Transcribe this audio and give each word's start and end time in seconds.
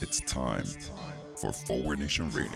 It's 0.00 0.20
time 0.20 0.64
for 1.36 1.52
Forward 1.52 2.00
Nation 2.00 2.30
Radio. 2.30 2.50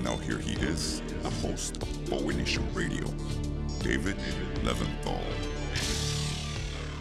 Now 0.00 0.16
here 0.16 0.38
he 0.38 0.52
is, 0.54 1.00
the 1.22 1.30
host 1.30 1.82
of 1.82 1.88
Forward 2.08 2.36
Nation 2.36 2.66
Radio, 2.74 3.06
David 3.80 4.16
Leventhal. 4.62 5.20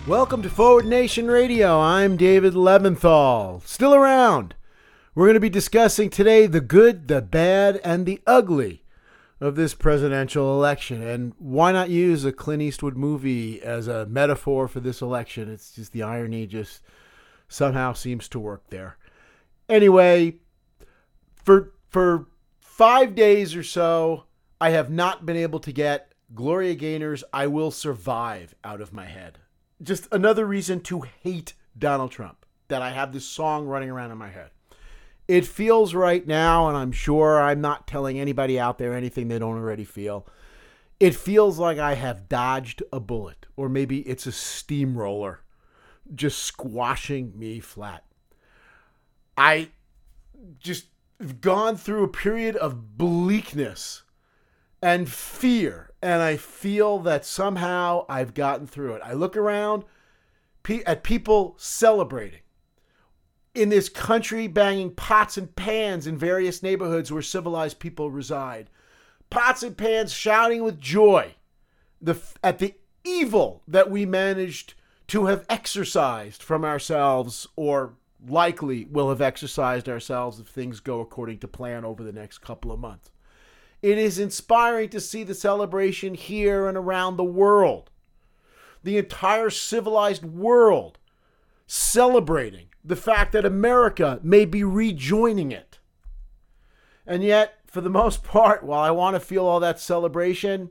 Welcome 0.07 0.41
to 0.43 0.49
Forward 0.49 0.85
Nation 0.85 1.27
Radio. 1.27 1.79
I'm 1.79 2.17
David 2.17 2.53
Leventhal. 2.53 3.65
Still 3.65 3.95
around. 3.95 4.55
We're 5.15 5.27
going 5.27 5.35
to 5.35 5.39
be 5.39 5.49
discussing 5.49 6.09
today 6.09 6.47
the 6.47 6.59
good, 6.59 7.07
the 7.07 7.21
bad, 7.21 7.79
and 7.83 8.07
the 8.07 8.19
ugly 8.25 8.83
of 9.39 9.55
this 9.55 9.75
presidential 9.75 10.55
election. 10.55 11.03
And 11.03 11.33
why 11.37 11.71
not 11.71 11.91
use 11.91 12.25
a 12.25 12.31
Clint 12.31 12.63
Eastwood 12.63 12.97
movie 12.97 13.61
as 13.61 13.87
a 13.87 14.07
metaphor 14.07 14.67
for 14.67 14.79
this 14.79 15.03
election? 15.03 15.51
It's 15.51 15.71
just 15.73 15.91
the 15.91 16.01
irony 16.01 16.47
just 16.47 16.81
somehow 17.47 17.93
seems 17.93 18.27
to 18.29 18.39
work 18.39 18.63
there. 18.71 18.97
Anyway, 19.69 20.37
for 21.35 21.73
for 21.89 22.25
5 22.61 23.13
days 23.13 23.55
or 23.55 23.61
so, 23.61 24.23
I 24.59 24.71
have 24.71 24.89
not 24.89 25.27
been 25.27 25.37
able 25.37 25.59
to 25.59 25.71
get 25.71 26.11
Gloria 26.33 26.75
Gaynor's 26.75 27.23
I 27.31 27.45
Will 27.45 27.69
Survive 27.69 28.55
out 28.63 28.81
of 28.81 28.91
my 28.91 29.05
head. 29.05 29.37
Just 29.79 30.07
another 30.11 30.47
reason 30.47 30.79
to 30.81 31.01
hate 31.01 31.53
Donald 31.77 32.09
Trump 32.09 32.47
that 32.69 32.81
I 32.81 32.89
have 32.89 33.13
this 33.13 33.27
song 33.27 33.67
running 33.67 33.91
around 33.91 34.09
in 34.09 34.17
my 34.17 34.31
head. 34.31 34.49
It 35.27 35.45
feels 35.45 35.93
right 35.95 36.25
now, 36.27 36.67
and 36.67 36.77
I'm 36.77 36.91
sure 36.91 37.41
I'm 37.41 37.61
not 37.61 37.87
telling 37.87 38.19
anybody 38.19 38.59
out 38.59 38.77
there 38.77 38.93
anything 38.93 39.27
they 39.27 39.39
don't 39.39 39.57
already 39.57 39.85
feel. 39.85 40.27
It 40.99 41.15
feels 41.15 41.57
like 41.57 41.77
I 41.77 41.95
have 41.95 42.29
dodged 42.29 42.83
a 42.91 42.99
bullet, 42.99 43.45
or 43.55 43.69
maybe 43.69 44.01
it's 44.01 44.25
a 44.25 44.31
steamroller 44.31 45.41
just 46.13 46.39
squashing 46.39 47.37
me 47.37 47.59
flat. 47.59 48.03
I 49.37 49.69
just 50.59 50.87
have 51.19 51.41
gone 51.41 51.77
through 51.77 52.03
a 52.03 52.09
period 52.09 52.55
of 52.57 52.97
bleakness 52.97 54.03
and 54.81 55.09
fear, 55.09 55.93
and 56.01 56.21
I 56.21 56.37
feel 56.37 56.99
that 56.99 57.25
somehow 57.25 58.05
I've 58.09 58.33
gotten 58.33 58.67
through 58.67 58.95
it. 58.95 59.01
I 59.03 59.13
look 59.13 59.37
around 59.37 59.85
at 60.85 61.03
people 61.03 61.55
celebrating 61.57 62.42
in 63.53 63.69
this 63.69 63.89
country 63.89 64.47
banging 64.47 64.91
pots 64.91 65.37
and 65.37 65.55
pans 65.55 66.07
in 66.07 66.17
various 66.17 66.63
neighborhoods 66.63 67.11
where 67.11 67.21
civilized 67.21 67.79
people 67.79 68.09
reside. 68.09 68.69
Pots 69.29 69.63
and 69.63 69.77
pans 69.77 70.11
shouting 70.11 70.63
with 70.63 70.79
joy 70.79 71.35
the, 72.01 72.15
at 72.43 72.59
the 72.59 72.73
evil 73.03 73.61
that 73.67 73.89
we 73.89 74.05
managed 74.05 74.73
to 75.07 75.25
have 75.27 75.45
exorcised 75.49 76.41
from 76.41 76.63
ourselves 76.63 77.47
or 77.55 77.93
likely 78.27 78.85
will 78.85 79.09
have 79.09 79.21
exercised 79.21 79.89
ourselves 79.89 80.39
if 80.39 80.47
things 80.47 80.79
go 80.79 81.01
according 81.01 81.39
to 81.39 81.47
plan 81.47 81.83
over 81.83 82.03
the 82.03 82.11
next 82.11 82.39
couple 82.39 82.71
of 82.71 82.79
months. 82.79 83.11
It 83.81 83.97
is 83.97 84.17
inspiring 84.17 84.89
to 84.89 85.01
see 85.01 85.23
the 85.23 85.35
celebration 85.35 86.13
here 86.13 86.67
and 86.67 86.77
around 86.77 87.17
the 87.17 87.23
world. 87.23 87.89
The 88.81 88.97
entire 88.97 89.49
civilized 89.49 90.23
world 90.23 90.97
celebrating 91.67 92.67
the 92.83 92.95
fact 92.95 93.31
that 93.31 93.45
America 93.45 94.19
may 94.23 94.45
be 94.45 94.63
rejoining 94.63 95.51
it. 95.51 95.79
And 97.05 97.23
yet, 97.23 97.59
for 97.65 97.81
the 97.81 97.89
most 98.01 98.23
part, 98.23 98.63
while 98.63 98.81
I 98.81 98.91
want 98.91 99.15
to 99.15 99.19
feel 99.19 99.45
all 99.45 99.59
that 99.59 99.79
celebration, 99.79 100.69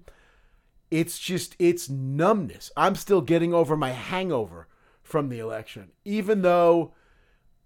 it's 0.90 1.18
just, 1.18 1.56
it's 1.58 1.88
numbness. 1.88 2.70
I'm 2.76 2.94
still 2.94 3.20
getting 3.20 3.54
over 3.54 3.76
my 3.76 3.90
hangover 3.90 4.68
from 5.02 5.28
the 5.28 5.38
election, 5.38 5.92
even 6.04 6.42
though. 6.42 6.94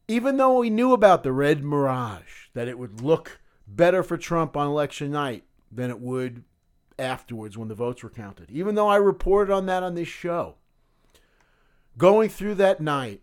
Even 0.08 0.36
though 0.36 0.60
we 0.60 0.70
knew 0.70 0.92
about 0.92 1.24
the 1.24 1.32
red 1.32 1.64
mirage, 1.64 2.46
that 2.54 2.68
it 2.68 2.78
would 2.78 3.00
look 3.00 3.40
better 3.66 4.04
for 4.04 4.16
Trump 4.16 4.56
on 4.56 4.68
election 4.68 5.10
night 5.10 5.42
than 5.72 5.90
it 5.90 5.98
would 5.98 6.44
afterwards 6.98 7.58
when 7.58 7.68
the 7.68 7.74
votes 7.74 8.02
were 8.02 8.10
counted. 8.10 8.50
Even 8.50 8.74
though 8.74 8.88
I 8.88 8.96
reported 8.96 9.52
on 9.52 9.66
that 9.66 9.82
on 9.82 9.94
this 9.94 10.08
show. 10.08 10.56
Going 11.98 12.28
through 12.28 12.56
that 12.56 12.80
night, 12.80 13.22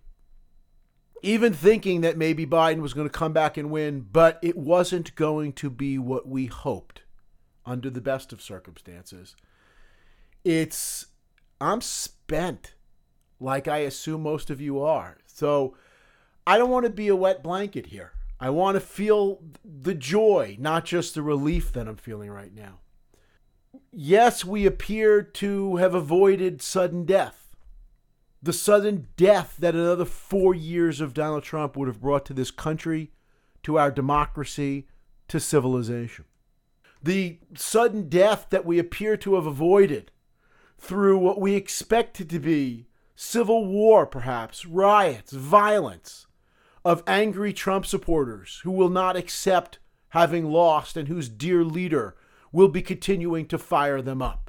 even 1.24 1.54
thinking 1.54 2.02
that 2.02 2.18
maybe 2.18 2.46
Biden 2.46 2.82
was 2.82 2.94
going 2.94 3.08
to 3.08 3.18
come 3.18 3.32
back 3.32 3.56
and 3.56 3.72
win, 3.72 4.06
but 4.12 4.38
it 4.44 4.58
wasn't 4.58 5.16
going 5.16 5.54
to 5.54 5.70
be 5.70 5.98
what 5.98 6.28
we 6.28 6.48
hoped 6.48 7.02
under 7.66 7.90
the 7.90 8.02
best 8.02 8.34
of 8.34 8.42
circumstances. 8.42 9.38
It's, 10.44 11.08
I'm 11.62 11.80
spent, 11.80 12.74
like 13.40 13.70
I 13.70 13.80
assume 13.80 14.22
most 14.22 14.50
of 14.50 14.60
you 14.60 14.82
are. 14.82 15.18
So 15.26 15.78
I 16.46 16.58
don't 16.58 16.70
want 16.70 16.86
to 16.86 16.92
be 16.92 17.08
a 17.08 17.16
wet 17.16 17.42
blanket 17.42 17.88
here. 17.88 18.12
I 18.38 18.50
want 18.50 18.76
to 18.76 18.82
feel 18.82 19.42
the 19.64 19.96
joy, 19.96 20.58
not 20.60 20.84
just 20.84 21.16
the 21.16 21.22
relief 21.22 21.72
that 21.72 21.88
I'm 21.88 21.96
feeling 21.96 22.30
right 22.30 22.54
now. 22.54 22.80
Yes, 23.94 24.44
we 24.44 24.66
appear 24.66 25.22
to 25.22 25.78
have 25.78 25.96
avoided 25.96 26.62
sudden 26.62 27.06
death. 27.06 27.43
The 28.44 28.52
sudden 28.52 29.08
death 29.16 29.56
that 29.60 29.74
another 29.74 30.04
four 30.04 30.54
years 30.54 31.00
of 31.00 31.14
Donald 31.14 31.44
Trump 31.44 31.78
would 31.78 31.88
have 31.88 32.02
brought 32.02 32.26
to 32.26 32.34
this 32.34 32.52
country, 32.52 33.14
to 33.64 33.80
our 33.80 33.90
democracy, 33.90 34.86
to 35.30 35.40
civilization. 35.40 36.26
The 37.02 37.40
sudden 37.56 38.10
death 38.10 38.48
that 38.50 38.66
we 38.66 38.80
appear 38.80 39.16
to 39.16 39.36
have 39.36 39.46
avoided 39.46 40.12
through 40.78 41.20
what 41.20 41.40
we 41.40 41.56
expected 41.56 42.30
to 42.32 42.40
be 42.40 42.88
civil 43.16 43.66
war, 43.66 44.06
perhaps, 44.06 44.66
riots, 44.66 45.32
violence 45.32 46.28
of 46.84 47.02
angry 47.08 47.54
Trump 47.54 47.86
supporters 47.86 48.60
who 48.66 48.72
will 48.72 48.90
not 48.90 49.16
accept 49.16 49.80
having 50.10 50.52
lost 50.52 50.98
and 50.98 51.08
whose 51.08 51.30
dear 51.30 51.64
leader 51.64 52.18
will 52.52 52.68
be 52.68 52.82
continuing 52.82 53.46
to 53.48 53.58
fire 53.58 54.02
them 54.02 54.22
up. 54.22 54.43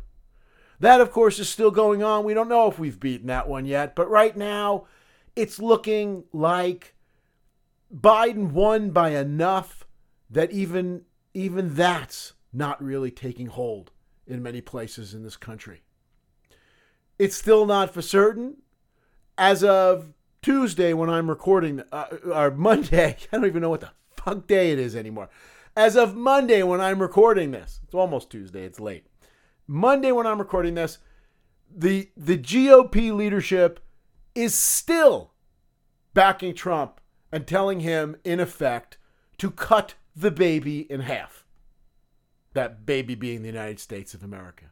That, 0.81 1.01
of 1.01 1.11
course, 1.11 1.39
is 1.39 1.49
still 1.49 1.71
going 1.71 2.03
on. 2.03 2.25
We 2.25 2.35
don't 2.35 2.49
know 2.49 2.69
if 2.69 2.79
we've 2.79 2.99
beaten 2.99 3.29
that 3.29 3.49
one 3.49 3.65
yet, 3.65 3.95
but 3.95 4.11
right 4.11 4.37
now 4.37 4.87
it's 5.37 5.59
looking 5.59 6.25
like 6.33 6.95
Biden 7.95 8.53
won 8.53 8.91
by 8.91 9.11
enough 9.11 9.87
that 10.31 10.51
even 10.51 11.03
even 11.33 11.75
that's 11.75 12.33
not 12.53 12.83
really 12.83 13.11
taking 13.11 13.49
hold 13.49 13.91
in 14.27 14.43
many 14.43 14.61
places 14.61 15.15
in 15.15 15.23
this 15.23 15.37
country. 15.37 15.83
It's 17.19 17.37
still 17.37 17.67
not 17.67 17.93
for 17.93 18.03
certain. 18.03 18.59
As 19.37 19.65
of 19.65 20.15
Tuesday, 20.43 20.93
when 20.93 21.11
I'm 21.11 21.29
recording, 21.29 21.83
uh, 21.91 22.07
or 22.33 22.51
Monday, 22.53 23.17
I 23.33 23.37
don't 23.37 23.47
even 23.47 23.63
know 23.63 23.71
what 23.71 23.81
the 23.81 23.91
fuck 24.17 24.47
day 24.47 24.71
it 24.71 24.79
is 24.79 24.95
anymore. 24.95 25.29
As 25.77 25.97
of 25.97 26.15
Monday, 26.15 26.63
when 26.63 26.81
I'm 26.81 27.03
recording 27.03 27.51
this, 27.51 27.81
it's 27.83 27.95
almost 27.95 28.31
Tuesday, 28.31 28.65
it's 28.65 28.79
late. 28.79 29.07
Monday, 29.67 30.13
when 30.13 30.27
I'm 30.27 30.39
recording 30.39 30.75
this, 30.75 30.99
the 31.75 32.11
the 32.17 32.39
GOP 32.39 33.15
leadership 33.15 33.81
is 34.35 34.55
still 34.55 35.33
backing 36.13 36.55
Trump 36.55 37.01
and 37.33 37.47
telling 37.47 37.81
him, 37.81 38.17
in 38.25 38.41
effect, 38.41 38.99
to 39.39 39.51
cut 39.51 39.95
the 40.15 40.31
baby 40.31 40.81
in 40.91 41.01
half. 41.01 41.45
That 42.53 42.87
baby 42.87 43.15
being 43.15 43.43
the 43.43 43.49
United 43.49 43.81
States 43.81 44.15
of 44.15 44.23
America. 44.23 44.67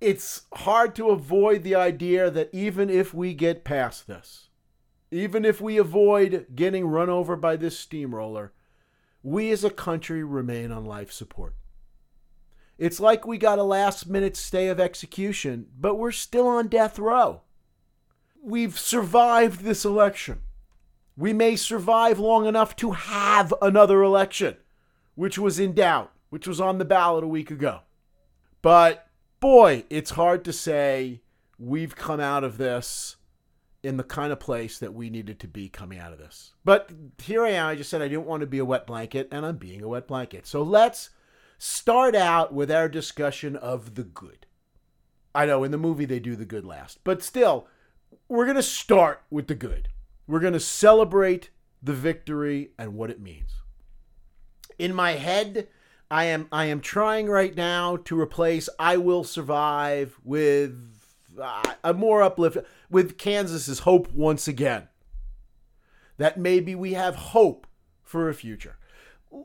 It's 0.00 0.42
hard 0.54 0.94
to 0.96 1.10
avoid 1.10 1.62
the 1.62 1.74
idea 1.74 2.30
that 2.30 2.50
even 2.52 2.90
if 2.90 3.14
we 3.14 3.34
get 3.34 3.64
past 3.64 4.06
this, 4.06 4.48
even 5.10 5.44
if 5.44 5.60
we 5.60 5.78
avoid 5.78 6.46
getting 6.54 6.86
run 6.86 7.08
over 7.08 7.36
by 7.36 7.56
this 7.56 7.78
steamroller, 7.78 8.52
we 9.22 9.50
as 9.50 9.62
a 9.62 9.70
country 9.70 10.24
remain 10.24 10.72
on 10.72 10.84
life 10.84 11.12
support. 11.12 11.54
It's 12.78 13.00
like 13.00 13.26
we 13.26 13.38
got 13.38 13.58
a 13.58 13.64
last 13.64 14.08
minute 14.08 14.36
stay 14.36 14.68
of 14.68 14.80
execution, 14.80 15.66
but 15.78 15.96
we're 15.96 16.12
still 16.12 16.48
on 16.48 16.68
death 16.68 16.98
row. 16.98 17.42
We've 18.42 18.78
survived 18.78 19.60
this 19.60 19.84
election. 19.84 20.40
We 21.16 21.32
may 21.32 21.56
survive 21.56 22.18
long 22.18 22.46
enough 22.46 22.74
to 22.76 22.92
have 22.92 23.52
another 23.62 24.02
election, 24.02 24.56
which 25.14 25.38
was 25.38 25.58
in 25.58 25.74
doubt, 25.74 26.12
which 26.30 26.48
was 26.48 26.60
on 26.60 26.78
the 26.78 26.84
ballot 26.84 27.22
a 27.22 27.28
week 27.28 27.50
ago. 27.50 27.80
But 28.62 29.06
boy, 29.38 29.84
it's 29.90 30.12
hard 30.12 30.44
to 30.44 30.52
say 30.52 31.20
we've 31.58 31.94
come 31.94 32.20
out 32.20 32.44
of 32.44 32.58
this 32.58 33.16
in 33.82 33.96
the 33.96 34.04
kind 34.04 34.32
of 34.32 34.40
place 34.40 34.78
that 34.78 34.94
we 34.94 35.10
needed 35.10 35.40
to 35.40 35.48
be 35.48 35.68
coming 35.68 35.98
out 35.98 36.12
of 36.12 36.18
this. 36.18 36.52
But 36.64 36.90
here 37.18 37.44
I 37.44 37.50
am. 37.50 37.66
I 37.66 37.74
just 37.74 37.90
said 37.90 38.00
I 38.00 38.08
didn't 38.08 38.26
want 38.26 38.40
to 38.40 38.46
be 38.46 38.58
a 38.58 38.64
wet 38.64 38.86
blanket, 38.86 39.28
and 39.30 39.44
I'm 39.44 39.56
being 39.56 39.82
a 39.82 39.88
wet 39.88 40.06
blanket. 40.06 40.46
So 40.46 40.62
let's 40.62 41.10
start 41.62 42.16
out 42.16 42.52
with 42.52 42.72
our 42.72 42.88
discussion 42.88 43.54
of 43.54 43.94
the 43.94 44.02
good. 44.02 44.46
I 45.32 45.46
know 45.46 45.62
in 45.62 45.70
the 45.70 45.78
movie 45.78 46.04
they 46.04 46.18
do 46.18 46.34
the 46.34 46.44
good 46.44 46.64
last, 46.64 46.98
but 47.04 47.22
still, 47.22 47.68
we're 48.26 48.46
going 48.46 48.56
to 48.56 48.64
start 48.64 49.22
with 49.30 49.46
the 49.46 49.54
good. 49.54 49.88
We're 50.26 50.40
going 50.40 50.54
to 50.54 50.60
celebrate 50.60 51.50
the 51.80 51.92
victory 51.92 52.72
and 52.76 52.94
what 52.94 53.10
it 53.10 53.20
means. 53.20 53.52
In 54.76 54.92
my 54.92 55.12
head, 55.12 55.68
I 56.10 56.24
am 56.24 56.48
I 56.50 56.64
am 56.64 56.80
trying 56.80 57.28
right 57.28 57.54
now 57.54 57.96
to 57.96 58.20
replace 58.20 58.68
"I 58.76 58.96
will 58.96 59.22
survive" 59.22 60.18
with 60.24 60.76
uh, 61.40 61.74
a 61.84 61.94
more 61.94 62.22
uplift 62.22 62.58
with 62.90 63.18
Kansas's 63.18 63.80
hope 63.80 64.12
once 64.12 64.48
again. 64.48 64.88
That 66.16 66.38
maybe 66.38 66.74
we 66.74 66.94
have 66.94 67.14
hope 67.14 67.68
for 68.02 68.28
a 68.28 68.34
future. 68.34 68.78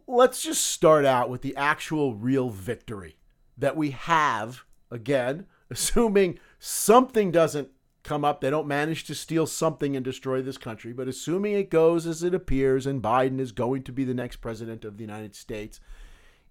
Let's 0.05 0.41
just 0.41 0.65
start 0.65 1.05
out 1.05 1.29
with 1.29 1.41
the 1.41 1.55
actual 1.55 2.13
real 2.13 2.49
victory 2.49 3.17
that 3.57 3.77
we 3.77 3.91
have 3.91 4.65
again, 4.91 5.45
assuming 5.69 6.39
something 6.59 7.31
doesn't 7.31 7.69
come 8.03 8.23
up, 8.23 8.39
they 8.39 8.49
don't 8.49 8.67
manage 8.67 9.03
to 9.05 9.15
steal 9.15 9.45
something 9.45 9.95
and 9.95 10.03
destroy 10.03 10.41
this 10.41 10.57
country, 10.57 10.93
but 10.93 11.07
assuming 11.07 11.53
it 11.53 11.69
goes 11.69 12.07
as 12.07 12.23
it 12.23 12.33
appears 12.33 12.85
and 12.85 13.01
Biden 13.01 13.39
is 13.39 13.51
going 13.51 13.83
to 13.83 13.91
be 13.91 14.05
the 14.05 14.13
next 14.13 14.37
president 14.37 14.85
of 14.85 14.97
the 14.97 15.03
United 15.03 15.35
States 15.35 15.79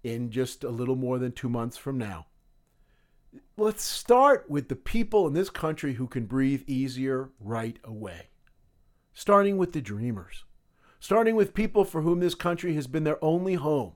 in 0.04 0.30
just 0.30 0.64
a 0.64 0.68
little 0.68 0.96
more 0.96 1.18
than 1.18 1.32
2 1.32 1.48
months 1.48 1.76
from 1.76 1.96
now. 1.96 2.26
Let's 3.56 3.82
start 3.82 4.50
with 4.50 4.68
the 4.68 4.76
people 4.76 5.26
in 5.26 5.32
this 5.32 5.50
country 5.50 5.94
who 5.94 6.06
can 6.06 6.26
breathe 6.26 6.62
easier 6.66 7.30
right 7.40 7.78
away. 7.84 8.28
Starting 9.14 9.56
with 9.56 9.72
the 9.72 9.80
dreamers. 9.80 10.44
Starting 10.98 11.36
with 11.36 11.54
people 11.54 11.84
for 11.84 12.02
whom 12.02 12.20
this 12.20 12.34
country 12.34 12.74
has 12.74 12.86
been 12.86 13.04
their 13.04 13.22
only 13.22 13.54
home, 13.54 13.92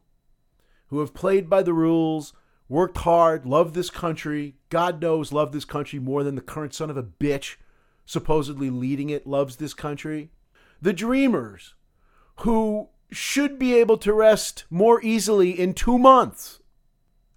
who 0.88 1.00
have 1.00 1.14
played 1.14 1.48
by 1.48 1.62
the 1.62 1.72
rules, 1.72 2.32
worked 2.68 2.98
hard, 2.98 3.46
loved 3.46 3.74
this 3.74 3.90
country. 3.90 4.56
God 4.68 5.00
knows, 5.00 5.32
loved 5.32 5.52
this 5.52 5.64
country 5.64 5.98
more 5.98 6.22
than 6.22 6.34
the 6.34 6.40
current 6.40 6.74
son 6.74 6.90
of 6.90 6.96
a 6.96 7.02
bitch, 7.02 7.56
supposedly 8.06 8.70
leading 8.70 9.10
it, 9.10 9.26
loves 9.26 9.56
this 9.56 9.74
country. 9.74 10.30
The 10.80 10.92
dreamers, 10.92 11.74
who 12.40 12.88
should 13.10 13.58
be 13.58 13.74
able 13.74 13.98
to 13.98 14.12
rest 14.12 14.64
more 14.70 15.02
easily 15.02 15.58
in 15.58 15.74
two 15.74 15.98
months. 15.98 16.60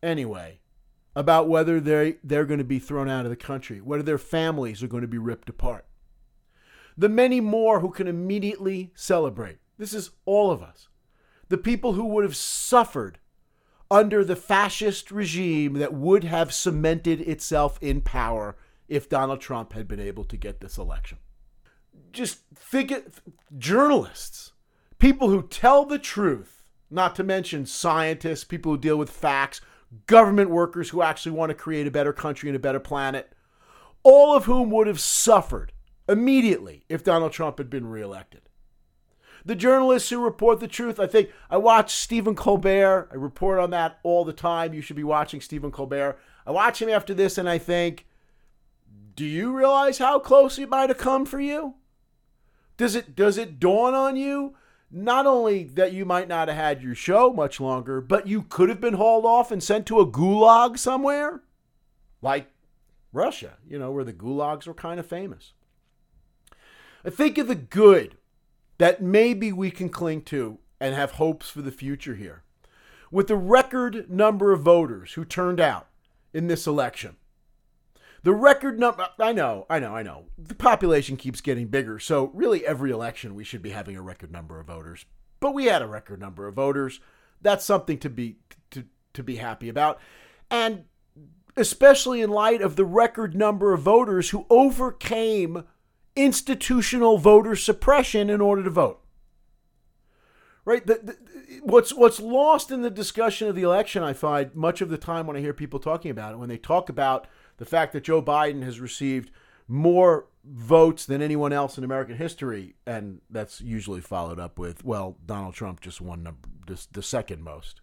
Anyway, 0.02 0.60
about 1.16 1.48
whether 1.48 1.80
they 1.80 2.18
they're 2.24 2.46
going 2.46 2.60
to 2.60 2.64
be 2.64 2.80
thrown 2.80 3.10
out 3.10 3.26
of 3.26 3.30
the 3.30 3.36
country, 3.36 3.82
whether 3.82 4.04
their 4.04 4.18
families 4.18 4.84
are 4.84 4.88
going 4.88 5.02
to 5.02 5.08
be 5.08 5.18
ripped 5.18 5.50
apart. 5.50 5.86
The 6.98 7.10
many 7.10 7.42
more 7.42 7.80
who 7.80 7.90
can 7.90 8.08
immediately 8.08 8.92
celebrate. 8.96 9.58
This 9.78 9.94
is 9.94 10.12
all 10.26 10.52
of 10.52 10.62
us. 10.62 10.88
The 11.50 11.58
people 11.58 11.94
who 11.94 12.06
would 12.06 12.24
have 12.24 12.36
suffered 12.36 13.20
under 13.90 14.24
the 14.24 14.36
fascist 14.36 15.12
regime 15.12 15.74
that 15.74 15.94
would 15.94 16.24
have 16.24 16.54
cemented 16.54 17.22
itself 17.22 17.78
in 17.82 18.02
power 18.02 18.56
if 18.88 19.10
Donald 19.10 19.42
Trump 19.42 19.74
had 19.74 19.88
been 19.88 20.00
able 20.00 20.24
to 20.26 20.38
get 20.38 20.60
this 20.60 20.78
election. 20.78 21.18
Just 22.12 22.40
think 22.56 22.92
it, 22.92 23.14
journalists, 23.58 24.54
people 25.00 25.30
who 25.30 25.44
tell 25.44 25.86
the 25.86 26.00
truth, 26.00 26.64
not 26.90 27.16
to 27.16 27.24
mention 27.24 27.66
scientists, 27.66 28.44
people 28.44 28.72
who 28.72 28.78
deal 28.78 28.98
with 28.98 29.10
facts, 29.10 29.62
government 30.08 30.50
workers 30.50 30.90
who 30.90 31.02
actually 31.02 31.32
want 31.32 31.50
to 31.50 31.56
create 31.56 31.88
a 31.88 31.92
better 31.92 32.14
country 32.14 32.50
and 32.50 32.56
a 32.56 32.60
better 32.60 32.80
planet, 32.80 33.34
all 34.04 34.36
of 34.36 34.46
whom 34.46 34.70
would 34.70 34.88
have 34.88 35.00
suffered 35.00 35.72
immediately 36.08 36.86
if 36.90 37.04
Donald 37.04 37.32
Trump 37.32 37.58
had 37.58 37.70
been 37.70 37.88
reelected 37.88 38.42
the 39.46 39.56
journalists 39.56 40.10
who 40.10 40.20
report 40.20 40.60
the 40.60 40.68
truth. 40.68 41.00
I 41.00 41.08
think 41.08 41.30
I 41.50 41.58
watch 41.58 41.96
Stephen 41.96 42.36
Colbert. 42.36 43.10
I 43.12 43.16
report 43.16 43.60
on 43.60 43.72
that 43.72 44.00
all 44.04 44.26
the 44.26 44.34
time. 44.34 44.74
You 44.74 44.82
should 44.82 44.96
be 44.96 45.04
watching 45.04 45.42
Stephen 45.42 45.72
Colbert. 45.72 46.18
I 46.46 46.52
watch 46.52 46.82
him 46.82 46.90
after 46.90 47.14
this 47.14 47.38
and 47.38 47.50
I 47.50 47.58
think, 47.58 48.06
do 49.16 49.26
you 49.26 49.56
realize 49.56 49.98
how 49.98 50.20
close 50.20 50.58
it 50.58 50.70
might 50.70 50.90
have 50.90 50.98
come 50.98 51.26
for 51.26 51.40
you? 51.40 51.76
Does 52.78 52.96
it 52.96 53.16
does 53.16 53.38
it 53.38 53.60
dawn 53.60 53.94
on 53.94 54.16
you 54.16 54.56
not 54.90 55.26
only 55.26 55.64
that 55.66 55.94
you 55.94 56.06
might 56.06 56.28
not 56.28 56.48
have 56.48 56.58
had 56.58 56.82
your 56.82 56.96
show 56.96 57.32
much 57.32 57.60
longer, 57.60 58.02
but 58.02 58.28
you 58.28 58.44
could 58.44 58.70
have 58.70 58.82
been 58.82 58.96
hauled 58.96 59.26
off 59.26 59.52
and 59.52 59.62
sent 59.62 59.86
to 59.88 60.00
a 60.00 60.08
gulag 60.08 60.80
somewhere? 60.80 61.42
Like 62.22 62.48
Russia, 63.12 63.58
you 63.68 63.78
know, 63.78 63.92
where 63.92 64.04
the 64.04 64.14
gulags 64.14 64.66
were 64.66 64.74
kind 64.74 65.00
of 65.00 65.06
famous. 65.06 65.54
I 67.06 67.10
think 67.10 67.38
of 67.38 67.48
the 67.48 67.56
good 67.56 68.18
that 68.78 69.02
maybe 69.02 69.52
we 69.52 69.72
can 69.72 69.90
cling 69.90 70.22
to 70.24 70.60
and 70.80 70.96
have 70.96 71.12
hopes 71.12 71.50
for 71.50 71.62
the 71.62 71.72
future 71.72 72.16
here. 72.16 72.44
With 73.12 73.28
the 73.28 73.36
record 73.36 74.10
number 74.10 74.52
of 74.52 74.62
voters 74.62 75.14
who 75.14 75.26
turned 75.26 75.60
out 75.60 75.88
in 76.34 76.48
this 76.48 76.66
election, 76.66 77.18
the 78.24 78.34
record 78.34 78.80
number, 78.80 79.08
I 79.20 79.34
know, 79.34 79.66
I 79.70 79.80
know, 79.80 79.96
I 79.96 80.02
know. 80.02 80.26
The 80.38 80.56
population 80.56 81.18
keeps 81.18 81.42
getting 81.42 81.68
bigger, 81.68 82.00
so 82.00 82.32
really 82.34 82.66
every 82.66 82.90
election 82.90 83.36
we 83.36 83.44
should 83.44 83.62
be 83.62 83.72
having 83.72 83.98
a 83.98 84.02
record 84.02 84.32
number 84.32 84.60
of 84.60 84.68
voters. 84.68 85.06
But 85.42 85.54
we 85.54 85.66
had 85.66 85.82
a 85.82 85.88
record 85.88 86.22
number 86.22 86.48
of 86.48 86.56
voters. 86.56 87.02
That's 87.42 87.66
something 87.66 87.98
to 88.00 88.10
be 88.10 88.38
to, 88.72 88.86
to 89.14 89.24
be 89.24 89.36
happy 89.36 89.68
about. 89.68 90.00
And 90.50 90.86
especially 91.58 92.22
in 92.22 92.30
light 92.30 92.62
of 92.62 92.78
the 92.78 92.86
record 92.86 93.36
number 93.36 93.74
of 93.74 93.82
voters 93.82 94.30
who 94.30 94.46
overcame 94.50 95.66
institutional 96.16 97.18
voter 97.18 97.56
suppression 97.56 98.30
in 98.30 98.42
order 98.42 98.64
to 98.64 98.70
vote. 98.70 99.02
Right? 100.66 100.86
The, 100.86 101.00
the, 101.04 101.18
what's 101.62 101.94
what's 101.94 102.20
lost 102.20 102.72
in 102.72 102.82
the 102.82 102.90
discussion 102.90 103.48
of 103.48 103.56
the 103.56 103.64
election, 103.64 104.02
I 104.04 104.14
find 104.14 104.54
much 104.56 104.82
of 104.82 104.90
the 104.90 104.98
time 104.98 105.28
when 105.28 105.36
I 105.36 105.42
hear 105.42 105.54
people 105.54 105.80
talking 105.80 106.12
about 106.12 106.34
it, 106.34 106.38
when 106.38 106.50
they 106.50 106.58
talk 106.58 106.90
about 106.90 107.28
the 107.58 107.66
fact 107.66 107.94
that 107.94 108.04
Joe 108.04 108.22
Biden 108.22 108.64
has 108.64 108.80
received 108.80 109.32
more 109.68 110.28
votes 110.46 111.06
than 111.06 111.22
anyone 111.22 111.54
else 111.54 111.78
in 111.78 111.84
American 111.84 112.18
history, 112.18 112.76
and 112.86 113.22
that's 113.30 113.62
usually 113.62 114.02
followed 114.02 114.40
up 114.40 114.60
with, 114.60 114.84
well, 114.84 115.18
Donald 115.26 115.54
Trump 115.54 115.80
just 115.80 116.02
won 116.02 116.24
the, 116.68 116.88
the 116.92 117.04
second 117.04 117.44
most 117.44 117.82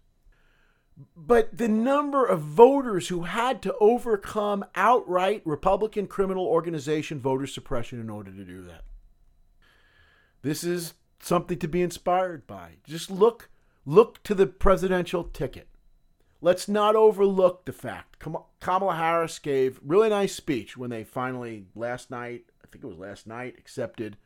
but 1.17 1.57
the 1.57 1.69
number 1.69 2.25
of 2.27 2.41
voters 2.41 3.09
who 3.09 3.23
had 3.23 3.63
to 3.63 3.75
overcome 3.81 4.65
outright 4.75 5.43
Republican 5.45 6.07
criminal 6.07 6.47
organization 6.47 7.21
voter 7.21 7.47
suppression 7.47 8.01
in 8.01 8.11
order 8.11 8.31
to 8.31 8.45
do 8.45 8.63
that. 8.63 8.83
This 10.43 10.65
is 10.65 10.95
something 11.21 11.59
to 11.59 11.69
be 11.69 11.83
inspired 11.83 12.47
by. 12.47 12.77
Just 12.85 13.11
look 13.11 13.51
look 13.87 14.23
to 14.23 14.35
the 14.35 14.47
presidential 14.47 15.25
ticket. 15.25 15.69
Let's 16.41 16.69
not 16.69 16.97
overlook 16.97 17.65
the 17.65 17.73
fact 17.73 18.19
Kamala 18.61 18.97
Harris 18.97 19.39
gave 19.39 19.81
really 19.83 20.09
nice 20.09 20.35
speech 20.35 20.77
when 20.77 20.91
they 20.91 21.05
finally 21.05 21.67
last 21.75 22.11
night, 22.11 22.45
I 22.65 22.67
think 22.67 22.85
it 22.85 22.89
was 22.89 22.99
last 22.99 23.27
night, 23.27 23.57
accepted 23.59 24.17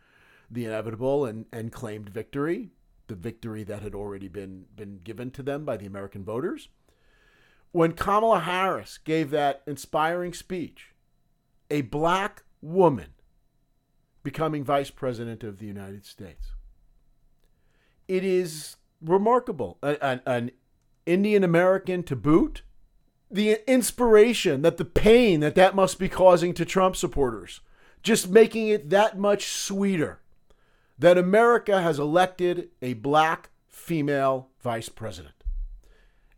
the 0.51 0.65
inevitable 0.65 1.25
and, 1.25 1.47
and 1.53 1.73
claimed 1.73 2.09
victory 2.09 2.71
the 3.07 3.15
victory 3.15 3.65
that 3.65 3.83
had 3.83 3.95
already 3.95 4.29
been, 4.29 4.67
been 4.75 5.01
given 5.03 5.31
to 5.33 5.43
them 5.43 5.65
by 5.65 5.77
the 5.77 5.87
American 5.87 6.25
voters. 6.25 6.69
When 7.73 7.93
Kamala 7.93 8.41
Harris 8.41 8.99
gave 8.99 9.31
that 9.31 9.63
inspiring 9.67 10.33
speech, 10.33 10.95
a 11.71 11.83
black 11.83 12.45
woman 12.63 13.15
becoming 14.23 14.65
vice 14.65 14.91
president 14.91 15.45
of 15.45 15.59
the 15.59 15.67
United 15.67 16.07
States. 16.07 16.55
It 18.09 18.25
is 18.25 18.77
remarkable. 19.01 19.79
An, 19.83 20.21
an 20.27 20.51
Indian 21.07 21.45
American 21.45 22.03
to 22.05 22.17
boot. 22.17 22.63
The 23.31 23.61
inspiration 23.71 24.63
that 24.63 24.77
the 24.77 24.85
pain 24.85 25.41
that 25.41 25.55
that 25.57 25.75
must 25.75 25.99
be 25.99 26.09
causing 26.09 26.55
to 26.55 26.65
Trump 26.65 26.95
supporters, 26.97 27.61
just 28.03 28.31
making 28.31 28.69
it 28.69 28.91
that 28.91 29.19
much 29.19 29.47
sweeter 29.47 30.21
that 30.99 31.19
America 31.19 31.83
has 31.83 31.99
elected 31.99 32.69
a 32.81 32.95
black 32.95 33.51
female 33.69 34.49
vice 34.63 34.89
president. 34.89 35.35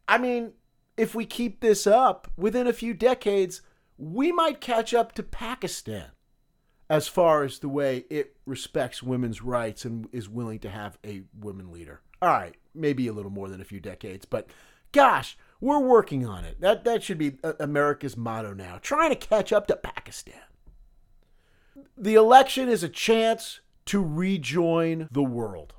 I 0.08 0.18
mean, 0.18 0.52
if 0.96 1.14
we 1.14 1.26
keep 1.26 1.60
this 1.60 1.86
up, 1.86 2.30
within 2.36 2.66
a 2.66 2.72
few 2.72 2.94
decades, 2.94 3.60
we 3.98 4.32
might 4.32 4.60
catch 4.60 4.94
up 4.94 5.12
to 5.12 5.22
Pakistan 5.22 6.10
as 6.88 7.08
far 7.08 7.42
as 7.42 7.58
the 7.58 7.68
way 7.68 8.04
it 8.08 8.36
respects 8.46 9.02
women's 9.02 9.42
rights 9.42 9.84
and 9.84 10.08
is 10.12 10.28
willing 10.28 10.60
to 10.60 10.70
have 10.70 10.98
a 11.04 11.22
women 11.38 11.72
leader. 11.72 12.00
All 12.22 12.28
right, 12.28 12.56
maybe 12.74 13.08
a 13.08 13.12
little 13.12 13.30
more 13.30 13.48
than 13.48 13.60
a 13.60 13.64
few 13.64 13.80
decades, 13.80 14.24
but 14.24 14.48
gosh, 14.92 15.36
we're 15.60 15.80
working 15.80 16.26
on 16.26 16.44
it. 16.44 16.60
That 16.60 16.84
that 16.84 17.02
should 17.02 17.18
be 17.18 17.38
uh, 17.42 17.54
America's 17.58 18.16
motto 18.16 18.54
now. 18.54 18.78
Trying 18.80 19.10
to 19.10 19.16
catch 19.16 19.52
up 19.52 19.66
to 19.66 19.76
Pakistan. 19.76 20.34
The 21.96 22.14
election 22.14 22.68
is 22.68 22.82
a 22.82 22.88
chance 22.88 23.60
to 23.86 24.04
rejoin 24.04 25.08
the 25.10 25.22
world. 25.22 25.74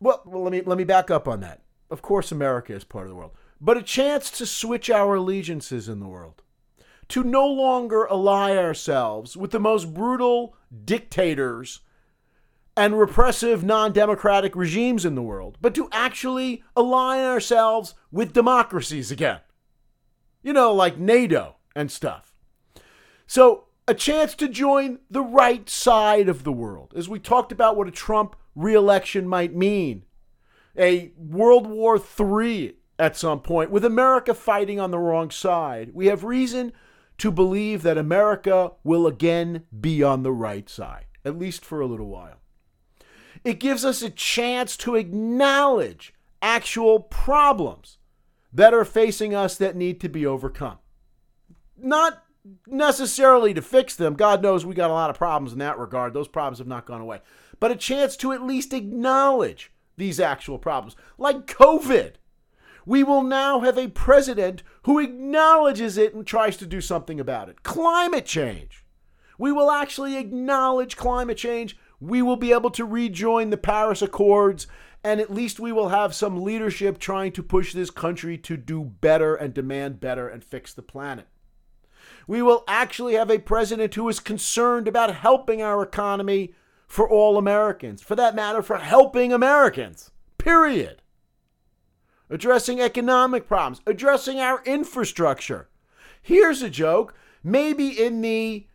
Well, 0.00 0.22
let 0.26 0.52
me 0.52 0.62
let 0.62 0.76
me 0.76 0.84
back 0.84 1.10
up 1.10 1.26
on 1.26 1.40
that. 1.40 1.62
Of 1.90 2.02
course, 2.02 2.32
America 2.32 2.74
is 2.74 2.84
part 2.84 3.04
of 3.04 3.10
the 3.10 3.16
world, 3.16 3.32
but 3.60 3.76
a 3.76 3.82
chance 3.82 4.30
to 4.32 4.46
switch 4.46 4.90
our 4.90 5.14
allegiances 5.14 5.88
in 5.88 6.00
the 6.00 6.08
world, 6.08 6.42
to 7.08 7.22
no 7.22 7.46
longer 7.46 8.06
ally 8.10 8.56
ourselves 8.56 9.36
with 9.36 9.52
the 9.52 9.60
most 9.60 9.94
brutal 9.94 10.56
dictators 10.84 11.80
and 12.76 12.98
repressive 12.98 13.64
non-democratic 13.64 14.54
regimes 14.54 15.06
in 15.06 15.14
the 15.14 15.22
world, 15.22 15.56
but 15.62 15.74
to 15.74 15.88
actually 15.92 16.62
align 16.74 17.20
ourselves 17.20 17.94
with 18.10 18.34
democracies 18.34 19.10
again. 19.10 19.40
You 20.42 20.52
know, 20.52 20.74
like 20.74 20.98
NATO 20.98 21.56
and 21.74 21.90
stuff. 21.90 22.34
So 23.26 23.65
a 23.88 23.94
chance 23.94 24.34
to 24.36 24.48
join 24.48 24.98
the 25.10 25.22
right 25.22 25.68
side 25.68 26.28
of 26.28 26.44
the 26.44 26.52
world. 26.52 26.92
As 26.96 27.08
we 27.08 27.18
talked 27.18 27.52
about 27.52 27.76
what 27.76 27.88
a 27.88 27.92
Trump 27.92 28.36
reelection 28.54 29.28
might 29.28 29.54
mean. 29.54 30.04
A 30.76 31.12
World 31.16 31.66
War 31.66 31.98
III 31.98 32.76
at 32.98 33.16
some 33.16 33.40
point, 33.40 33.70
with 33.70 33.84
America 33.84 34.34
fighting 34.34 34.80
on 34.80 34.90
the 34.90 34.98
wrong 34.98 35.30
side. 35.30 35.90
We 35.92 36.06
have 36.06 36.24
reason 36.24 36.72
to 37.18 37.30
believe 37.30 37.82
that 37.82 37.98
America 37.98 38.72
will 38.84 39.06
again 39.06 39.64
be 39.78 40.02
on 40.02 40.22
the 40.22 40.32
right 40.32 40.68
side, 40.68 41.06
at 41.24 41.38
least 41.38 41.64
for 41.64 41.80
a 41.80 41.86
little 41.86 42.08
while. 42.08 42.40
It 43.44 43.60
gives 43.60 43.84
us 43.84 44.02
a 44.02 44.10
chance 44.10 44.76
to 44.78 44.96
acknowledge 44.96 46.14
actual 46.40 47.00
problems 47.00 47.98
that 48.52 48.74
are 48.74 48.84
facing 48.84 49.34
us 49.34 49.56
that 49.58 49.76
need 49.76 50.00
to 50.00 50.08
be 50.08 50.24
overcome. 50.24 50.78
Not 51.76 52.22
necessarily 52.66 53.54
to 53.54 53.62
fix 53.62 53.94
them. 53.94 54.14
God 54.14 54.42
knows 54.42 54.64
we 54.64 54.74
got 54.74 54.90
a 54.90 54.94
lot 54.94 55.10
of 55.10 55.18
problems 55.18 55.52
in 55.52 55.58
that 55.60 55.78
regard. 55.78 56.14
Those 56.14 56.28
problems 56.28 56.58
have 56.58 56.66
not 56.66 56.86
gone 56.86 57.00
away. 57.00 57.20
But 57.60 57.70
a 57.70 57.76
chance 57.76 58.16
to 58.18 58.32
at 58.32 58.42
least 58.42 58.72
acknowledge 58.72 59.72
these 59.96 60.20
actual 60.20 60.58
problems, 60.58 60.96
like 61.18 61.46
COVID. 61.46 62.14
We 62.84 63.02
will 63.02 63.22
now 63.22 63.60
have 63.60 63.78
a 63.78 63.88
president 63.88 64.62
who 64.84 64.98
acknowledges 65.00 65.98
it 65.98 66.14
and 66.14 66.24
tries 66.26 66.56
to 66.58 66.66
do 66.66 66.80
something 66.80 67.18
about 67.18 67.48
it. 67.48 67.62
Climate 67.62 68.26
change. 68.26 68.84
We 69.38 69.52
will 69.52 69.70
actually 69.70 70.16
acknowledge 70.16 70.96
climate 70.96 71.36
change. 71.36 71.76
We 71.98 72.22
will 72.22 72.36
be 72.36 72.52
able 72.52 72.70
to 72.70 72.84
rejoin 72.84 73.50
the 73.50 73.56
Paris 73.56 74.02
Accords, 74.02 74.66
and 75.02 75.20
at 75.20 75.32
least 75.32 75.58
we 75.58 75.72
will 75.72 75.88
have 75.88 76.14
some 76.14 76.44
leadership 76.44 76.98
trying 76.98 77.32
to 77.32 77.42
push 77.42 77.72
this 77.72 77.90
country 77.90 78.38
to 78.38 78.56
do 78.56 78.84
better 78.84 79.34
and 79.34 79.52
demand 79.52 79.98
better 79.98 80.28
and 80.28 80.44
fix 80.44 80.72
the 80.72 80.82
planet. 80.82 81.26
We 82.26 82.42
will 82.42 82.64
actually 82.66 83.14
have 83.14 83.30
a 83.30 83.38
president 83.38 83.94
who 83.94 84.08
is 84.08 84.20
concerned 84.20 84.88
about 84.88 85.14
helping 85.14 85.62
our 85.62 85.82
economy 85.82 86.54
for 86.86 87.08
all 87.08 87.36
Americans, 87.36 88.02
for 88.02 88.14
that 88.16 88.34
matter, 88.34 88.62
for 88.62 88.78
helping 88.78 89.32
Americans, 89.32 90.10
period. 90.38 91.02
Addressing 92.30 92.80
economic 92.80 93.46
problems, 93.46 93.80
addressing 93.86 94.40
our 94.40 94.62
infrastructure. 94.64 95.68
Here's 96.22 96.62
a 96.62 96.70
joke. 96.70 97.14
Maybe 97.44 97.88
in 97.88 98.20
the, 98.20 98.66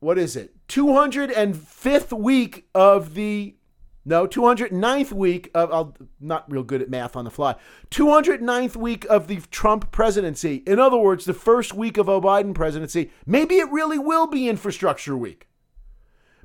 what 0.00 0.18
is 0.18 0.36
it, 0.36 0.54
205th 0.68 2.12
week 2.12 2.68
of 2.74 3.14
the 3.14 3.56
no, 4.04 4.26
209th 4.26 5.12
week 5.12 5.50
of, 5.54 5.70
I'm 5.70 6.08
not 6.20 6.50
real 6.50 6.62
good 6.62 6.80
at 6.80 6.88
math 6.88 7.16
on 7.16 7.24
the 7.24 7.30
fly. 7.30 7.56
209th 7.90 8.74
week 8.74 9.04
of 9.10 9.26
the 9.26 9.36
Trump 9.50 9.92
presidency. 9.92 10.62
In 10.66 10.78
other 10.78 10.96
words, 10.96 11.26
the 11.26 11.34
first 11.34 11.74
week 11.74 11.98
of 11.98 12.08
a 12.08 12.20
Biden 12.20 12.54
presidency. 12.54 13.10
Maybe 13.26 13.56
it 13.56 13.70
really 13.70 13.98
will 13.98 14.26
be 14.26 14.48
infrastructure 14.48 15.16
week. 15.16 15.48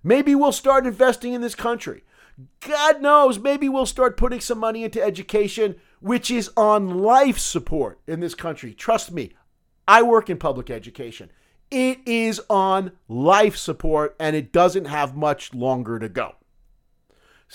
Maybe 0.03 0.35
we'll 0.35 0.51
start 0.51 0.85
investing 0.85 1.33
in 1.33 1.41
this 1.41 1.55
country. 1.55 2.03
God 2.59 3.01
knows, 3.01 3.39
maybe 3.39 3.69
we'll 3.69 3.85
start 3.85 4.17
putting 4.17 4.41
some 4.41 4.59
money 4.59 4.83
into 4.83 5.01
education, 5.01 5.77
which 6.01 6.29
is 6.29 6.51
on 6.57 6.99
life 6.99 7.39
support 7.39 8.01
in 8.05 8.19
this 8.19 8.35
country. 8.35 8.73
Trust 8.73 9.13
me, 9.13 9.31
I 9.87 10.01
work 10.01 10.29
in 10.29 10.37
public 10.37 10.69
education. 10.69 11.31
It 11.71 11.99
is 12.05 12.41
on 12.49 12.91
life 13.07 13.55
support 13.55 14.15
and 14.19 14.35
it 14.35 14.51
doesn't 14.51 14.85
have 14.85 15.15
much 15.15 15.53
longer 15.53 15.97
to 15.97 16.09
go 16.09 16.35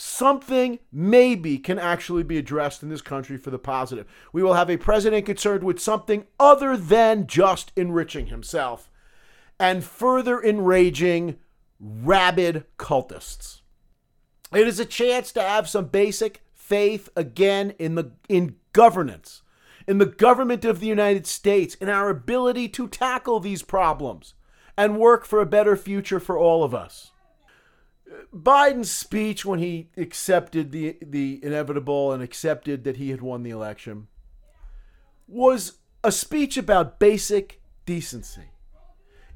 something 0.01 0.79
maybe 0.91 1.59
can 1.59 1.79
actually 1.79 2.23
be 2.23 2.39
addressed 2.39 2.83
in 2.83 2.89
this 2.89 3.03
country 3.03 3.37
for 3.37 3.51
the 3.51 3.59
positive. 3.59 4.07
We 4.33 4.43
will 4.43 4.55
have 4.55 4.71
a 4.71 4.79
president 4.79 5.27
concerned 5.27 5.63
with 5.63 5.79
something 5.79 6.25
other 6.39 6.75
than 6.75 7.27
just 7.27 7.71
enriching 7.77 8.29
himself 8.29 8.91
and 9.59 9.85
further 9.85 10.43
enraging 10.43 11.37
rabid 11.79 12.65
cultists. 12.79 13.61
It 14.55 14.67
is 14.67 14.81
a 14.81 14.87
chance 14.87 15.33
to 15.33 15.43
have 15.43 15.69
some 15.69 15.89
basic 15.89 16.41
faith 16.55 17.11
again 17.15 17.75
in 17.79 17.95
the 17.95 18.13
in 18.27 18.57
governance, 18.73 19.43
in 19.87 19.99
the 19.99 20.07
government 20.07 20.65
of 20.65 20.81
the 20.81 20.87
United 20.87 21.27
States, 21.27 21.75
in 21.75 21.91
our 21.91 22.09
ability 22.09 22.69
to 22.71 22.89
tackle 22.89 23.39
these 23.39 23.63
problems 23.63 24.33
and 24.79 24.99
work 24.99 25.27
for 25.27 25.43
a 25.43 25.47
better 25.47 25.77
future 25.77 26.21
for 26.21 26.39
all 26.39 26.65
of 26.65 26.75
us. 26.75 27.11
Biden's 28.35 28.91
speech 28.91 29.45
when 29.45 29.59
he 29.59 29.91
accepted 29.97 30.73
the 30.73 30.99
the 31.01 31.41
inevitable 31.43 32.13
and 32.13 32.23
accepted 32.23 32.85
that 32.85 32.97
he 32.97 33.11
had 33.11 33.21
won 33.21 33.43
the 33.43 33.51
election 33.51 34.09
was 35.29 35.79
a 36.03 36.11
speech 36.11 36.57
about 36.57 36.99
basic 36.99 37.61
decency. 37.87 38.51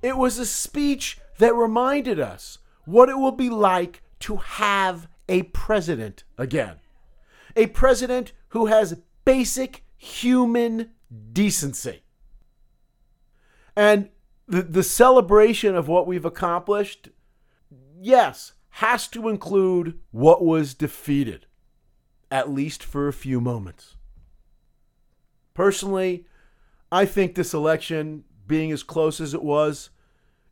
It 0.02 0.16
was 0.16 0.38
a 0.38 0.47
speech 0.47 1.19
that 1.38 1.54
reminded 1.54 2.19
us 2.19 2.59
what 2.85 3.09
it 3.09 3.19
will 3.19 3.33
be 3.33 3.50
like 3.50 4.02
to 4.21 4.37
have 4.37 5.09
a 5.28 5.45
president 5.45 6.25
again. 6.37 6.76
A 7.57 7.66
president 7.69 8.33
who 8.49 8.66
has 8.66 9.00
basic 9.25 9.85
human 9.97 10.90
decency. 11.33 12.02
And 13.76 14.11
the, 14.47 14.62
the 14.62 14.83
celebration 14.83 15.75
of 15.75 15.88
what 15.88 16.07
we've 16.07 16.25
accomplished, 16.25 17.09
yes, 18.00 18.52
has 18.78 19.07
to 19.07 19.28
include 19.28 20.00
what 20.11 20.45
was 20.45 20.75
defeated, 20.75 21.47
at 22.28 22.50
least 22.50 22.83
for 22.83 23.07
a 23.07 23.12
few 23.12 23.40
moments. 23.40 23.95
Personally, 25.54 26.26
I 26.90 27.07
think 27.07 27.35
this 27.35 27.54
election, 27.54 28.25
being 28.49 28.73
as 28.73 28.83
close 28.83 29.21
as 29.21 29.33
it 29.33 29.45
was, 29.45 29.90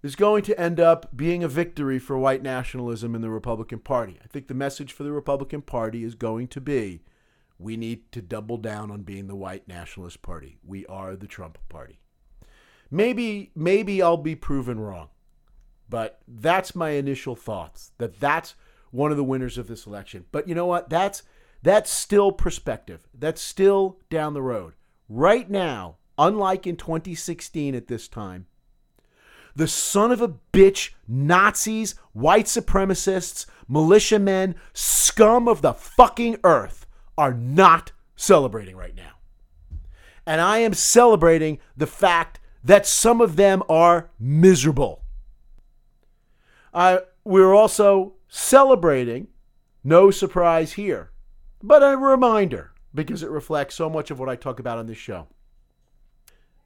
is 0.05 0.15
going 0.15 0.45
to 0.45 0.61
end 0.61 0.79
up 0.79 1.17
being 1.17 1.43
a 1.43 1.49
victory 1.49 1.99
for 1.99 2.17
white 2.17 2.43
nationalism 2.43 3.17
in 3.17 3.23
the 3.23 3.31
Republican 3.31 3.81
Party. 3.81 4.21
I 4.23 4.29
think 4.29 4.47
the 4.47 4.55
message 4.55 4.93
for 4.93 5.03
the 5.03 5.13
Republican 5.13 5.63
Party 5.63 6.05
is 6.05 6.15
going 6.15 6.47
to 6.49 6.61
be 6.61 7.03
we 7.59 7.77
need 7.77 8.11
to 8.13 8.23
double 8.23 8.57
down 8.57 8.91
on 8.91 9.03
being 9.03 9.27
the 9.27 9.37
white 9.37 9.67
nationalist 9.67 10.23
party. 10.23 10.59
We 10.65 10.87
are 10.87 11.17
the 11.17 11.27
Trump 11.27 11.59
party. 11.69 11.99
Maybe 12.91 13.51
maybe 13.55 14.01
I'll 14.01 14.17
be 14.17 14.37
proven 14.37 14.79
wrong. 14.79 15.09
But 15.93 16.21
that's 16.27 16.75
my 16.75 16.93
initial 16.93 17.37
thoughts 17.37 17.93
that 17.99 18.19
that's 18.19 18.55
one 18.93 19.11
of 19.11 19.19
the 19.19 19.23
winners 19.23 19.59
of 19.59 19.69
this 19.69 19.87
election. 19.87 20.25
But 20.33 20.49
you 20.49 20.55
know 20.55 20.65
what? 20.65 20.89
That's 20.89 21.23
that's 21.63 21.91
still 21.91 22.33
perspective. 22.33 23.01
That's 23.13 23.43
still 23.43 23.99
down 24.09 24.33
the 24.33 24.41
road. 24.41 24.73
Right 25.11 25.51
now, 25.51 25.97
unlike 26.17 26.67
in 26.67 26.77
2016 26.77 27.75
at 27.75 27.89
this 27.89 28.09
time, 28.09 28.47
the 29.55 29.69
son 29.69 30.11
of 30.13 30.23
a 30.23 30.33
bitch 30.55 30.93
Nazis, 31.07 31.95
white 32.15 32.47
supremacists, 32.47 33.45
militiamen, 33.69 34.55
scum 34.73 35.47
of 35.47 35.61
the 35.61 35.75
fucking 35.75 36.39
earth 36.43 36.87
are 37.19 37.35
not 37.35 37.93
celebrating 38.17 38.77
right 38.77 38.97
now. 38.97 39.19
And 40.25 40.41
I 40.41 40.61
am 40.61 40.73
celebrating 40.73 41.59
the 41.77 41.87
fact 41.87 42.41
that 42.65 42.87
some 42.87 43.21
of 43.21 43.37
them 43.37 43.63
are 43.69 44.09
miserable. 44.19 45.02
Uh, 46.73 46.99
we're 47.25 47.55
also 47.55 48.15
celebrating, 48.29 49.29
no 49.85 50.11
surprise 50.11 50.73
here, 50.73 51.11
but 51.63 51.83
a 51.83 51.97
reminder 51.97 52.73
because 52.95 53.23
it 53.23 53.31
reflects 53.31 53.75
so 53.75 53.89
much 53.89 54.11
of 54.11 54.19
what 54.19 54.29
I 54.29 54.37
talk 54.37 54.59
about 54.59 54.79
on 54.79 54.87
this 54.87 54.99
show. 54.99 55.29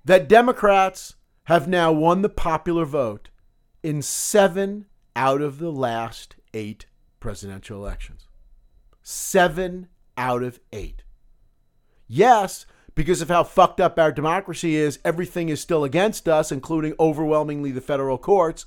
That 0.04 0.28
Democrats 0.28 1.16
have 1.44 1.68
now 1.68 1.92
won 1.92 2.22
the 2.22 2.28
popular 2.28 2.84
vote 2.84 3.30
in 3.82 4.02
seven 4.02 4.86
out 5.14 5.40
of 5.40 5.58
the 5.58 5.70
last 5.70 6.36
eight 6.54 6.86
presidential 7.20 7.78
elections. 7.78 8.28
Seven 9.02 9.88
out 10.16 10.42
of 10.42 10.60
eight. 10.72 11.02
Yes, 12.08 12.66
because 12.94 13.20
of 13.20 13.28
how 13.28 13.44
fucked 13.44 13.80
up 13.80 13.98
our 13.98 14.10
democracy 14.10 14.76
is, 14.76 14.98
everything 15.04 15.48
is 15.48 15.60
still 15.60 15.84
against 15.84 16.28
us, 16.28 16.50
including 16.50 16.94
overwhelmingly 16.98 17.70
the 17.70 17.80
federal 17.80 18.18
courts 18.18 18.66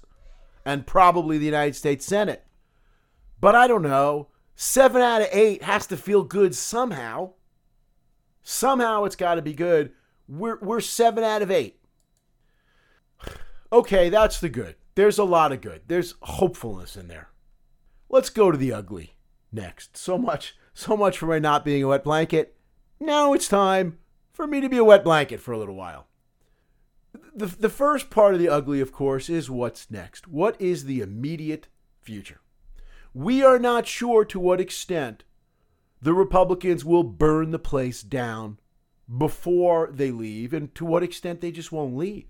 and 0.65 0.87
probably 0.87 1.37
the 1.37 1.45
United 1.45 1.75
States 1.75 2.05
Senate. 2.05 2.45
But 3.39 3.55
I 3.55 3.67
don't 3.67 3.83
know. 3.83 4.27
Seven 4.55 5.01
out 5.01 5.21
of 5.21 5.29
eight 5.31 5.63
has 5.63 5.87
to 5.87 5.97
feel 5.97 6.23
good 6.23 6.53
somehow. 6.53 7.33
Somehow 8.43 9.05
it's 9.05 9.15
got 9.15 9.35
to 9.35 9.41
be 9.41 9.53
good. 9.53 9.91
We're, 10.27 10.59
we're 10.59 10.81
seven 10.81 11.23
out 11.23 11.41
of 11.41 11.49
eight. 11.49 11.79
Okay, 13.71 14.09
that's 14.09 14.39
the 14.39 14.49
good. 14.49 14.75
There's 14.95 15.17
a 15.17 15.23
lot 15.23 15.51
of 15.51 15.61
good. 15.61 15.83
There's 15.87 16.15
hopefulness 16.21 16.97
in 16.97 17.07
there. 17.07 17.29
Let's 18.09 18.29
go 18.29 18.51
to 18.51 18.57
the 18.57 18.73
ugly 18.73 19.15
next. 19.51 19.95
So 19.95 20.17
much, 20.17 20.57
so 20.73 20.97
much 20.97 21.17
for 21.17 21.27
my 21.27 21.39
not 21.39 21.63
being 21.63 21.83
a 21.83 21.87
wet 21.87 22.03
blanket. 22.03 22.57
Now 22.99 23.33
it's 23.33 23.47
time 23.47 23.99
for 24.33 24.45
me 24.45 24.59
to 24.59 24.67
be 24.67 24.77
a 24.77 24.83
wet 24.83 25.03
blanket 25.03 25.39
for 25.39 25.53
a 25.53 25.57
little 25.57 25.75
while 25.75 26.08
the, 27.33 27.47
the 27.47 27.69
first 27.69 28.09
part 28.09 28.33
of 28.33 28.39
the 28.39 28.49
ugly, 28.49 28.81
of 28.81 28.91
course, 28.91 29.29
is 29.29 29.49
what's 29.49 29.89
next. 29.89 30.27
What 30.27 30.59
is 30.59 30.85
the 30.85 31.01
immediate 31.01 31.67
future? 32.01 32.41
We 33.13 33.43
are 33.43 33.59
not 33.59 33.87
sure 33.87 34.25
to 34.25 34.39
what 34.39 34.61
extent 34.61 35.23
the 36.01 36.13
Republicans 36.13 36.85
will 36.85 37.03
burn 37.03 37.51
the 37.51 37.59
place 37.59 38.01
down 38.01 38.59
before 39.17 39.89
they 39.91 40.11
leave 40.11 40.53
and 40.53 40.73
to 40.75 40.85
what 40.85 41.03
extent 41.03 41.41
they 41.41 41.51
just 41.51 41.71
won't 41.71 41.97
leave. 41.97 42.27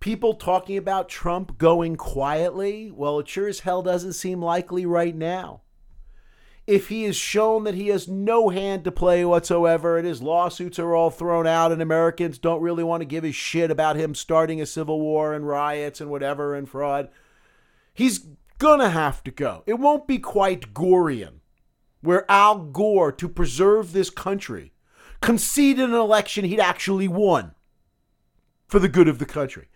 People 0.00 0.34
talking 0.34 0.76
about 0.76 1.08
Trump 1.08 1.58
going 1.58 1.96
quietly, 1.96 2.90
well, 2.90 3.20
it 3.20 3.28
sure 3.28 3.48
as 3.48 3.60
hell 3.60 3.82
doesn't 3.82 4.14
seem 4.14 4.42
likely 4.42 4.84
right 4.84 5.14
now. 5.14 5.62
If 6.72 6.88
he 6.88 7.04
is 7.04 7.16
shown 7.16 7.64
that 7.64 7.74
he 7.74 7.88
has 7.88 8.08
no 8.08 8.48
hand 8.48 8.82
to 8.82 8.90
play 8.90 9.26
whatsoever 9.26 9.98
and 9.98 10.06
his 10.06 10.22
lawsuits 10.22 10.78
are 10.78 10.94
all 10.94 11.10
thrown 11.10 11.46
out 11.46 11.70
and 11.70 11.82
Americans 11.82 12.38
don't 12.38 12.62
really 12.62 12.82
want 12.82 13.02
to 13.02 13.06
give 13.06 13.24
a 13.24 13.30
shit 13.30 13.70
about 13.70 13.94
him 13.94 14.14
starting 14.14 14.58
a 14.58 14.64
civil 14.64 14.98
war 14.98 15.34
and 15.34 15.46
riots 15.46 16.00
and 16.00 16.08
whatever 16.08 16.54
and 16.54 16.66
fraud, 16.66 17.10
he's 17.92 18.20
gonna 18.56 18.88
have 18.88 19.22
to 19.22 19.30
go. 19.30 19.62
It 19.66 19.74
won't 19.74 20.06
be 20.06 20.18
quite 20.18 20.72
Gorian, 20.72 21.40
where 22.00 22.24
Al 22.30 22.60
Gore, 22.60 23.12
to 23.12 23.28
preserve 23.28 23.92
this 23.92 24.08
country, 24.08 24.72
conceded 25.20 25.90
an 25.90 25.94
election 25.94 26.46
he'd 26.46 26.58
actually 26.58 27.06
won 27.06 27.54
for 28.66 28.78
the 28.78 28.88
good 28.88 29.08
of 29.08 29.18
the 29.18 29.26
country. 29.26 29.68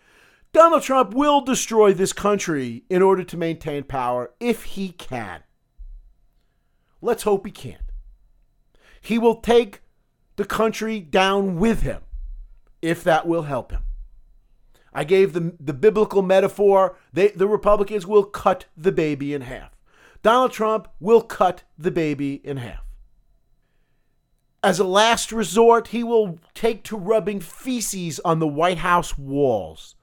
Donald 0.54 0.82
Trump 0.82 1.12
will 1.12 1.42
destroy 1.42 1.92
this 1.92 2.14
country 2.14 2.84
in 2.88 3.02
order 3.02 3.22
to 3.22 3.36
maintain 3.36 3.82
power 3.82 4.30
if 4.40 4.62
he 4.62 4.88
can. 4.88 5.42
Let's 7.06 7.22
hope 7.22 7.46
he 7.46 7.52
can't. 7.52 7.92
He 9.00 9.16
will 9.16 9.36
take 9.36 9.82
the 10.34 10.44
country 10.44 10.98
down 10.98 11.54
with 11.56 11.82
him 11.82 12.02
if 12.82 13.04
that 13.04 13.28
will 13.28 13.42
help 13.42 13.70
him. 13.70 13.82
I 14.92 15.04
gave 15.04 15.32
the, 15.32 15.54
the 15.60 15.72
biblical 15.72 16.20
metaphor 16.20 16.96
they, 17.12 17.28
the 17.28 17.46
Republicans 17.46 18.08
will 18.08 18.25
cut 18.25 18.64
the 18.76 18.90
baby 18.90 19.32
in 19.32 19.42
half. 19.42 19.70
Donald 20.25 20.50
Trump 20.50 20.88
will 20.98 21.20
cut 21.20 21.62
the 21.78 21.92
baby 21.92 22.40
in 22.44 22.56
half. 22.56 22.84
As 24.64 24.80
a 24.80 24.84
last 24.84 25.30
resort, 25.30 25.88
he 25.88 26.02
will 26.02 26.40
take 26.54 26.82
to 26.84 26.96
rubbing 26.96 27.38
feces 27.38 28.18
on 28.25 28.40
the 28.40 28.48
White 28.48 28.78
House 28.78 29.16
walls. 29.16 29.94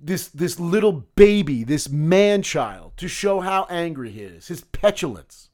This, 0.00 0.28
this 0.28 0.58
little 0.58 1.04
baby, 1.14 1.62
this 1.62 1.90
man 1.90 2.40
child, 2.40 2.92
to 2.96 3.06
show 3.06 3.40
how 3.40 3.66
angry 3.68 4.10
he 4.12 4.22
is, 4.22 4.48
his 4.48 4.62
petulance. 4.62 5.50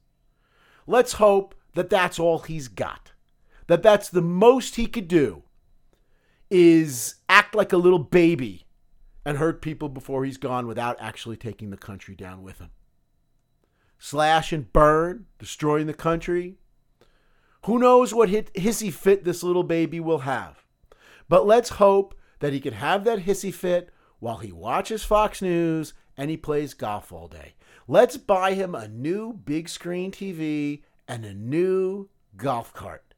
Let's 0.91 1.13
hope 1.13 1.55
that 1.73 1.89
that's 1.89 2.19
all 2.19 2.39
he's 2.39 2.67
got. 2.67 3.13
That 3.67 3.81
that's 3.81 4.09
the 4.09 4.21
most 4.21 4.75
he 4.75 4.87
could 4.87 5.07
do 5.07 5.43
is 6.49 7.15
act 7.29 7.55
like 7.55 7.71
a 7.71 7.77
little 7.77 7.97
baby 7.97 8.65
and 9.23 9.37
hurt 9.37 9.61
people 9.61 9.87
before 9.87 10.25
he's 10.25 10.35
gone 10.35 10.67
without 10.67 10.97
actually 10.99 11.37
taking 11.37 11.69
the 11.69 11.77
country 11.77 12.13
down 12.13 12.43
with 12.43 12.59
him. 12.59 12.71
Slash 13.99 14.51
and 14.51 14.73
burn, 14.73 15.27
destroying 15.39 15.87
the 15.87 15.93
country. 15.93 16.57
Who 17.65 17.79
knows 17.79 18.13
what 18.13 18.27
hissy 18.27 18.91
fit 18.91 19.23
this 19.23 19.43
little 19.43 19.63
baby 19.63 20.01
will 20.01 20.19
have. 20.19 20.65
But 21.29 21.47
let's 21.47 21.69
hope 21.69 22.15
that 22.39 22.51
he 22.51 22.59
can 22.59 22.73
have 22.73 23.05
that 23.05 23.19
hissy 23.19 23.53
fit 23.53 23.91
while 24.19 24.39
he 24.39 24.51
watches 24.51 25.05
Fox 25.05 25.41
News 25.41 25.93
and 26.17 26.29
he 26.29 26.35
plays 26.35 26.73
golf 26.73 27.13
all 27.13 27.29
day. 27.29 27.53
Let's 27.91 28.15
buy 28.15 28.53
him 28.53 28.73
a 28.73 28.87
new 28.87 29.33
big 29.33 29.67
screen 29.67 30.13
TV 30.13 30.83
and 31.09 31.25
a 31.25 31.33
new 31.33 32.07
golf 32.37 32.73
cart 32.73 33.13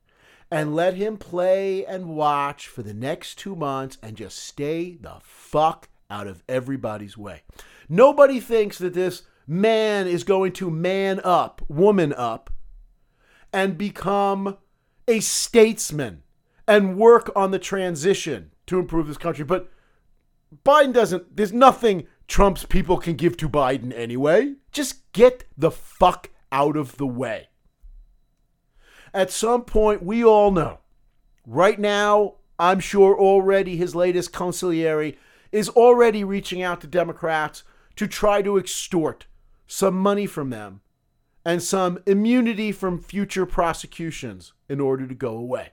and 0.50 0.76
let 0.76 0.96
him 0.96 1.18
play 1.18 1.86
and 1.86 2.16
watch 2.16 2.68
for 2.68 2.82
the 2.82 2.96
next 2.96 3.38
two 3.38 3.56
months 3.56 4.00
and 4.02 4.18
just 4.18 4.40
stay 4.40 4.98
the 5.00 5.18
fuck 5.22 5.90
out 6.10 6.26
of 6.26 6.42
everybody's 6.50 7.16
way. 7.16 7.44
Nobody 7.88 8.40
thinks 8.40 8.80
that 8.80 8.96
this 8.96 9.22
man 9.46 10.08
is 10.08 10.24
going 10.24 10.54
to 10.54 10.72
man 10.72 11.22
up, 11.24 11.62
woman 11.68 12.12
up, 12.12 12.50
and 13.54 13.78
become 13.78 14.58
a 15.08 15.20
statesman 15.20 16.24
and 16.68 16.98
work 16.98 17.32
on 17.36 17.52
the 17.52 17.60
transition 17.60 18.50
to 18.66 18.80
improve 18.80 19.06
this 19.06 19.20
country. 19.20 19.46
But 19.46 19.72
Biden 20.66 20.94
doesn't, 20.94 21.36
there's 21.38 21.54
nothing 21.54 22.08
Trump's 22.28 22.66
people 22.66 22.98
can 22.98 23.16
give 23.16 23.38
to 23.38 23.50
Biden 23.50 23.94
anyway. 23.96 24.56
Just 24.72 25.12
get 25.14 25.46
the 25.58 25.72
fuck 25.72 26.30
out 26.52 26.76
of 26.76 26.98
the 26.98 27.08
way 27.08 27.50
at 29.14 29.32
some 29.32 29.64
point, 29.64 30.04
we 30.04 30.24
all 30.24 30.52
know. 30.52 30.80
Right 31.46 31.80
now, 31.80 32.36
I'm 32.58 32.80
sure 32.80 33.18
already 33.18 33.78
his 33.78 33.96
latest 33.96 34.32
consigliere 34.32 35.18
is 35.52 35.70
already 35.70 36.24
reaching 36.24 36.62
out 36.62 36.82
to 36.82 36.88
Democrats 36.88 37.64
to 37.96 38.08
try 38.08 38.42
to 38.42 38.58
extort 38.58 39.28
some 39.68 39.96
money 39.96 40.26
from 40.26 40.50
them 40.50 40.82
and 41.46 41.62
some 41.62 42.00
immunity 42.06 42.72
from 42.72 43.00
future 43.00 43.46
prosecutions 43.46 44.54
in 44.68 44.80
order 44.80 45.06
to 45.06 45.14
go 45.14 45.36
away. 45.36 45.72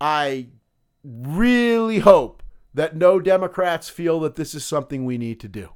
I 0.00 0.48
really 1.02 2.00
hope 2.00 2.41
that 2.74 2.96
no 2.96 3.20
Democrats 3.20 3.88
feel 3.88 4.20
that 4.20 4.36
this 4.36 4.54
is 4.54 4.64
something 4.64 5.04
we 5.04 5.18
need 5.18 5.40
to 5.40 5.48
do. 5.48 5.70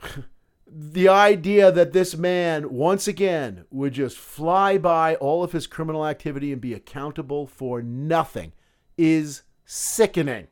the 0.66 1.08
idea 1.08 1.72
that 1.72 1.92
this 1.92 2.16
man, 2.16 2.72
once 2.72 3.08
again, 3.08 3.64
would 3.70 3.92
just 3.92 4.16
fly 4.16 4.78
by 4.78 5.16
all 5.16 5.42
of 5.42 5.52
his 5.52 5.66
criminal 5.66 6.06
activity 6.06 6.52
and 6.52 6.60
be 6.60 6.74
accountable 6.74 7.46
for 7.46 7.82
nothing 7.82 8.52
is 8.96 9.42
sickening. 9.64 10.46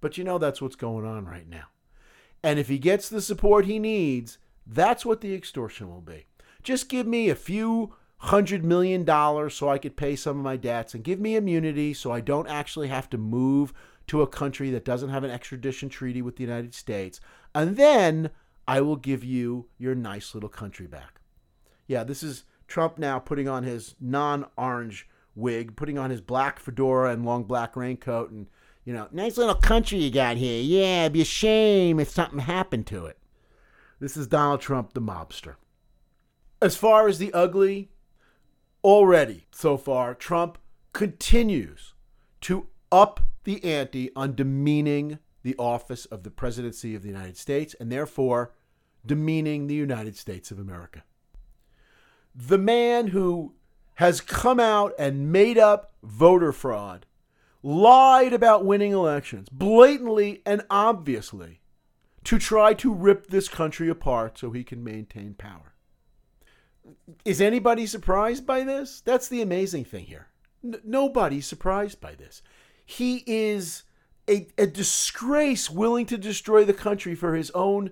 But 0.00 0.18
you 0.18 0.24
know, 0.24 0.38
that's 0.38 0.60
what's 0.60 0.76
going 0.76 1.06
on 1.06 1.26
right 1.26 1.48
now. 1.48 1.66
And 2.42 2.58
if 2.58 2.68
he 2.68 2.78
gets 2.78 3.08
the 3.08 3.20
support 3.20 3.66
he 3.66 3.78
needs, 3.78 4.38
that's 4.66 5.04
what 5.04 5.20
the 5.20 5.34
extortion 5.34 5.90
will 5.90 6.00
be. 6.00 6.26
Just 6.62 6.88
give 6.88 7.06
me 7.06 7.28
a 7.28 7.34
few 7.34 7.94
hundred 8.20 8.62
million 8.62 9.02
dollars 9.02 9.54
so 9.54 9.68
I 9.68 9.78
could 9.78 9.96
pay 9.96 10.14
some 10.14 10.36
of 10.36 10.44
my 10.44 10.56
debts 10.56 10.92
and 10.92 11.02
give 11.02 11.18
me 11.18 11.36
immunity 11.36 11.94
so 11.94 12.12
I 12.12 12.20
don't 12.20 12.48
actually 12.48 12.88
have 12.88 13.08
to 13.10 13.18
move 13.18 13.72
to 14.08 14.20
a 14.20 14.26
country 14.26 14.70
that 14.70 14.84
doesn't 14.84 15.08
have 15.08 15.24
an 15.24 15.30
extradition 15.30 15.88
treaty 15.88 16.20
with 16.20 16.36
the 16.36 16.44
United 16.44 16.74
States. 16.74 17.20
And 17.54 17.76
then 17.76 18.30
I 18.68 18.82
will 18.82 18.96
give 18.96 19.24
you 19.24 19.68
your 19.78 19.94
nice 19.94 20.34
little 20.34 20.50
country 20.50 20.86
back. 20.86 21.20
Yeah, 21.86 22.04
this 22.04 22.22
is 22.22 22.44
Trump 22.68 22.98
now 22.98 23.18
putting 23.18 23.48
on 23.48 23.62
his 23.62 23.94
non 24.00 24.46
orange 24.56 25.08
wig, 25.34 25.74
putting 25.74 25.96
on 25.96 26.10
his 26.10 26.20
black 26.20 26.58
fedora 26.58 27.12
and 27.12 27.24
long 27.24 27.44
black 27.44 27.74
raincoat, 27.74 28.30
and, 28.30 28.48
you 28.84 28.92
know, 28.92 29.08
nice 29.10 29.38
little 29.38 29.54
country 29.54 29.98
you 29.98 30.10
got 30.10 30.36
here. 30.36 30.62
Yeah, 30.62 31.02
it'd 31.04 31.14
be 31.14 31.22
a 31.22 31.24
shame 31.24 31.98
if 31.98 32.10
something 32.10 32.40
happened 32.40 32.86
to 32.88 33.06
it. 33.06 33.16
This 33.98 34.16
is 34.16 34.26
Donald 34.26 34.60
Trump, 34.60 34.92
the 34.92 35.00
mobster. 35.00 35.54
As 36.60 36.76
far 36.76 37.08
as 37.08 37.18
the 37.18 37.32
ugly, 37.32 37.90
already 38.84 39.46
so 39.50 39.76
far, 39.76 40.14
Trump 40.14 40.58
continues 40.92 41.94
to 42.42 42.68
up 42.90 43.20
the 43.44 43.62
ante 43.64 44.10
on 44.16 44.34
demeaning 44.34 45.18
the 45.42 45.56
office 45.56 46.04
of 46.06 46.22
the 46.22 46.30
presidency 46.30 46.94
of 46.94 47.02
the 47.02 47.08
United 47.08 47.36
States 47.36 47.74
and 47.80 47.90
therefore 47.90 48.52
demeaning 49.04 49.66
the 49.66 49.74
United 49.74 50.16
States 50.16 50.50
of 50.50 50.58
America. 50.58 51.02
The 52.34 52.58
man 52.58 53.08
who 53.08 53.54
has 53.94 54.20
come 54.20 54.58
out 54.58 54.94
and 54.98 55.30
made 55.30 55.58
up 55.58 55.92
voter 56.02 56.52
fraud, 56.52 57.06
lied 57.62 58.32
about 58.32 58.64
winning 58.64 58.92
elections, 58.92 59.48
blatantly 59.50 60.40
and 60.46 60.62
obviously, 60.70 61.60
to 62.24 62.38
try 62.38 62.72
to 62.74 62.94
rip 62.94 63.26
this 63.26 63.48
country 63.48 63.88
apart 63.88 64.38
so 64.38 64.50
he 64.50 64.64
can 64.64 64.82
maintain 64.82 65.34
power. 65.34 65.69
Is 67.24 67.40
anybody 67.40 67.86
surprised 67.86 68.46
by 68.46 68.64
this? 68.64 69.00
That's 69.00 69.28
the 69.28 69.42
amazing 69.42 69.84
thing 69.84 70.04
here. 70.04 70.28
N- 70.64 70.80
nobody's 70.84 71.46
surprised 71.46 72.00
by 72.00 72.14
this. 72.14 72.42
He 72.84 73.22
is 73.26 73.84
a, 74.28 74.48
a 74.58 74.66
disgrace 74.66 75.70
willing 75.70 76.06
to 76.06 76.18
destroy 76.18 76.64
the 76.64 76.74
country 76.74 77.14
for 77.14 77.34
his 77.34 77.50
own 77.52 77.90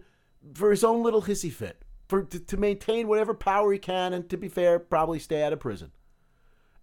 for 0.54 0.70
his 0.70 0.84
own 0.84 1.02
little 1.02 1.22
hissy 1.22 1.52
fit, 1.52 1.82
for 2.08 2.22
to, 2.22 2.38
to 2.38 2.56
maintain 2.56 3.08
whatever 3.08 3.34
power 3.34 3.72
he 3.72 3.78
can, 3.78 4.12
and 4.12 4.30
to 4.30 4.36
be 4.36 4.48
fair, 4.48 4.78
probably 4.78 5.18
stay 5.18 5.42
out 5.42 5.52
of 5.52 5.60
prison. 5.60 5.90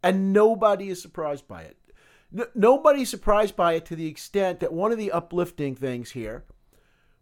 And 0.04 0.34
nobody 0.34 0.90
is 0.90 1.02
surprised 1.02 1.48
by 1.48 1.64
it. 1.64 1.78
N- 2.38 2.48
nobody's 2.54 3.10
surprised 3.10 3.56
by 3.56 3.74
it 3.74 3.86
to 3.86 3.96
the 3.96 4.08
extent 4.08 4.60
that 4.60 4.74
one 4.74 4.92
of 4.92 4.98
the 4.98 5.12
uplifting 5.12 5.74
things 5.74 6.12
here 6.12 6.44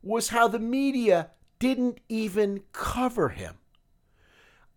was 0.01 0.29
how 0.29 0.47
the 0.47 0.59
media 0.59 1.29
didn't 1.59 1.99
even 2.09 2.61
cover 2.73 3.29
him. 3.29 3.55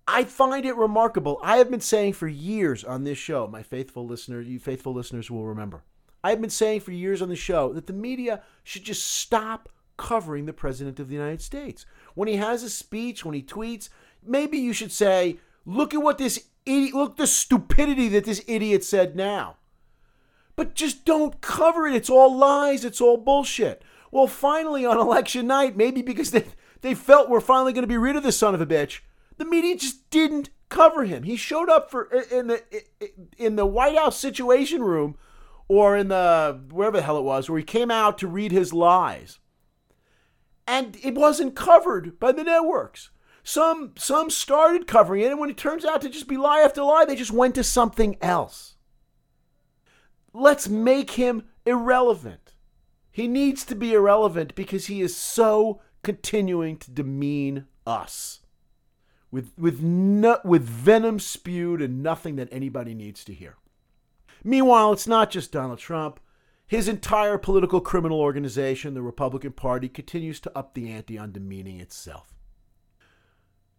I 0.08 0.24
find 0.24 0.64
it 0.64 0.76
remarkable. 0.76 1.40
I 1.42 1.56
have 1.56 1.70
been 1.70 1.80
saying 1.80 2.12
for 2.12 2.28
years 2.28 2.84
on 2.84 3.04
this 3.04 3.18
show, 3.18 3.46
my 3.48 3.62
faithful 3.62 4.06
listener, 4.06 4.40
you 4.40 4.58
faithful 4.58 4.94
listeners 4.94 5.30
will 5.30 5.44
remember. 5.44 5.82
I've 6.22 6.40
been 6.40 6.50
saying 6.50 6.80
for 6.80 6.92
years 6.92 7.22
on 7.22 7.28
the 7.28 7.36
show 7.36 7.72
that 7.72 7.86
the 7.86 7.92
media 7.92 8.42
should 8.64 8.84
just 8.84 9.06
stop 9.06 9.68
covering 9.96 10.46
the 10.46 10.52
President 10.52 11.00
of 11.00 11.08
the 11.08 11.14
United 11.14 11.42
States. 11.42 11.86
When 12.14 12.28
he 12.28 12.36
has 12.36 12.62
a 12.62 12.70
speech, 12.70 13.24
when 13.24 13.34
he 13.34 13.42
tweets, 13.42 13.88
maybe 14.24 14.58
you 14.58 14.72
should 14.72 14.92
say, 14.92 15.38
look 15.64 15.94
at 15.94 16.02
what 16.02 16.18
this 16.18 16.48
idiot, 16.64 16.94
look 16.94 17.16
the 17.16 17.26
stupidity 17.26 18.08
that 18.08 18.24
this 18.24 18.42
idiot 18.46 18.84
said 18.84 19.16
now. 19.16 19.56
But 20.54 20.74
just 20.74 21.04
don't 21.04 21.40
cover 21.40 21.86
it. 21.86 21.94
It's 21.94 22.10
all 22.10 22.34
lies. 22.34 22.84
It's 22.84 23.00
all 23.00 23.18
bullshit. 23.18 23.82
Well, 24.10 24.26
finally 24.26 24.86
on 24.86 24.98
election 24.98 25.46
night, 25.46 25.76
maybe 25.76 26.00
because 26.00 26.30
they, 26.30 26.44
they 26.80 26.94
felt 26.94 27.28
we're 27.28 27.40
finally 27.40 27.72
going 27.72 27.82
to 27.82 27.88
be 27.88 27.98
rid 27.98 28.16
of 28.16 28.22
this 28.22 28.38
son 28.38 28.54
of 28.54 28.60
a 28.60 28.66
bitch, 28.66 29.00
the 29.36 29.44
media 29.44 29.76
just 29.76 30.08
didn't 30.10 30.50
cover 30.68 31.04
him. 31.04 31.22
He 31.22 31.36
showed 31.36 31.68
up 31.68 31.90
for 31.90 32.04
in 32.30 32.48
the 32.48 32.62
in 33.36 33.56
the 33.56 33.66
White 33.66 33.96
House 33.96 34.18
Situation 34.18 34.82
Room 34.82 35.16
or 35.68 35.96
in 35.96 36.08
the 36.08 36.60
wherever 36.70 36.96
the 36.98 37.02
hell 37.02 37.18
it 37.18 37.24
was, 37.24 37.48
where 37.48 37.58
he 37.58 37.64
came 37.64 37.90
out 37.90 38.18
to 38.18 38.26
read 38.26 38.52
his 38.52 38.72
lies 38.72 39.38
and 40.66 40.96
it 41.02 41.14
wasn't 41.14 41.54
covered 41.54 42.18
by 42.18 42.32
the 42.32 42.44
networks. 42.44 43.10
Some 43.42 43.92
some 43.96 44.28
started 44.30 44.86
covering 44.86 45.22
it, 45.22 45.30
and 45.30 45.38
when 45.38 45.50
it 45.50 45.56
turns 45.56 45.84
out 45.84 46.00
to 46.02 46.08
just 46.08 46.26
be 46.26 46.36
lie 46.36 46.60
after 46.60 46.82
lie, 46.82 47.04
they 47.04 47.14
just 47.14 47.30
went 47.30 47.54
to 47.54 47.64
something 47.64 48.16
else. 48.20 48.74
Let's 50.32 50.68
make 50.68 51.12
him 51.12 51.44
irrelevant. 51.64 52.54
He 53.12 53.28
needs 53.28 53.64
to 53.66 53.74
be 53.74 53.94
irrelevant 53.94 54.54
because 54.54 54.86
he 54.86 55.00
is 55.00 55.16
so 55.16 55.80
continuing 56.02 56.76
to 56.78 56.90
demean 56.90 57.66
us 57.86 58.40
with 59.30 59.52
with 59.58 59.82
no, 59.82 60.38
with 60.44 60.62
venom 60.62 61.18
spewed 61.18 61.82
and 61.82 62.02
nothing 62.02 62.36
that 62.36 62.48
anybody 62.52 62.94
needs 62.94 63.24
to 63.24 63.34
hear. 63.34 63.56
Meanwhile, 64.44 64.92
it's 64.92 65.06
not 65.06 65.30
just 65.30 65.52
Donald 65.52 65.78
Trump. 65.78 66.20
His 66.68 66.88
entire 66.88 67.38
political 67.38 67.80
criminal 67.80 68.20
organization, 68.20 68.94
the 68.94 69.02
Republican 69.02 69.52
Party, 69.52 69.88
continues 69.88 70.40
to 70.40 70.58
up 70.58 70.74
the 70.74 70.90
ante 70.90 71.16
on 71.16 71.30
demeaning 71.30 71.80
itself. 71.80 72.34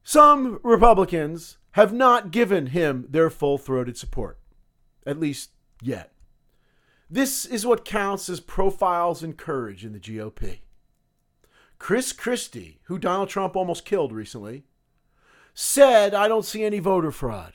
Some 0.03 0.61
Republicans 0.63 1.57
have 1.71 1.91
not 1.91 2.31
given 2.31 2.67
him 2.67 3.05
their 3.09 3.29
full 3.29 3.57
throated 3.57 3.97
support, 3.97 4.39
at 5.05 5.19
least 5.19 5.51
yet. 5.81 6.13
This 7.09 7.45
is 7.45 7.65
what 7.65 7.83
counts 7.83 8.29
as 8.29 8.39
profiles 8.39 9.21
in 9.21 9.33
courage 9.33 9.83
in 9.83 9.91
the 9.91 9.99
GOP. 9.99 10.59
Chris 11.79 12.11
Christie, 12.11 12.79
who 12.83 12.97
Donald 12.97 13.29
Trump 13.29 13.55
almost 13.55 13.85
killed 13.85 14.11
recently, 14.11 14.63
said, 15.59 16.13
I 16.13 16.27
don't 16.27 16.45
see 16.45 16.63
any 16.63 16.77
voter 16.77 17.11
fraud. 17.11 17.53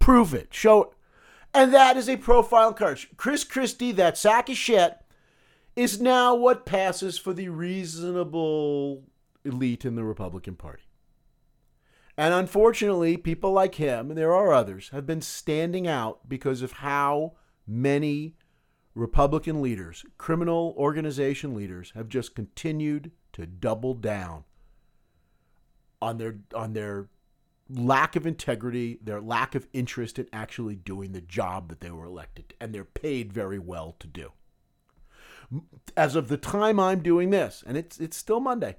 Prove 0.00 0.34
it. 0.34 0.52
Show 0.52 0.82
it. 0.82 0.88
And 1.54 1.72
that 1.72 1.96
is 1.96 2.08
a 2.08 2.16
profile 2.16 2.74
courage. 2.74 3.08
Chris 3.16 3.44
Christie, 3.44 3.92
that 3.92 4.18
sack 4.18 4.48
of 4.48 4.56
shit, 4.56 4.98
is 5.76 6.00
now 6.00 6.34
what 6.34 6.66
passes 6.66 7.16
for 7.16 7.32
the 7.32 7.50
reasonable 7.50 9.04
elite 9.44 9.84
in 9.84 9.94
the 9.94 10.02
Republican 10.02 10.56
Party. 10.56 10.82
And 12.16 12.34
unfortunately, 12.34 13.16
people 13.16 13.52
like 13.52 13.76
him, 13.76 14.10
and 14.10 14.18
there 14.18 14.34
are 14.34 14.52
others, 14.52 14.88
have 14.88 15.06
been 15.06 15.22
standing 15.22 15.86
out 15.86 16.28
because 16.28 16.62
of 16.62 16.72
how 16.72 17.34
many 17.64 18.34
Republican 18.96 19.62
leaders, 19.62 20.04
criminal 20.18 20.74
organization 20.76 21.54
leaders, 21.54 21.92
have 21.94 22.08
just 22.08 22.34
continued 22.34 23.12
to 23.34 23.46
double 23.46 23.94
down 23.94 24.42
on 26.04 26.18
their 26.18 26.36
on 26.54 26.74
their 26.74 27.08
lack 27.70 28.14
of 28.14 28.26
integrity, 28.26 28.98
their 29.02 29.22
lack 29.22 29.54
of 29.54 29.66
interest 29.72 30.18
in 30.18 30.28
actually 30.32 30.74
doing 30.74 31.12
the 31.12 31.20
job 31.22 31.68
that 31.70 31.80
they 31.80 31.90
were 31.90 32.04
elected, 32.04 32.52
and 32.60 32.74
they're 32.74 32.84
paid 32.84 33.32
very 33.32 33.58
well 33.58 33.96
to 33.98 34.06
do. 34.06 34.32
As 35.96 36.14
of 36.14 36.28
the 36.28 36.36
time 36.36 36.78
I'm 36.78 37.02
doing 37.02 37.30
this, 37.30 37.64
and 37.66 37.76
it's 37.76 37.98
it's 37.98 38.18
still 38.18 38.40
Monday, 38.40 38.76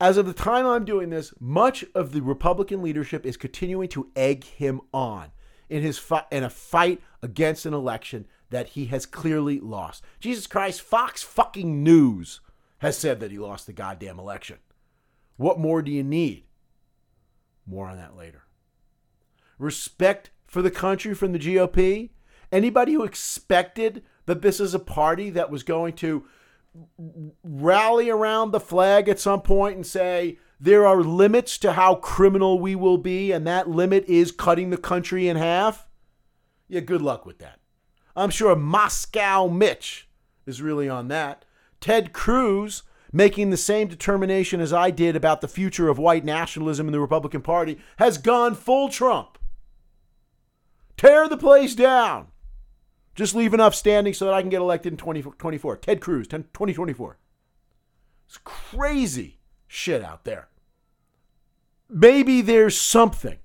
as 0.00 0.16
of 0.16 0.26
the 0.26 0.32
time 0.32 0.66
I'm 0.66 0.86
doing 0.86 1.10
this, 1.10 1.34
much 1.38 1.84
of 1.94 2.12
the 2.12 2.22
Republican 2.22 2.82
leadership 2.82 3.26
is 3.26 3.36
continuing 3.36 3.88
to 3.90 4.10
egg 4.16 4.44
him 4.44 4.80
on 4.94 5.32
in 5.68 5.82
his 5.82 5.98
fi- 5.98 6.26
in 6.30 6.42
a 6.42 6.50
fight 6.50 7.02
against 7.20 7.66
an 7.66 7.74
election 7.74 8.26
that 8.48 8.70
he 8.70 8.86
has 8.86 9.04
clearly 9.04 9.60
lost. 9.60 10.02
Jesus 10.20 10.46
Christ, 10.46 10.80
Fox 10.80 11.22
fucking 11.22 11.82
News 11.82 12.40
has 12.78 12.96
said 12.96 13.20
that 13.20 13.30
he 13.30 13.38
lost 13.38 13.66
the 13.66 13.72
goddamn 13.72 14.18
election. 14.18 14.58
What 15.36 15.58
more 15.58 15.82
do 15.82 15.90
you 15.90 16.02
need? 16.02 16.44
More 17.66 17.88
on 17.88 17.96
that 17.96 18.16
later. 18.16 18.42
Respect 19.58 20.30
for 20.46 20.62
the 20.62 20.70
country 20.70 21.14
from 21.14 21.32
the 21.32 21.38
GOP. 21.38 22.10
Anybody 22.50 22.92
who 22.92 23.04
expected 23.04 24.02
that 24.26 24.42
this 24.42 24.60
is 24.60 24.74
a 24.74 24.78
party 24.78 25.30
that 25.30 25.50
was 25.50 25.62
going 25.62 25.94
to 25.94 26.24
rally 27.42 28.10
around 28.10 28.50
the 28.50 28.60
flag 28.60 29.08
at 29.08 29.20
some 29.20 29.42
point 29.42 29.76
and 29.76 29.86
say, 29.86 30.38
there 30.58 30.86
are 30.86 31.02
limits 31.02 31.58
to 31.58 31.72
how 31.72 31.96
criminal 31.96 32.58
we 32.58 32.74
will 32.74 32.98
be, 32.98 33.32
and 33.32 33.46
that 33.46 33.68
limit 33.68 34.04
is 34.06 34.30
cutting 34.30 34.70
the 34.70 34.76
country 34.76 35.28
in 35.28 35.36
half. 35.36 35.88
Yeah, 36.68 36.80
good 36.80 37.02
luck 37.02 37.26
with 37.26 37.38
that. 37.38 37.58
I'm 38.14 38.30
sure 38.30 38.54
Moscow 38.54 39.48
Mitch 39.48 40.08
is 40.46 40.62
really 40.62 40.88
on 40.88 41.08
that. 41.08 41.44
Ted 41.80 42.12
Cruz 42.12 42.84
making 43.12 43.50
the 43.50 43.56
same 43.56 43.88
determination 43.88 44.60
as 44.60 44.72
I 44.72 44.90
did 44.90 45.14
about 45.14 45.40
the 45.40 45.48
future 45.48 45.88
of 45.88 45.98
white 45.98 46.24
nationalism 46.24 46.86
in 46.86 46.92
the 46.92 47.00
Republican 47.00 47.42
Party, 47.42 47.78
has 47.98 48.18
gone 48.18 48.54
full 48.54 48.88
Trump. 48.88 49.38
Tear 50.96 51.28
the 51.28 51.36
place 51.36 51.74
down. 51.74 52.28
Just 53.14 53.34
leave 53.34 53.52
enough 53.52 53.74
standing 53.74 54.14
so 54.14 54.24
that 54.24 54.34
I 54.34 54.40
can 54.40 54.50
get 54.50 54.60
elected 54.60 54.92
in 54.92 54.96
2024. 54.96 55.76
Ted 55.76 56.00
Cruz, 56.00 56.26
2024. 56.26 57.18
It's 58.26 58.38
crazy 58.42 59.40
shit 59.66 60.02
out 60.02 60.24
there. 60.24 60.48
Maybe 61.90 62.40
there's 62.40 62.80
something. 62.80 63.36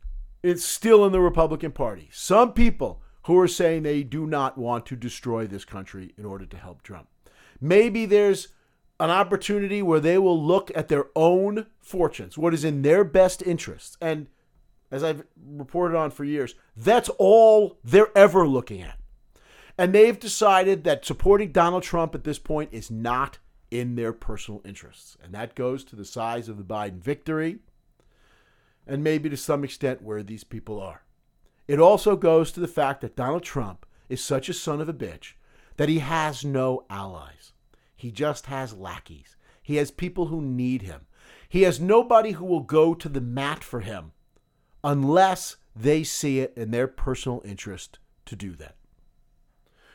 It's 0.42 0.64
still 0.64 1.06
in 1.06 1.12
the 1.12 1.20
Republican 1.20 1.74
Party. 1.74 2.08
Some 2.14 2.54
people 2.54 3.02
who 3.24 3.38
are 3.38 3.48
saying 3.48 3.84
they 3.84 4.04
do 4.04 4.26
not 4.26 4.58
want 4.58 4.86
to 4.86 4.96
destroy 4.96 5.46
this 5.46 5.66
country 5.66 6.14
in 6.18 6.24
order 6.24 6.46
to 6.46 6.56
help 6.56 6.82
Trump. 6.82 7.10
Maybe 7.60 8.06
there's 8.06 8.50
an 9.00 9.10
opportunity 9.10 9.82
where 9.82 10.00
they 10.00 10.18
will 10.18 10.42
look 10.42 10.72
at 10.76 10.88
their 10.88 11.06
own 11.16 11.68
fortunes, 11.80 12.38
what 12.38 12.54
is 12.54 12.64
in 12.64 12.82
their 12.82 13.04
best 13.04 13.42
interests. 13.44 13.98
And 14.02 14.28
as 14.90 15.04
I've 15.04 15.24
reported 15.46 15.98
on 15.98 16.12
for 16.12 16.24
years, 16.24 16.56
that's 16.76 17.10
all 17.18 17.78
they're 17.84 18.16
ever 18.18 18.48
looking 18.48 18.82
at. 18.82 18.98
And 19.78 19.94
they've 19.94 20.20
decided 20.20 20.84
that 20.84 21.06
supporting 21.06 21.52
Donald 21.52 21.84
Trump 21.84 22.16
at 22.16 22.24
this 22.24 22.40
point 22.40 22.70
is 22.72 22.90
not 22.90 23.38
in 23.70 23.96
their 23.96 24.14
personal 24.14 24.62
interests. 24.66 25.18
And 25.24 25.34
that 25.34 25.56
goes 25.56 25.84
to 25.86 25.96
the 25.96 26.06
size 26.06 26.50
of 26.50 26.58
the 26.58 26.64
Biden 26.64 27.00
victory 27.00 27.60
and 28.88 29.04
maybe 29.04 29.30
to 29.30 29.38
some 29.38 29.64
extent 29.64 30.02
where 30.02 30.24
these 30.24 30.44
people 30.44 30.80
are. 30.80 31.04
It 31.68 31.80
also 31.80 32.16
goes 32.16 32.52
to 32.54 32.60
the 32.60 32.68
fact 32.68 33.02
that 33.02 33.18
Donald 33.18 33.44
Trump 33.44 33.86
is 34.10 34.24
such 34.24 34.48
a 34.48 34.54
son 34.54 34.80
of 34.80 34.88
a 34.88 34.94
bitch 34.94 35.34
that 35.76 35.90
he 35.90 36.00
has 36.00 36.46
no 36.46 36.86
allies. 36.90 37.52
He 37.98 38.12
just 38.12 38.46
has 38.46 38.74
lackeys. 38.74 39.36
He 39.62 39.76
has 39.78 39.92
people 39.92 40.28
who 40.28 40.42
need 40.42 40.84
him. 40.84 41.08
He 41.50 41.64
has 41.64 41.80
nobody 41.80 42.32
who 42.32 42.46
will 42.46 42.62
go 42.62 42.94
to 42.94 43.10
the 43.10 43.20
mat 43.20 43.64
for 43.64 43.82
him 43.82 44.12
unless 44.84 45.58
they 45.76 46.04
see 46.04 46.40
it 46.40 46.54
in 46.56 46.72
their 46.72 46.88
personal 46.88 47.42
interest 47.44 47.98
to 48.26 48.36
do 48.36 48.56
that. 48.56 48.76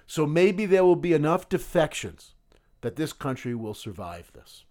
So 0.07 0.27
maybe 0.27 0.67
there 0.67 0.85
will 0.85 0.97
be 0.97 1.13
enough 1.13 1.49
defections 1.49 2.35
that 2.81 2.97
this 2.97 3.13
country 3.13 3.55
will 3.55 3.73
survive 3.73 4.33
this. 4.35 4.65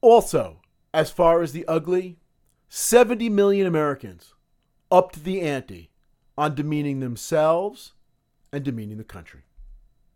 Also, 0.00 0.60
as 0.92 1.10
far 1.10 1.42
as 1.42 1.52
the 1.52 1.66
ugly, 1.66 2.16
70 2.68 3.28
million 3.28 3.66
Americans 3.66 4.32
upped 4.90 5.24
the 5.24 5.42
ante 5.42 5.90
on 6.38 6.54
demeaning 6.54 7.00
themselves 7.00 7.92
and 8.50 8.64
demeaning 8.64 8.96
the 8.96 9.04
country 9.04 9.42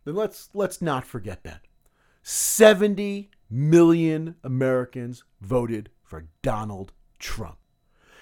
then 0.08 0.14
let's 0.14 0.48
let's 0.54 0.80
not 0.80 1.04
forget 1.04 1.44
that. 1.44 1.66
70 2.22 3.30
million 3.50 4.36
Americans 4.42 5.24
voted 5.40 5.90
for 6.02 6.28
Donald 6.42 6.92
Trump. 7.18 7.58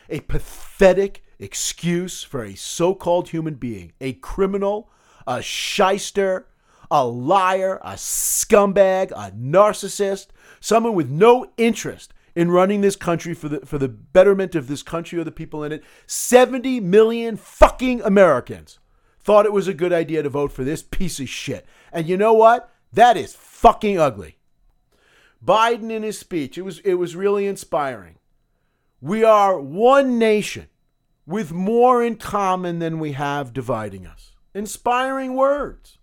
A 0.09 0.20
pathetic 0.20 1.22
excuse 1.38 2.25
for 2.25 2.42
a 2.42 2.57
so-called 2.57 3.29
human 3.29 3.55
being, 3.55 3.92
a 4.01 4.14
criminal, 4.14 4.90
a 5.27 5.40
shyster, 5.42 6.49
a 6.90 7.07
liar, 7.07 7.81
a 7.85 7.92
scumbag, 7.92 9.12
a 9.12 9.31
narcissist, 9.33 10.29
someone 10.61 10.94
with 10.94 11.09
no 11.09 11.53
interest 11.57 12.12
in 12.35 12.51
running 12.51 12.81
this 12.81 12.96
country 12.96 13.33
for 13.33 13.49
the 13.49 13.61
for 13.61 13.79
the 13.79 13.88
betterment 13.88 14.57
of 14.57 14.66
this 14.66 14.83
country 14.83 15.20
or 15.20 15.25
the 15.25 15.31
people 15.31 15.62
in 15.62 15.70
it. 15.70 15.85
70 16.07 16.81
million 16.81 17.37
fucking 17.37 18.03
Americans 18.03 18.81
thought 19.27 19.45
it 19.45 19.53
was 19.53 19.67
a 19.67 19.75
good 19.75 19.93
idea 19.93 20.23
to 20.23 20.29
vote 20.29 20.53
for 20.53 20.62
this 20.62 20.85
piece 20.85 21.19
of 21.19 21.29
shit. 21.29 21.67
And 21.93 22.09
you 22.09 22.17
know 22.17 22.33
what? 22.33 22.73
That 22.93 23.17
is 23.17 23.35
fucking 23.35 23.99
ugly. 23.99 24.39
Biden 25.45 25.91
in 25.91 26.05
his 26.05 26.17
speech, 26.17 26.57
it 26.57 26.62
was 26.62 26.79
it 26.81 26.95
was 26.95 27.17
really 27.17 27.47
inspiring. 27.47 28.19
We 29.01 29.25
are 29.25 29.61
one 29.61 30.17
nation 30.19 30.69
with 31.27 31.53
more 31.53 32.05
in 32.05 32.17
common 32.17 32.79
than 32.79 33.01
we 33.01 33.12
have 33.12 33.53
dividing 33.53 34.07
us. 34.07 34.33
Inspiring 34.55 35.35
words. 35.35 35.99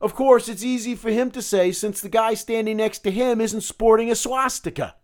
Of 0.00 0.14
course, 0.14 0.48
it's 0.48 0.64
easy 0.64 0.94
for 0.94 1.10
him 1.10 1.32
to 1.32 1.42
say 1.42 1.72
since 1.72 2.00
the 2.00 2.08
guy 2.08 2.34
standing 2.34 2.76
next 2.76 3.00
to 3.00 3.10
him 3.10 3.40
isn't 3.40 3.62
sporting 3.62 4.10
a 4.10 4.14
swastika. 4.14 4.94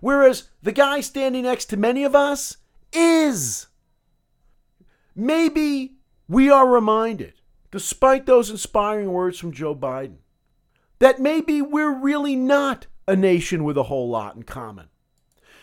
Whereas 0.00 0.50
the 0.62 0.72
guy 0.72 1.00
standing 1.00 1.44
next 1.44 1.66
to 1.66 1.76
many 1.76 2.02
of 2.02 2.16
us 2.16 2.56
is. 2.92 3.68
Maybe 5.14 5.95
we 6.28 6.50
are 6.50 6.68
reminded, 6.68 7.34
despite 7.70 8.26
those 8.26 8.50
inspiring 8.50 9.12
words 9.12 9.38
from 9.38 9.52
Joe 9.52 9.74
Biden, 9.74 10.18
that 10.98 11.20
maybe 11.20 11.62
we're 11.62 11.94
really 11.94 12.36
not 12.36 12.86
a 13.06 13.14
nation 13.14 13.64
with 13.64 13.76
a 13.76 13.84
whole 13.84 14.08
lot 14.08 14.34
in 14.34 14.42
common. 14.42 14.88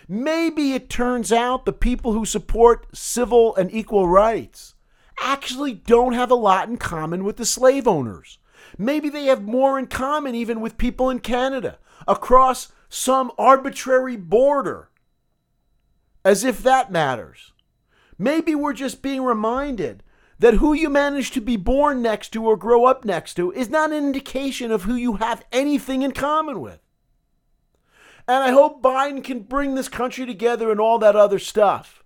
Maybe 0.08 0.74
it 0.74 0.90
turns 0.90 1.32
out 1.32 1.66
the 1.66 1.74
people 1.74 2.14
who 2.14 2.26
support 2.26 2.96
civil 2.96 3.56
and 3.56 3.74
equal 3.74 4.08
rights 4.08 4.76
actually 5.20 5.74
don't 5.74 6.14
have 6.14 6.32
a 6.32 6.36
lot 6.36 6.70
in 6.70 6.78
common 6.78 7.24
with 7.24 7.38
the 7.38 7.46
slave 7.46 7.88
owners. 7.88 8.40
Maybe 8.78 9.10
they 9.10 9.26
have 9.26 9.44
more 9.44 9.78
in 9.78 9.88
common 9.88 10.36
even 10.36 10.62
with 10.62 10.78
people 10.78 11.10
in 11.10 11.20
Canada 11.20 11.78
across 12.08 12.72
some 12.90 13.32
arbitrary 13.38 14.16
border 14.16 14.90
as 16.26 16.44
if 16.44 16.64
that 16.64 16.92
matters. 16.92 17.52
Maybe 18.18 18.56
we're 18.56 18.74
just 18.74 19.02
being 19.02 19.24
reminded 19.24 20.04
that 20.44 20.56
who 20.56 20.74
you 20.74 20.90
manage 20.90 21.32
to 21.32 21.40
be 21.40 21.56
born 21.56 22.02
next 22.02 22.34
to 22.34 22.46
or 22.46 22.58
grow 22.58 22.84
up 22.84 23.06
next 23.06 23.36
to 23.36 23.54
is 23.54 23.70
not 23.70 23.94
an 23.94 24.04
indication 24.04 24.74
of 24.74 24.84
who 24.84 24.94
you 24.94 25.14
have 25.14 25.46
anything 25.54 26.02
in 26.02 26.12
common 26.12 26.60
with. 26.60 26.82
And 28.28 28.44
I 28.44 28.52
hope 28.52 28.82
Biden 28.84 29.24
can 29.24 29.44
bring 29.44 29.76
this 29.76 29.88
country 29.88 30.26
together 30.26 30.70
and 30.70 30.82
all 30.82 31.00
that 31.00 31.16
other 31.16 31.40
stuff. 31.40 32.04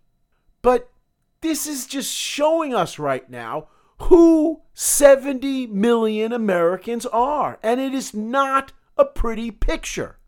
But 0.62 0.92
this 1.42 1.66
is 1.66 1.88
just 1.88 2.14
showing 2.14 2.76
us 2.76 3.00
right 3.00 3.28
now 3.28 3.70
who 4.02 4.62
70 4.76 5.66
million 5.66 6.32
Americans 6.32 7.08
are. 7.08 7.58
And 7.64 7.80
it 7.80 7.96
is 7.96 8.14
not 8.14 8.72
a 9.00 9.06
pretty 9.06 9.50
picture. 9.50 10.20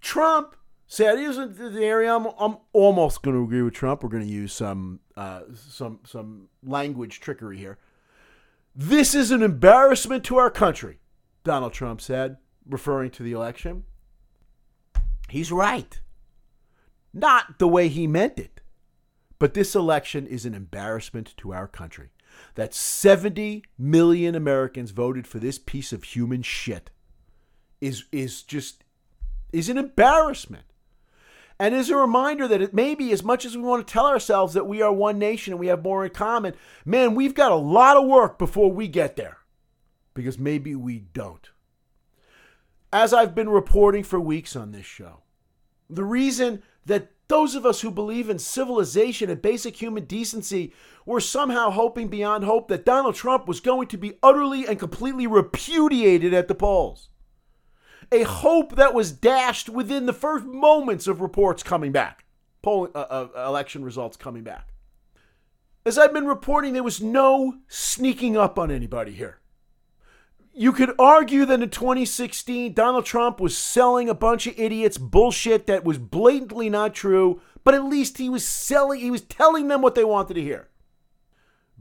Trump 0.00 0.56
said 0.88 1.16
he 1.16 1.28
was 1.28 1.38
in 1.38 1.54
the 1.54 1.84
area. 1.84 2.12
I'm, 2.12 2.26
I'm 2.40 2.56
almost 2.72 3.22
going 3.22 3.36
to 3.36 3.44
agree 3.44 3.62
with 3.62 3.74
Trump. 3.74 4.02
We're 4.02 4.08
going 4.08 4.26
to 4.26 4.28
use 4.28 4.52
some 4.52 4.98
uh, 5.20 5.42
some 5.54 6.00
some 6.06 6.48
language 6.62 7.20
trickery 7.20 7.58
here. 7.58 7.76
This 8.74 9.14
is 9.14 9.30
an 9.30 9.42
embarrassment 9.42 10.24
to 10.24 10.38
our 10.38 10.50
country, 10.50 10.98
Donald 11.44 11.74
Trump 11.74 12.00
said, 12.00 12.38
referring 12.66 13.10
to 13.10 13.22
the 13.22 13.32
election. 13.32 13.84
He's 15.28 15.52
right. 15.52 16.00
Not 17.12 17.58
the 17.58 17.68
way 17.68 17.88
he 17.88 18.06
meant 18.06 18.38
it. 18.38 18.62
But 19.38 19.52
this 19.52 19.74
election 19.74 20.26
is 20.26 20.46
an 20.46 20.54
embarrassment 20.54 21.36
to 21.36 21.52
our 21.52 21.68
country. 21.68 22.12
That 22.54 22.72
70 22.72 23.62
million 23.76 24.34
Americans 24.34 24.90
voted 24.90 25.26
for 25.26 25.38
this 25.38 25.58
piece 25.58 25.92
of 25.92 26.04
human 26.04 26.40
shit 26.40 26.88
is 27.82 28.04
is 28.10 28.42
just 28.42 28.84
is 29.52 29.68
an 29.68 29.76
embarrassment. 29.76 30.69
And 31.60 31.74
as 31.74 31.90
a 31.90 31.96
reminder 31.96 32.48
that 32.48 32.62
it 32.62 32.72
may 32.72 32.94
be 32.94 33.12
as 33.12 33.22
much 33.22 33.44
as 33.44 33.54
we 33.54 33.62
want 33.62 33.86
to 33.86 33.92
tell 33.92 34.06
ourselves 34.06 34.54
that 34.54 34.66
we 34.66 34.80
are 34.80 34.90
one 34.90 35.18
nation 35.18 35.52
and 35.52 35.60
we 35.60 35.66
have 35.66 35.82
more 35.82 36.06
in 36.06 36.10
common, 36.10 36.54
man, 36.86 37.14
we've 37.14 37.34
got 37.34 37.52
a 37.52 37.56
lot 37.56 37.98
of 37.98 38.06
work 38.06 38.38
before 38.38 38.72
we 38.72 38.88
get 38.88 39.16
there. 39.16 39.36
Because 40.14 40.38
maybe 40.38 40.74
we 40.74 41.00
don't. 41.12 41.50
As 42.90 43.12
I've 43.12 43.34
been 43.34 43.50
reporting 43.50 44.04
for 44.04 44.18
weeks 44.18 44.56
on 44.56 44.72
this 44.72 44.86
show, 44.86 45.20
the 45.90 46.02
reason 46.02 46.62
that 46.86 47.10
those 47.28 47.54
of 47.54 47.66
us 47.66 47.82
who 47.82 47.90
believe 47.90 48.30
in 48.30 48.38
civilization 48.38 49.28
and 49.28 49.42
basic 49.42 49.76
human 49.76 50.06
decency 50.06 50.72
were 51.04 51.20
somehow 51.20 51.68
hoping 51.68 52.08
beyond 52.08 52.44
hope 52.44 52.68
that 52.68 52.86
Donald 52.86 53.16
Trump 53.16 53.46
was 53.46 53.60
going 53.60 53.86
to 53.88 53.98
be 53.98 54.14
utterly 54.22 54.66
and 54.66 54.78
completely 54.78 55.26
repudiated 55.26 56.32
at 56.32 56.48
the 56.48 56.54
polls. 56.54 57.10
A 58.12 58.22
hope 58.22 58.76
that 58.76 58.94
was 58.94 59.12
dashed 59.12 59.68
within 59.68 60.06
the 60.06 60.12
first 60.12 60.44
moments 60.44 61.06
of 61.06 61.20
reports 61.20 61.62
coming 61.62 61.92
back, 61.92 62.24
polling, 62.62 62.92
uh, 62.94 62.98
uh, 62.98 63.28
election 63.46 63.84
results 63.84 64.16
coming 64.16 64.42
back. 64.42 64.72
As 65.86 65.96
I've 65.96 66.12
been 66.12 66.26
reporting, 66.26 66.72
there 66.72 66.82
was 66.82 67.00
no 67.00 67.54
sneaking 67.68 68.36
up 68.36 68.58
on 68.58 68.70
anybody 68.70 69.12
here 69.12 69.40
you 70.52 70.72
could 70.72 70.94
argue 70.98 71.46
that 71.46 71.62
in 71.62 71.70
2016, 71.70 72.74
Donald 72.74 73.06
Trump 73.06 73.40
was 73.40 73.56
selling 73.56 74.08
a 74.08 74.14
bunch 74.14 74.46
of 74.46 74.58
idiots 74.58 74.98
bullshit 74.98 75.66
that 75.66 75.84
was 75.84 75.98
blatantly 75.98 76.68
not 76.68 76.94
true, 76.94 77.40
but 77.64 77.74
at 77.74 77.84
least 77.84 78.18
he 78.18 78.28
was 78.28 78.46
selling, 78.46 79.00
he 79.00 79.10
was 79.10 79.22
telling 79.22 79.68
them 79.68 79.80
what 79.80 79.94
they 79.94 80.04
wanted 80.04 80.34
to 80.34 80.42
hear. 80.42 80.68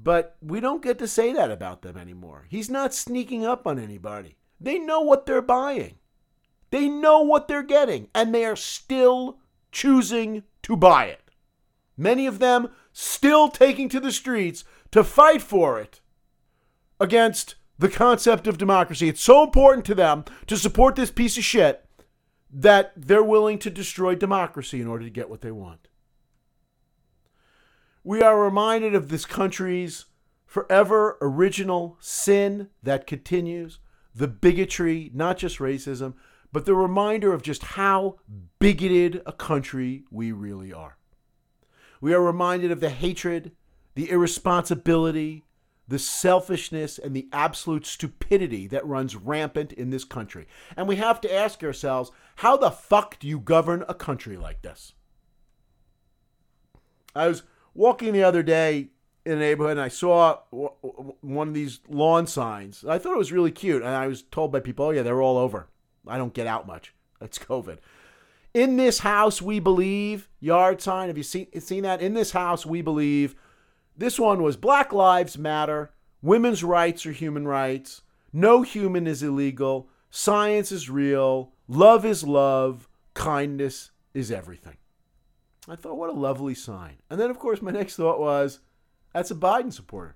But 0.02 0.38
we 0.42 0.60
don't 0.60 0.84
get 0.84 0.98
to 1.00 1.08
say 1.08 1.34
that 1.34 1.52
about 1.52 1.82
them 1.82 1.98
anymore. 1.98 2.46
He's 2.48 2.70
not 2.70 2.94
sneaking 2.94 3.46
up 3.46 3.68
on 3.68 3.80
anybody. 3.80 4.38
They 4.62 4.80
know 4.80 5.02
what 5.02 5.26
they're 5.26 5.42
buying, 5.42 5.96
they 6.72 6.88
know 6.88 7.22
what 7.22 7.48
they're 7.48 7.64
getting, 7.64 8.10
and 8.14 8.34
they 8.34 8.46
are 8.46 8.56
still 8.56 9.40
choosing 9.72 10.44
to 10.64 10.76
buy 10.76 11.06
it. 11.06 11.22
Many 11.98 12.26
of 12.26 12.40
them 12.40 12.70
still 12.94 13.50
taking 13.50 13.90
to 13.90 14.00
the 14.00 14.12
streets 14.12 14.64
to 14.92 15.04
fight 15.04 15.42
for 15.42 15.80
it 15.80 16.02
against 17.00 17.56
the 17.78 17.90
concept 17.90 18.48
of 18.48 18.58
democracy. 18.58 19.08
It's 19.08 19.22
so 19.22 19.44
important 19.44 19.86
to 19.86 19.96
them 19.96 20.26
to 20.48 20.58
support 20.58 20.96
this 20.96 21.12
piece 21.12 21.38
of 21.38 21.44
shit 21.44 21.86
that 22.52 22.94
they're 22.96 23.24
willing 23.24 23.60
to 23.60 23.70
destroy 23.70 24.16
democracy 24.16 24.82
in 24.82 24.88
order 24.88 25.06
to 25.06 25.10
get 25.10 25.30
what 25.30 25.42
they 25.42 25.52
want. 25.52 25.88
We 28.04 28.22
are 28.22 28.42
reminded 28.42 28.96
of 28.96 29.10
this 29.10 29.26
country's 29.26 30.06
forever 30.46 31.18
original 31.22 31.98
sin 32.00 32.70
that 32.82 33.06
continues, 33.06 33.80
the 34.16 34.28
bigotry, 34.28 35.12
not 35.14 35.38
just 35.38 35.60
racism, 35.60 36.16
but 36.52 36.66
the 36.66 36.76
reminder 36.76 37.34
of 37.34 37.42
just 37.42 37.64
how 37.64 38.18
bigoted 38.60 39.22
a 39.26 39.32
country 39.32 40.04
we 40.12 40.32
really 40.32 40.74
are. 40.74 40.98
We 42.02 42.14
are 42.14 42.22
reminded 42.22 42.72
of 42.72 42.80
the 42.80 42.90
hatred, 42.90 43.52
the 43.96 44.10
irresponsibility, 44.10 45.46
the 45.88 46.00
selfishness 46.00 47.00
and 47.00 47.16
the 47.16 47.28
absolute 47.34 47.86
stupidity 47.86 48.68
that 48.68 48.86
runs 48.86 49.16
rampant 49.16 49.74
in 49.74 49.90
this 49.90 50.04
country. 50.04 50.48
And 50.78 50.88
we 50.88 50.98
have 50.98 51.20
to 51.22 51.34
ask 51.34 51.64
ourselves 51.64 52.12
how 52.38 52.58
the 52.58 52.72
fuck 52.72 53.20
do 53.20 53.28
you 53.28 53.40
govern 53.40 53.84
a 53.90 53.94
country 53.94 54.38
like 54.38 54.62
this? 54.62 54.94
I 57.16 57.28
was 57.28 57.44
walking 57.74 58.14
the 58.14 58.24
other 58.24 58.44
day 58.44 58.90
in 59.26 59.34
a 59.34 59.40
neighborhood 59.40 59.74
and 59.74 59.82
I 59.82 59.88
saw 59.88 60.40
one 60.52 61.48
of 61.48 61.54
these 61.54 61.80
lawn 61.90 62.28
signs. 62.28 62.86
I 62.88 63.00
thought 63.00 63.14
it 63.14 63.18
was 63.18 63.32
really 63.32 63.52
cute. 63.52 63.82
And 63.82 63.92
I 63.92 64.08
was 64.08 64.22
told 64.22 64.52
by 64.52 64.60
people, 64.60 64.86
oh, 64.86 64.92
yeah, 64.92 65.02
they're 65.02 65.22
all 65.22 65.38
over. 65.38 65.70
I 66.08 66.18
don't 66.18 66.34
get 66.34 66.48
out 66.48 66.68
much. 66.68 66.94
That's 67.20 67.40
COVID. 67.40 67.80
In 68.54 68.78
this 68.78 69.00
house, 69.00 69.42
we 69.42 69.60
believe, 69.60 70.28
yard 70.40 70.82
sign. 70.82 71.08
Have 71.08 71.18
you 71.18 71.24
seen, 71.24 71.48
seen 71.62 71.84
that? 71.84 72.02
In 72.02 72.14
this 72.14 72.32
house, 72.32 72.66
we 72.66 72.82
believe 72.82 73.36
this 73.96 74.20
one 74.20 74.42
was 74.42 74.56
Black 74.58 74.94
Lives 74.94 75.38
Matter, 75.38 75.92
women's 76.22 76.64
rights 76.64 77.06
are 77.06 77.12
human 77.12 77.48
rights, 77.48 78.02
no 78.32 78.62
human 78.62 79.08
is 79.08 79.22
illegal, 79.22 79.90
science 80.10 80.72
is 80.72 80.90
real, 80.90 81.52
love 81.68 82.06
is 82.06 82.24
love, 82.24 82.88
kindness 83.14 83.92
is 84.14 84.32
everything. 84.32 84.78
I 85.68 85.76
thought, 85.76 85.98
what 85.98 86.10
a 86.10 86.14
lovely 86.14 86.56
sign. 86.56 86.96
And 87.10 87.20
then, 87.20 87.30
of 87.30 87.38
course, 87.38 87.62
my 87.62 87.72
next 87.74 87.98
thought 87.98 88.20
was, 88.20 88.60
that's 89.14 89.32
a 89.32 89.36
Biden 89.36 89.74
supporter. 89.74 90.16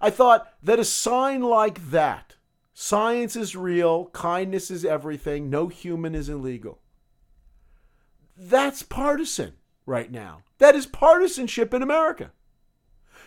I 0.00 0.10
thought 0.10 0.52
that 0.62 0.80
a 0.80 0.84
sign 0.84 1.42
like 1.42 1.90
that, 1.90 2.34
science 2.72 3.36
is 3.36 3.56
real, 3.56 4.06
kindness 4.06 4.70
is 4.70 4.84
everything, 4.84 5.50
no 5.50 5.68
human 5.68 6.14
is 6.14 6.28
illegal, 6.28 6.80
that's 8.36 8.82
partisan 8.82 9.54
right 9.86 10.10
now. 10.10 10.42
That 10.58 10.74
is 10.74 10.86
partisanship 10.86 11.74
in 11.74 11.82
America. 11.82 12.32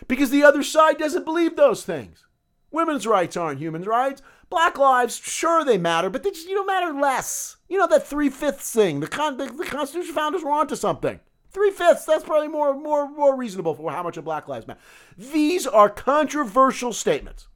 Because 0.08 0.30
the 0.30 0.44
other 0.44 0.62
side 0.62 0.98
doesn't 0.98 1.24
believe 1.24 1.56
those 1.56 1.84
things. 1.84 2.26
Women's 2.70 3.06
rights 3.06 3.36
aren't 3.36 3.60
human 3.60 3.82
rights. 3.82 4.22
Black 4.50 4.78
lives, 4.78 5.16
sure, 5.16 5.64
they 5.64 5.78
matter, 5.78 6.10
but 6.10 6.22
they 6.22 6.30
just 6.30 6.48
you 6.48 6.54
know 6.54 6.64
matter 6.64 6.92
less. 6.92 7.56
You 7.68 7.78
know 7.78 7.86
that 7.88 8.06
three 8.06 8.28
fifths 8.28 8.70
thing. 8.70 9.00
The, 9.00 9.08
con- 9.08 9.36
the, 9.38 9.46
the 9.46 9.64
Constitution 9.64 10.14
founders 10.14 10.42
were 10.42 10.50
onto 10.50 10.76
something. 10.76 11.20
Three 11.50 11.70
fifths. 11.70 12.04
That's 12.04 12.24
probably 12.24 12.48
more 12.48 12.74
more 12.74 13.08
more 13.08 13.36
reasonable 13.36 13.74
for 13.74 13.90
how 13.90 14.02
much 14.02 14.16
of 14.16 14.24
Black 14.24 14.46
lives 14.46 14.66
matter. 14.66 14.80
These 15.16 15.66
are 15.66 15.88
controversial 15.88 16.92
statements 16.92 17.48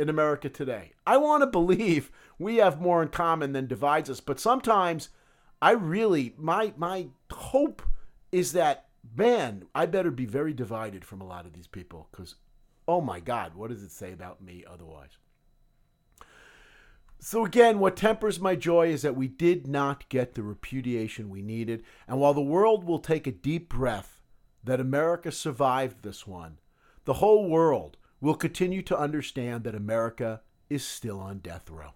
in 0.00 0.08
America 0.08 0.48
today. 0.48 0.92
I 1.06 1.18
want 1.18 1.42
to 1.42 1.46
believe 1.46 2.10
we 2.38 2.56
have 2.56 2.80
more 2.80 3.02
in 3.02 3.08
common 3.08 3.52
than 3.52 3.66
divides 3.66 4.08
us, 4.08 4.20
but 4.20 4.40
sometimes 4.40 5.10
I 5.60 5.72
really 5.72 6.34
my 6.38 6.72
my 6.76 7.08
hope 7.30 7.82
is 8.32 8.52
that 8.52 8.86
man, 9.16 9.64
I 9.74 9.86
better 9.86 10.10
be 10.10 10.24
very 10.24 10.54
divided 10.54 11.04
from 11.04 11.20
a 11.20 11.26
lot 11.26 11.44
of 11.44 11.52
these 11.52 11.66
people 11.66 12.08
because, 12.10 12.36
oh 12.88 13.00
my 13.00 13.20
God, 13.20 13.54
what 13.54 13.70
does 13.70 13.82
it 13.82 13.92
say 13.92 14.12
about 14.12 14.42
me 14.42 14.64
otherwise? 14.70 15.18
So, 17.22 17.44
again, 17.44 17.78
what 17.78 17.96
tempers 17.96 18.40
my 18.40 18.56
joy 18.56 18.88
is 18.88 19.02
that 19.02 19.16
we 19.16 19.28
did 19.28 19.66
not 19.66 20.08
get 20.08 20.34
the 20.34 20.42
repudiation 20.42 21.28
we 21.28 21.42
needed. 21.42 21.82
And 22.08 22.18
while 22.18 22.32
the 22.32 22.40
world 22.40 22.84
will 22.84 22.98
take 22.98 23.26
a 23.26 23.32
deep 23.32 23.68
breath 23.68 24.22
that 24.64 24.80
America 24.80 25.30
survived 25.30 26.02
this 26.02 26.26
one, 26.26 26.58
the 27.04 27.14
whole 27.14 27.46
world 27.46 27.98
will 28.20 28.34
continue 28.34 28.82
to 28.82 28.98
understand 28.98 29.64
that 29.64 29.74
America 29.74 30.42
is 30.68 30.84
still 30.84 31.18
on 31.18 31.38
death 31.38 31.68
row. 31.70 31.94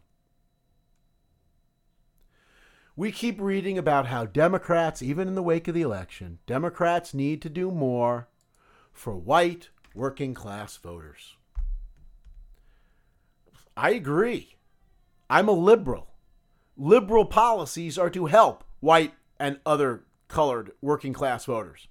We 2.96 3.10
keep 3.10 3.40
reading 3.40 3.76
about 3.76 4.06
how 4.06 4.24
Democrats, 4.26 5.02
even 5.02 5.26
in 5.26 5.34
the 5.34 5.42
wake 5.42 5.66
of 5.66 5.74
the 5.74 5.82
election, 5.82 6.38
Democrats 6.46 7.12
need 7.12 7.42
to 7.42 7.48
do 7.48 7.70
more 7.70 8.28
for 8.92 9.16
white 9.16 9.70
working 9.94 10.32
class 10.32 10.76
voters. 10.76 11.34
I 13.76 13.90
agree. 13.90 14.56
I'm 15.28 15.48
a 15.48 15.52
liberal. 15.52 16.08
Liberal 16.76 17.24
policies 17.24 17.98
are 17.98 18.10
to 18.10 18.26
help 18.26 18.64
white 18.80 19.14
and 19.38 19.58
other 19.66 20.04
colored 20.28 20.72
working 20.80 21.12
class 21.12 21.44
voters. 21.44 21.88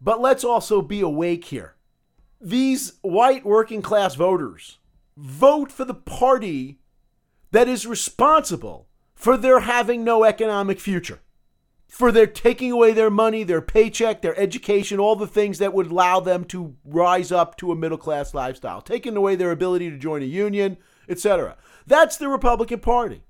But 0.00 0.20
let's 0.20 0.44
also 0.44 0.82
be 0.82 1.00
awake 1.00 1.46
here. 1.46 1.75
These 2.40 2.98
white 3.02 3.44
working 3.44 3.82
class 3.82 4.14
voters 4.14 4.78
vote 5.16 5.72
for 5.72 5.84
the 5.84 5.94
party 5.94 6.78
that 7.50 7.68
is 7.68 7.86
responsible 7.86 8.88
for 9.14 9.36
their 9.36 9.60
having 9.60 10.04
no 10.04 10.24
economic 10.24 10.78
future. 10.78 11.20
for 11.88 12.10
their 12.12 12.26
taking 12.26 12.72
away 12.72 12.92
their 12.92 13.10
money, 13.10 13.44
their 13.44 13.60
paycheck, 13.60 14.20
their 14.20 14.38
education, 14.38 14.98
all 14.98 15.16
the 15.16 15.26
things 15.26 15.58
that 15.58 15.72
would 15.72 15.90
allow 15.90 16.20
them 16.20 16.44
to 16.44 16.74
rise 16.84 17.30
up 17.30 17.56
to 17.56 17.72
a 17.72 17.76
middle 17.76 17.98
class 17.98 18.34
lifestyle, 18.34 18.80
taking 18.82 19.16
away 19.16 19.36
their 19.36 19.52
ability 19.52 19.90
to 19.90 19.98
join 19.98 20.22
a 20.22 20.26
union, 20.26 20.76
etc. 21.08 21.56
That's 21.86 22.16
the 22.16 22.28
Republican 22.28 22.80
Party. 22.80 23.22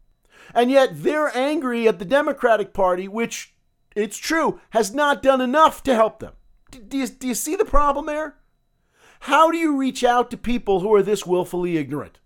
And 0.54 0.70
yet 0.70 1.02
they're 1.02 1.36
angry 1.36 1.86
at 1.86 1.98
the 1.98 2.04
Democratic 2.04 2.72
Party, 2.72 3.08
which, 3.08 3.54
it's 3.94 4.16
true, 4.16 4.60
has 4.70 4.94
not 4.94 5.22
done 5.22 5.40
enough 5.40 5.82
to 5.84 5.94
help 5.94 6.20
them. 6.20 6.32
Do 6.70 6.98
you, 6.98 7.06
do 7.06 7.28
you 7.28 7.34
see 7.34 7.56
the 7.56 7.64
problem 7.64 8.06
there? 8.06 8.36
How 9.20 9.50
do 9.50 9.56
you 9.56 9.76
reach 9.76 10.04
out 10.04 10.30
to 10.30 10.36
people 10.36 10.80
who 10.80 10.94
are 10.94 11.02
this 11.02 11.26
willfully 11.26 11.76
ignorant? 11.76 12.18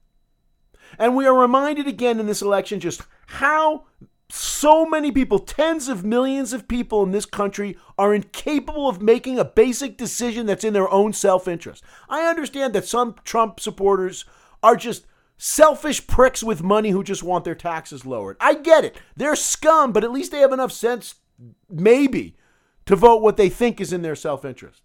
And 0.98 1.16
we 1.16 1.26
are 1.26 1.34
reminded 1.34 1.86
again 1.86 2.18
in 2.18 2.26
this 2.26 2.42
election 2.42 2.80
just 2.80 3.02
how 3.26 3.84
so 4.32 4.86
many 4.86 5.10
people, 5.10 5.38
tens 5.38 5.88
of 5.88 6.04
millions 6.04 6.52
of 6.52 6.68
people 6.68 7.02
in 7.02 7.10
this 7.10 7.26
country, 7.26 7.76
are 7.98 8.14
incapable 8.14 8.88
of 8.88 9.02
making 9.02 9.38
a 9.38 9.44
basic 9.44 9.96
decision 9.96 10.46
that's 10.46 10.64
in 10.64 10.72
their 10.72 10.90
own 10.90 11.12
self 11.12 11.48
interest. 11.48 11.82
I 12.08 12.26
understand 12.26 12.74
that 12.74 12.86
some 12.86 13.16
Trump 13.24 13.60
supporters 13.60 14.24
are 14.62 14.76
just 14.76 15.06
selfish 15.36 16.06
pricks 16.06 16.42
with 16.42 16.62
money 16.62 16.90
who 16.90 17.02
just 17.02 17.22
want 17.22 17.44
their 17.44 17.54
taxes 17.54 18.04
lowered. 18.04 18.36
I 18.40 18.54
get 18.54 18.84
it. 18.84 18.96
They're 19.16 19.36
scum, 19.36 19.92
but 19.92 20.04
at 20.04 20.12
least 20.12 20.32
they 20.32 20.40
have 20.40 20.52
enough 20.52 20.72
sense, 20.72 21.14
maybe, 21.68 22.36
to 22.86 22.94
vote 22.94 23.22
what 23.22 23.36
they 23.36 23.48
think 23.48 23.80
is 23.80 23.92
in 23.92 24.02
their 24.02 24.16
self 24.16 24.44
interest. 24.44 24.82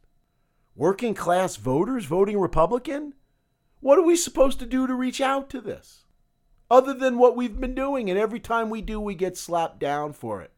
Working 0.78 1.14
class 1.14 1.56
voters 1.56 2.04
voting 2.04 2.38
Republican? 2.38 3.14
What 3.80 3.98
are 3.98 4.04
we 4.04 4.18
supposed 4.18 4.60
to 4.60 4.66
do 4.66 4.88
to 4.88 4.94
reach 4.94 5.22
out 5.22 5.50
to 5.52 5.62
this? 5.62 6.04
Other 6.70 6.94
than 6.94 7.18
what 7.18 7.38
we've 7.38 7.58
been 7.58 7.74
doing, 7.74 8.10
and 8.10 8.20
every 8.20 8.42
time 8.42 8.70
we 8.70 8.82
do, 8.82 9.00
we 9.00 9.16
get 9.16 9.38
slapped 9.38 9.80
down 9.80 10.12
for 10.12 10.42
it. 10.42 10.52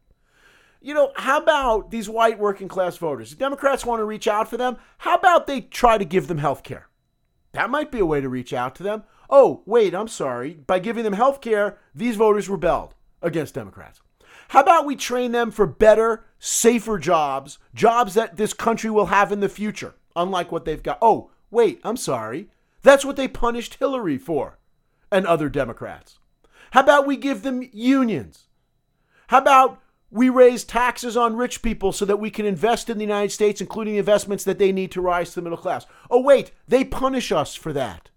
You 0.80 0.92
know, 0.92 1.12
how 1.14 1.40
about 1.40 1.92
these 1.92 2.08
white 2.08 2.36
working 2.36 2.66
class 2.66 2.96
voters? 2.96 3.30
If 3.30 3.38
Democrats 3.38 3.86
want 3.86 4.00
to 4.00 4.04
reach 4.04 4.26
out 4.26 4.50
for 4.50 4.56
them, 4.56 4.78
how 4.98 5.14
about 5.14 5.46
they 5.46 5.60
try 5.60 5.98
to 5.98 6.04
give 6.04 6.26
them 6.26 6.38
health 6.38 6.64
care? 6.64 6.88
That 7.52 7.70
might 7.70 7.92
be 7.92 8.00
a 8.00 8.06
way 8.06 8.20
to 8.20 8.28
reach 8.28 8.52
out 8.52 8.74
to 8.76 8.82
them. 8.82 9.04
Oh, 9.30 9.62
wait, 9.66 9.94
I'm 9.94 10.08
sorry. 10.08 10.54
By 10.66 10.80
giving 10.80 11.04
them 11.04 11.12
health 11.12 11.40
care, 11.40 11.78
these 11.94 12.16
voters 12.16 12.48
rebelled 12.48 12.96
against 13.22 13.54
Democrats. 13.54 14.00
How 14.48 14.62
about 14.62 14.84
we 14.84 14.96
train 14.96 15.30
them 15.30 15.52
for 15.52 15.66
better, 15.66 16.24
safer 16.40 16.98
jobs, 16.98 17.58
jobs 17.72 18.14
that 18.14 18.36
this 18.36 18.52
country 18.52 18.90
will 18.90 19.06
have 19.06 19.30
in 19.30 19.40
the 19.40 19.48
future, 19.48 19.94
unlike 20.18 20.52
what 20.52 20.64
they've 20.64 20.82
got? 20.82 20.98
Oh, 21.00 21.30
wait, 21.50 21.80
I'm 21.84 21.96
sorry. 21.96 22.48
That's 22.82 23.04
what 23.04 23.16
they 23.16 23.28
punished 23.28 23.74
Hillary 23.74 24.18
for 24.18 24.58
and 25.10 25.26
other 25.26 25.48
Democrats. 25.48 26.18
How 26.72 26.80
about 26.80 27.06
we 27.06 27.16
give 27.16 27.42
them 27.42 27.68
unions? 27.72 28.48
How 29.28 29.38
about 29.38 29.80
we 30.10 30.28
raise 30.28 30.64
taxes 30.64 31.16
on 31.16 31.36
rich 31.36 31.62
people 31.62 31.92
so 31.92 32.04
that 32.04 32.18
we 32.18 32.30
can 32.30 32.46
invest 32.46 32.88
in 32.88 32.98
the 32.98 33.04
United 33.04 33.30
States, 33.30 33.60
including 33.60 33.96
investments 33.96 34.44
that 34.44 34.58
they 34.58 34.72
need 34.72 34.90
to 34.92 35.00
rise 35.00 35.30
to 35.30 35.36
the 35.36 35.42
middle 35.42 35.58
class? 35.58 35.86
Oh, 36.10 36.20
wait, 36.20 36.52
they 36.66 36.84
punish 36.84 37.32
us 37.32 37.54
for 37.54 37.72
that. 37.72 38.10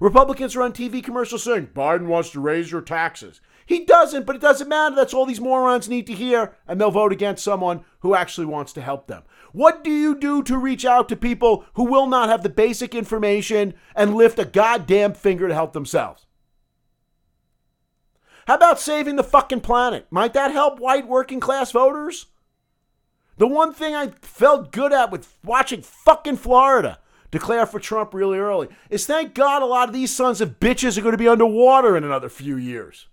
Republicans 0.00 0.54
are 0.54 0.62
on 0.62 0.72
TV 0.72 1.02
commercials 1.02 1.42
saying 1.42 1.70
Biden 1.74 2.06
wants 2.06 2.30
to 2.30 2.40
raise 2.40 2.70
your 2.70 2.82
taxes. 2.82 3.40
He 3.70 3.84
doesn't, 3.84 4.26
but 4.26 4.34
it 4.34 4.42
doesn't 4.42 4.68
matter. 4.68 4.96
That's 4.96 5.14
all 5.14 5.24
these 5.24 5.40
morons 5.40 5.88
need 5.88 6.08
to 6.08 6.12
hear, 6.12 6.56
and 6.66 6.80
they'll 6.80 6.90
vote 6.90 7.12
against 7.12 7.44
someone 7.44 7.84
who 8.00 8.16
actually 8.16 8.46
wants 8.46 8.72
to 8.72 8.80
help 8.80 9.06
them. 9.06 9.22
What 9.52 9.84
do 9.84 9.92
you 9.92 10.16
do 10.16 10.42
to 10.42 10.58
reach 10.58 10.84
out 10.84 11.08
to 11.08 11.14
people 11.14 11.64
who 11.74 11.84
will 11.84 12.08
not 12.08 12.28
have 12.28 12.42
the 12.42 12.48
basic 12.48 12.96
information 12.96 13.74
and 13.94 14.16
lift 14.16 14.40
a 14.40 14.44
goddamn 14.44 15.14
finger 15.14 15.46
to 15.46 15.54
help 15.54 15.72
themselves? 15.72 16.26
How 18.48 18.56
about 18.56 18.80
saving 18.80 19.14
the 19.14 19.22
fucking 19.22 19.60
planet? 19.60 20.08
Might 20.10 20.32
that 20.32 20.50
help 20.50 20.80
white 20.80 21.06
working 21.06 21.38
class 21.38 21.70
voters? 21.70 22.26
The 23.36 23.46
one 23.46 23.72
thing 23.72 23.94
I 23.94 24.08
felt 24.20 24.72
good 24.72 24.92
at 24.92 25.12
with 25.12 25.32
watching 25.44 25.82
fucking 25.82 26.38
Florida 26.38 26.98
declare 27.30 27.66
for 27.66 27.78
Trump 27.78 28.14
really 28.14 28.40
early 28.40 28.66
is 28.90 29.06
thank 29.06 29.32
God 29.32 29.62
a 29.62 29.66
lot 29.66 29.88
of 29.88 29.94
these 29.94 30.12
sons 30.12 30.40
of 30.40 30.58
bitches 30.58 30.98
are 30.98 31.02
going 31.02 31.12
to 31.12 31.18
be 31.18 31.28
underwater 31.28 31.96
in 31.96 32.02
another 32.02 32.28
few 32.28 32.56
years. 32.56 33.06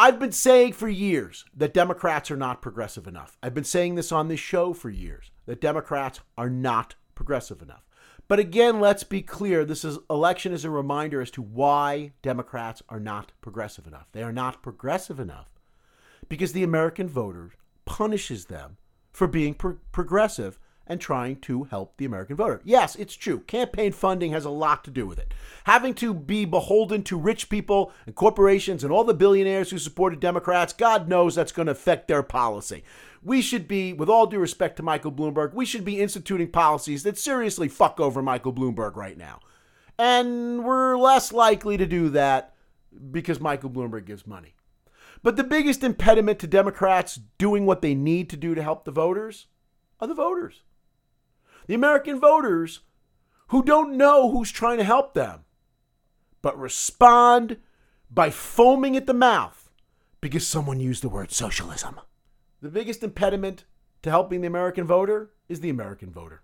I've 0.00 0.20
been 0.20 0.30
saying 0.30 0.74
for 0.74 0.88
years 0.88 1.44
that 1.56 1.74
Democrats 1.74 2.30
are 2.30 2.36
not 2.36 2.62
progressive 2.62 3.08
enough. 3.08 3.36
I've 3.42 3.54
been 3.54 3.64
saying 3.64 3.96
this 3.96 4.12
on 4.12 4.28
this 4.28 4.38
show 4.38 4.72
for 4.72 4.90
years 4.90 5.32
that 5.46 5.60
Democrats 5.60 6.20
are 6.36 6.48
not 6.48 6.94
progressive 7.16 7.62
enough. 7.62 7.82
But 8.28 8.38
again, 8.38 8.78
let's 8.78 9.02
be 9.02 9.22
clear 9.22 9.64
this 9.64 9.84
is, 9.84 9.98
election 10.08 10.52
is 10.52 10.64
a 10.64 10.70
reminder 10.70 11.20
as 11.20 11.32
to 11.32 11.42
why 11.42 12.12
Democrats 12.22 12.80
are 12.88 13.00
not 13.00 13.32
progressive 13.40 13.88
enough. 13.88 14.06
They 14.12 14.22
are 14.22 14.32
not 14.32 14.62
progressive 14.62 15.18
enough 15.18 15.48
because 16.28 16.52
the 16.52 16.62
American 16.62 17.08
voter 17.08 17.54
punishes 17.84 18.44
them 18.44 18.76
for 19.10 19.26
being 19.26 19.54
pro- 19.54 19.78
progressive 19.90 20.60
and 20.88 21.00
trying 21.00 21.36
to 21.40 21.64
help 21.64 21.96
the 21.96 22.04
American 22.04 22.36
voter. 22.36 22.60
Yes, 22.64 22.96
it's 22.96 23.14
true. 23.14 23.40
Campaign 23.40 23.92
funding 23.92 24.32
has 24.32 24.44
a 24.44 24.50
lot 24.50 24.84
to 24.84 24.90
do 24.90 25.06
with 25.06 25.18
it. 25.18 25.32
Having 25.64 25.94
to 25.94 26.14
be 26.14 26.44
beholden 26.44 27.02
to 27.04 27.18
rich 27.18 27.48
people 27.48 27.92
and 28.06 28.14
corporations 28.14 28.82
and 28.82 28.92
all 28.92 29.04
the 29.04 29.14
billionaires 29.14 29.70
who 29.70 29.78
supported 29.78 30.20
Democrats, 30.20 30.72
God 30.72 31.08
knows 31.08 31.34
that's 31.34 31.52
going 31.52 31.66
to 31.66 31.72
affect 31.72 32.08
their 32.08 32.22
policy 32.22 32.82
we 33.22 33.42
should 33.42 33.66
be, 33.66 33.92
with 33.92 34.08
all 34.08 34.26
due 34.26 34.38
respect 34.38 34.76
to 34.76 34.82
Michael 34.82 35.12
Bloomberg, 35.12 35.52
we 35.52 35.66
should 35.66 35.84
be 35.84 36.00
instituting 36.00 36.50
policies 36.50 37.02
that 37.02 37.18
seriously 37.18 37.68
fuck 37.68 38.00
over 38.00 38.22
Michael 38.22 38.52
Bloomberg 38.52 38.96
right 38.96 39.18
now. 39.18 39.40
And 39.98 40.64
we're 40.64 40.96
less 40.96 41.32
likely 41.32 41.76
to 41.76 41.86
do 41.86 42.08
that 42.10 42.54
because 43.10 43.40
Michael 43.40 43.70
Bloomberg 43.70 44.06
gives 44.06 44.26
money. 44.26 44.54
But 45.22 45.36
the 45.36 45.44
biggest 45.44 45.82
impediment 45.82 46.38
to 46.38 46.46
Democrats 46.46 47.18
doing 47.38 47.66
what 47.66 47.82
they 47.82 47.94
need 47.94 48.30
to 48.30 48.36
do 48.36 48.54
to 48.54 48.62
help 48.62 48.84
the 48.84 48.92
voters 48.92 49.46
are 50.00 50.06
the 50.06 50.14
voters. 50.14 50.62
The 51.68 51.74
American 51.74 52.18
voters 52.18 52.80
who 53.48 53.62
don't 53.62 53.96
know 53.96 54.30
who's 54.30 54.50
trying 54.50 54.78
to 54.78 54.84
help 54.84 55.12
them, 55.12 55.44
but 56.40 56.58
respond 56.58 57.58
by 58.10 58.30
foaming 58.30 58.96
at 58.96 59.06
the 59.06 59.14
mouth 59.14 59.70
because 60.22 60.46
someone 60.46 60.80
used 60.80 61.02
the 61.02 61.10
word 61.10 61.30
socialism. 61.30 62.00
The 62.62 62.70
biggest 62.70 63.02
impediment 63.04 63.66
to 64.02 64.08
helping 64.08 64.40
the 64.40 64.46
American 64.46 64.86
voter 64.86 65.32
is 65.46 65.60
the 65.60 65.68
American 65.68 66.10
voter. 66.10 66.42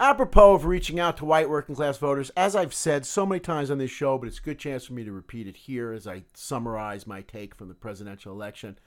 Apropos 0.00 0.54
of 0.54 0.64
reaching 0.64 0.98
out 0.98 1.18
to 1.18 1.24
white 1.24 1.48
working 1.48 1.76
class 1.76 1.96
voters, 1.96 2.30
as 2.30 2.56
I've 2.56 2.74
said 2.74 3.06
so 3.06 3.24
many 3.24 3.38
times 3.38 3.70
on 3.70 3.78
this 3.78 3.90
show, 3.90 4.18
but 4.18 4.26
it's 4.26 4.38
a 4.38 4.42
good 4.42 4.58
chance 4.58 4.86
for 4.86 4.94
me 4.94 5.04
to 5.04 5.12
repeat 5.12 5.46
it 5.46 5.56
here 5.56 5.92
as 5.92 6.08
I 6.08 6.24
summarize 6.34 7.06
my 7.06 7.20
take 7.20 7.54
from 7.54 7.68
the 7.68 7.74
presidential 7.74 8.32
election. 8.32 8.78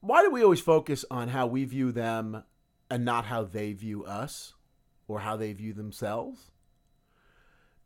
Why 0.00 0.22
do 0.22 0.30
we 0.30 0.42
always 0.42 0.60
focus 0.60 1.04
on 1.12 1.28
how 1.28 1.46
we 1.46 1.64
view 1.64 1.92
them 1.92 2.42
and 2.90 3.04
not 3.04 3.26
how 3.26 3.44
they 3.44 3.72
view 3.72 4.04
us 4.04 4.54
or 5.06 5.20
how 5.20 5.36
they 5.36 5.52
view 5.52 5.72
themselves? 5.72 6.50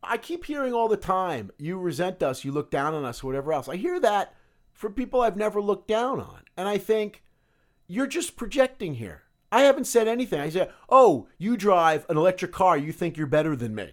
I 0.02 0.16
keep 0.16 0.44
hearing 0.44 0.72
all 0.72 0.88
the 0.88 0.96
time, 0.96 1.52
you 1.58 1.78
resent 1.78 2.22
us, 2.22 2.44
you 2.44 2.50
look 2.50 2.70
down 2.70 2.94
on 2.94 3.04
us, 3.04 3.22
whatever 3.22 3.52
else. 3.52 3.68
I 3.68 3.76
hear 3.76 4.00
that 4.00 4.34
for 4.72 4.90
people 4.90 5.20
I've 5.20 5.36
never 5.36 5.62
looked 5.62 5.86
down 5.86 6.20
on. 6.20 6.42
And 6.56 6.66
I 6.68 6.78
think 6.78 7.22
you're 7.86 8.06
just 8.06 8.36
projecting 8.36 8.94
here. 8.94 9.22
I 9.52 9.62
haven't 9.62 9.84
said 9.84 10.08
anything. 10.08 10.40
I 10.40 10.48
said, 10.48 10.72
oh, 10.88 11.28
you 11.38 11.56
drive 11.56 12.06
an 12.08 12.16
electric 12.16 12.52
car, 12.52 12.76
you 12.76 12.90
think 12.90 13.16
you're 13.16 13.26
better 13.26 13.54
than 13.54 13.74
me. 13.74 13.92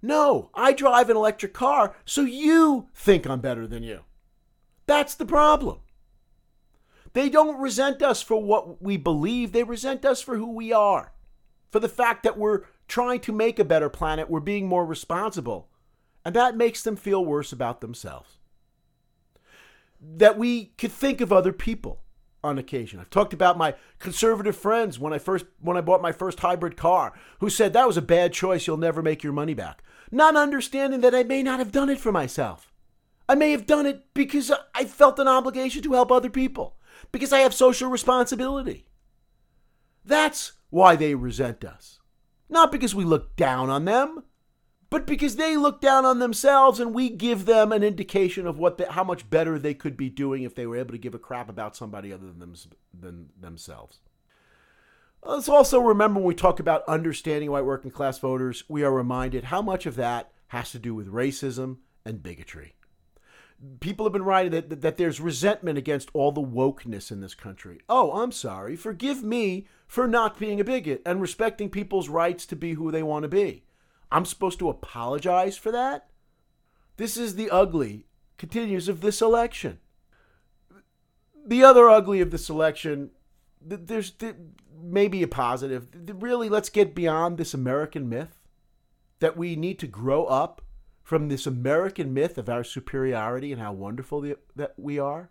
No, 0.00 0.50
I 0.54 0.72
drive 0.72 1.10
an 1.10 1.16
electric 1.16 1.52
car, 1.52 1.96
so 2.04 2.22
you 2.22 2.88
think 2.94 3.26
I'm 3.26 3.40
better 3.40 3.66
than 3.66 3.82
you. 3.82 4.04
That's 4.86 5.14
the 5.14 5.26
problem. 5.26 5.80
They 7.12 7.28
don't 7.28 7.60
resent 7.60 8.02
us 8.02 8.22
for 8.22 8.42
what 8.42 8.82
we 8.82 8.96
believe, 8.96 9.52
they 9.52 9.64
resent 9.64 10.04
us 10.04 10.20
for 10.20 10.36
who 10.36 10.52
we 10.52 10.72
are. 10.72 11.12
For 11.70 11.80
the 11.80 11.88
fact 11.88 12.22
that 12.22 12.38
we're 12.38 12.62
trying 12.86 13.20
to 13.20 13.32
make 13.32 13.58
a 13.58 13.64
better 13.64 13.88
planet, 13.88 14.30
we're 14.30 14.40
being 14.40 14.66
more 14.66 14.86
responsible. 14.86 15.68
And 16.24 16.34
that 16.34 16.56
makes 16.56 16.82
them 16.82 16.96
feel 16.96 17.24
worse 17.24 17.52
about 17.52 17.80
themselves 17.80 18.38
that 20.00 20.38
we 20.38 20.66
could 20.78 20.92
think 20.92 21.20
of 21.20 21.32
other 21.32 21.52
people 21.52 22.00
on 22.42 22.58
occasion. 22.58 23.00
I've 23.00 23.10
talked 23.10 23.32
about 23.32 23.58
my 23.58 23.74
conservative 23.98 24.56
friends 24.56 24.98
when 24.98 25.12
I 25.12 25.18
first 25.18 25.46
when 25.60 25.76
I 25.76 25.80
bought 25.80 26.02
my 26.02 26.12
first 26.12 26.40
hybrid 26.40 26.76
car 26.76 27.12
who 27.40 27.50
said 27.50 27.72
that 27.72 27.86
was 27.86 27.96
a 27.96 28.02
bad 28.02 28.32
choice, 28.32 28.66
you'll 28.66 28.76
never 28.76 29.02
make 29.02 29.22
your 29.22 29.32
money 29.32 29.54
back. 29.54 29.82
Not 30.10 30.36
understanding 30.36 31.00
that 31.00 31.14
I 31.14 31.24
may 31.24 31.42
not 31.42 31.58
have 31.58 31.72
done 31.72 31.90
it 31.90 32.00
for 32.00 32.12
myself. 32.12 32.72
I 33.28 33.34
may 33.34 33.50
have 33.50 33.66
done 33.66 33.84
it 33.84 34.06
because 34.14 34.50
I 34.74 34.84
felt 34.84 35.18
an 35.18 35.28
obligation 35.28 35.82
to 35.82 35.92
help 35.92 36.10
other 36.10 36.30
people, 36.30 36.76
because 37.12 37.32
I 37.32 37.40
have 37.40 37.54
social 37.54 37.88
responsibility. 37.88 38.86
That's 40.04 40.52
why 40.70 40.96
they 40.96 41.14
resent 41.14 41.64
us. 41.64 41.98
Not 42.48 42.72
because 42.72 42.94
we 42.94 43.04
look 43.04 43.36
down 43.36 43.68
on 43.70 43.84
them, 43.84 44.24
but 44.90 45.06
because 45.06 45.36
they 45.36 45.56
look 45.56 45.80
down 45.80 46.06
on 46.06 46.18
themselves 46.18 46.80
and 46.80 46.94
we 46.94 47.10
give 47.10 47.44
them 47.44 47.72
an 47.72 47.82
indication 47.82 48.46
of 48.46 48.58
what 48.58 48.78
the, 48.78 48.90
how 48.90 49.04
much 49.04 49.28
better 49.28 49.58
they 49.58 49.74
could 49.74 49.96
be 49.96 50.08
doing 50.08 50.44
if 50.44 50.54
they 50.54 50.66
were 50.66 50.78
able 50.78 50.92
to 50.92 50.98
give 50.98 51.14
a 51.14 51.18
crap 51.18 51.50
about 51.50 51.76
somebody 51.76 52.12
other 52.12 52.26
than, 52.26 52.38
them, 52.38 52.54
than 52.98 53.28
themselves. 53.38 54.00
Let's 55.22 55.48
also 55.48 55.80
remember 55.80 56.20
when 56.20 56.28
we 56.28 56.34
talk 56.34 56.58
about 56.58 56.88
understanding 56.88 57.50
white 57.50 57.64
working 57.64 57.90
class 57.90 58.18
voters, 58.18 58.64
we 58.68 58.82
are 58.82 58.92
reminded 58.92 59.44
how 59.44 59.60
much 59.60 59.84
of 59.84 59.96
that 59.96 60.32
has 60.48 60.70
to 60.72 60.78
do 60.78 60.94
with 60.94 61.12
racism 61.12 61.78
and 62.04 62.22
bigotry. 62.22 62.74
People 63.80 64.06
have 64.06 64.12
been 64.12 64.22
writing 64.22 64.52
that, 64.52 64.70
that, 64.70 64.80
that 64.82 64.96
there's 64.96 65.20
resentment 65.20 65.78
against 65.78 66.10
all 66.12 66.30
the 66.30 66.40
wokeness 66.40 67.10
in 67.10 67.20
this 67.20 67.34
country. 67.34 67.80
Oh, 67.88 68.12
I'm 68.12 68.30
sorry. 68.30 68.76
Forgive 68.76 69.22
me 69.22 69.66
for 69.86 70.06
not 70.06 70.38
being 70.38 70.60
a 70.60 70.64
bigot 70.64 71.02
and 71.04 71.20
respecting 71.20 71.68
people's 71.68 72.08
rights 72.08 72.46
to 72.46 72.56
be 72.56 72.74
who 72.74 72.92
they 72.92 73.02
want 73.02 73.24
to 73.24 73.28
be. 73.28 73.64
I'm 74.12 74.24
supposed 74.24 74.58
to 74.60 74.68
apologize 74.68 75.56
for 75.56 75.72
that? 75.72 76.08
This 76.96 77.16
is 77.16 77.34
the 77.34 77.50
ugly 77.50 78.06
continues 78.38 78.88
of 78.88 79.00
this 79.00 79.20
election. 79.20 79.78
The 81.46 81.64
other 81.64 81.88
ugly 81.88 82.20
of 82.20 82.30
this 82.30 82.48
election, 82.48 83.10
there's 83.60 84.12
maybe 84.80 85.22
a 85.22 85.28
positive. 85.28 85.88
Really, 85.94 86.48
let's 86.48 86.68
get 86.68 86.94
beyond 86.94 87.38
this 87.38 87.54
American 87.54 88.08
myth 88.08 88.38
that 89.20 89.36
we 89.36 89.56
need 89.56 89.78
to 89.80 89.86
grow 89.86 90.24
up 90.26 90.62
from 91.08 91.28
this 91.28 91.46
American 91.46 92.12
myth 92.12 92.36
of 92.36 92.50
our 92.50 92.62
superiority 92.62 93.50
and 93.50 93.62
how 93.62 93.72
wonderful 93.72 94.20
the, 94.20 94.36
that 94.54 94.74
we 94.76 94.98
are. 94.98 95.30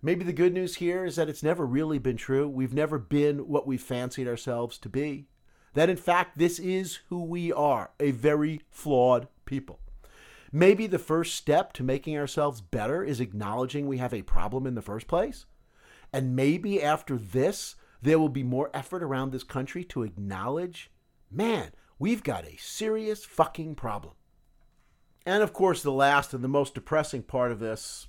Maybe 0.00 0.24
the 0.24 0.32
good 0.32 0.54
news 0.54 0.76
here 0.76 1.04
is 1.04 1.16
that 1.16 1.28
it's 1.28 1.42
never 1.42 1.66
really 1.66 1.98
been 1.98 2.16
true. 2.16 2.48
We've 2.48 2.72
never 2.72 2.96
been 2.96 3.48
what 3.48 3.66
we 3.66 3.78
fancied 3.78 4.28
ourselves 4.28 4.78
to 4.78 4.88
be. 4.88 5.26
That 5.74 5.90
in 5.90 5.96
fact, 5.96 6.38
this 6.38 6.60
is 6.60 7.00
who 7.08 7.24
we 7.24 7.52
are 7.52 7.90
a 7.98 8.12
very 8.12 8.60
flawed 8.70 9.26
people. 9.44 9.80
Maybe 10.52 10.86
the 10.86 11.00
first 11.00 11.34
step 11.34 11.72
to 11.72 11.82
making 11.82 12.16
ourselves 12.16 12.60
better 12.60 13.02
is 13.02 13.18
acknowledging 13.18 13.88
we 13.88 13.98
have 13.98 14.14
a 14.14 14.22
problem 14.22 14.68
in 14.68 14.76
the 14.76 14.82
first 14.82 15.08
place. 15.08 15.46
And 16.12 16.36
maybe 16.36 16.80
after 16.80 17.18
this, 17.18 17.74
there 18.00 18.20
will 18.20 18.28
be 18.28 18.44
more 18.44 18.70
effort 18.72 19.02
around 19.02 19.32
this 19.32 19.42
country 19.42 19.82
to 19.86 20.04
acknowledge 20.04 20.92
man, 21.28 21.72
we've 21.98 22.22
got 22.22 22.44
a 22.44 22.56
serious 22.56 23.24
fucking 23.24 23.74
problem. 23.74 24.14
And 25.26 25.42
of 25.42 25.52
course, 25.52 25.82
the 25.82 25.90
last 25.90 26.32
and 26.32 26.44
the 26.44 26.48
most 26.48 26.74
depressing 26.74 27.22
part 27.22 27.50
of 27.50 27.58
this 27.58 28.06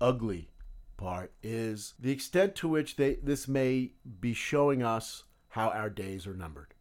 ugly 0.00 0.50
part 0.96 1.32
is 1.42 1.94
the 1.98 2.12
extent 2.12 2.54
to 2.54 2.68
which 2.68 2.94
they, 2.94 3.16
this 3.16 3.48
may 3.48 3.90
be 4.20 4.32
showing 4.32 4.80
us 4.80 5.24
how 5.48 5.70
our 5.70 5.90
days 5.90 6.28
are 6.28 6.34
numbered. 6.34 6.72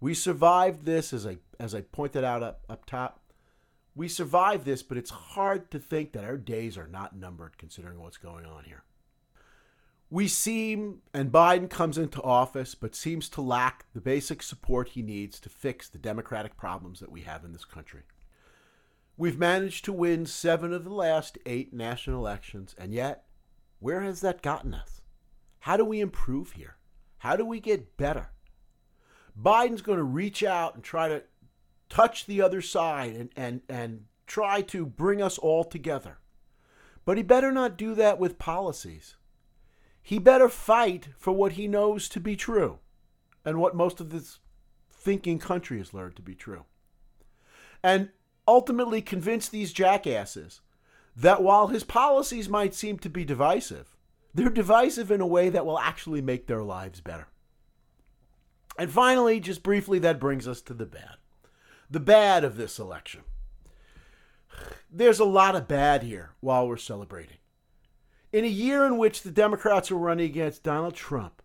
We 0.00 0.12
survived 0.12 0.84
this, 0.84 1.12
as 1.12 1.24
I, 1.24 1.38
as 1.60 1.72
I 1.72 1.82
pointed 1.82 2.24
out 2.24 2.42
up, 2.42 2.64
up 2.68 2.84
top, 2.84 3.20
we 3.94 4.08
survived 4.08 4.64
this, 4.64 4.82
but 4.82 4.98
it's 4.98 5.10
hard 5.10 5.70
to 5.70 5.78
think 5.78 6.12
that 6.12 6.24
our 6.24 6.36
days 6.36 6.76
are 6.76 6.88
not 6.88 7.16
numbered 7.16 7.58
considering 7.58 8.00
what's 8.00 8.16
going 8.16 8.44
on 8.44 8.64
here. 8.64 8.82
We 10.10 10.26
seem, 10.26 11.02
and 11.14 11.30
Biden 11.30 11.68
comes 11.70 11.98
into 11.98 12.22
office, 12.22 12.74
but 12.74 12.94
seems 12.96 13.28
to 13.30 13.40
lack 13.40 13.86
the 13.92 14.00
basic 14.00 14.42
support 14.42 14.90
he 14.90 15.02
needs 15.02 15.38
to 15.40 15.48
fix 15.48 15.88
the 15.88 15.98
democratic 15.98 16.56
problems 16.56 16.98
that 17.00 17.12
we 17.12 17.20
have 17.22 17.44
in 17.44 17.52
this 17.52 17.64
country. 17.64 18.02
We've 19.18 19.38
managed 19.38 19.84
to 19.86 19.92
win 19.92 20.26
seven 20.26 20.72
of 20.72 20.84
the 20.84 20.94
last 20.94 21.38
eight 21.44 21.74
national 21.74 22.20
elections, 22.20 22.72
and 22.78 22.94
yet, 22.94 23.24
where 23.80 24.02
has 24.02 24.20
that 24.20 24.42
gotten 24.42 24.72
us? 24.72 25.02
How 25.58 25.76
do 25.76 25.84
we 25.84 26.00
improve 26.00 26.52
here? 26.52 26.76
How 27.18 27.34
do 27.34 27.44
we 27.44 27.58
get 27.58 27.96
better? 27.96 28.28
Biden's 29.36 29.82
going 29.82 29.98
to 29.98 30.04
reach 30.04 30.44
out 30.44 30.76
and 30.76 30.84
try 30.84 31.08
to 31.08 31.24
touch 31.88 32.26
the 32.26 32.40
other 32.40 32.62
side 32.62 33.16
and, 33.16 33.30
and, 33.36 33.62
and 33.68 34.04
try 34.28 34.62
to 34.62 34.86
bring 34.86 35.20
us 35.20 35.36
all 35.36 35.64
together. 35.64 36.18
But 37.04 37.16
he 37.16 37.24
better 37.24 37.50
not 37.50 37.76
do 37.76 37.96
that 37.96 38.20
with 38.20 38.38
policies. 38.38 39.16
He 40.00 40.20
better 40.20 40.48
fight 40.48 41.08
for 41.18 41.32
what 41.32 41.52
he 41.52 41.66
knows 41.66 42.08
to 42.10 42.20
be 42.20 42.36
true 42.36 42.78
and 43.44 43.58
what 43.58 43.74
most 43.74 44.00
of 44.00 44.10
this 44.10 44.38
thinking 44.88 45.40
country 45.40 45.78
has 45.78 45.92
learned 45.92 46.14
to 46.16 46.22
be 46.22 46.36
true. 46.36 46.66
And 47.82 48.10
ultimately 48.48 49.02
convince 49.02 49.48
these 49.48 49.72
jackasses 49.72 50.62
that 51.14 51.42
while 51.42 51.68
his 51.68 51.84
policies 51.84 52.48
might 52.48 52.74
seem 52.74 52.98
to 52.98 53.10
be 53.10 53.24
divisive, 53.24 53.94
they're 54.34 54.48
divisive 54.48 55.10
in 55.10 55.20
a 55.20 55.26
way 55.26 55.50
that 55.50 55.66
will 55.66 55.78
actually 55.78 56.22
make 56.22 56.46
their 56.46 56.62
lives 56.62 57.00
better. 57.00 57.28
And 58.78 58.90
finally, 58.90 59.38
just 59.38 59.62
briefly, 59.62 59.98
that 60.00 60.20
brings 60.20 60.48
us 60.48 60.60
to 60.62 60.74
the 60.74 60.86
bad 60.86 61.16
the 61.90 62.00
bad 62.00 62.44
of 62.44 62.56
this 62.56 62.78
election. 62.78 63.22
There's 64.90 65.20
a 65.20 65.24
lot 65.24 65.56
of 65.56 65.66
bad 65.66 66.02
here 66.02 66.32
while 66.40 66.68
we're 66.68 66.76
celebrating. 66.76 67.38
In 68.30 68.44
a 68.44 68.48
year 68.48 68.84
in 68.84 68.98
which 68.98 69.22
the 69.22 69.30
Democrats 69.30 69.90
were 69.90 69.96
running 69.96 70.26
against 70.26 70.62
Donald 70.62 70.94
Trump, 70.94 71.40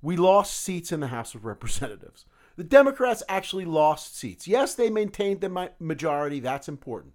we 0.00 0.16
lost 0.16 0.58
seats 0.58 0.92
in 0.92 1.00
the 1.00 1.08
House 1.08 1.34
of 1.34 1.44
Representatives. 1.44 2.24
The 2.56 2.64
Democrats 2.64 3.22
actually 3.28 3.64
lost 3.64 4.16
seats. 4.16 4.46
Yes, 4.46 4.74
they 4.74 4.90
maintained 4.90 5.40
the 5.40 5.70
majority. 5.80 6.40
That's 6.40 6.68
important. 6.68 7.14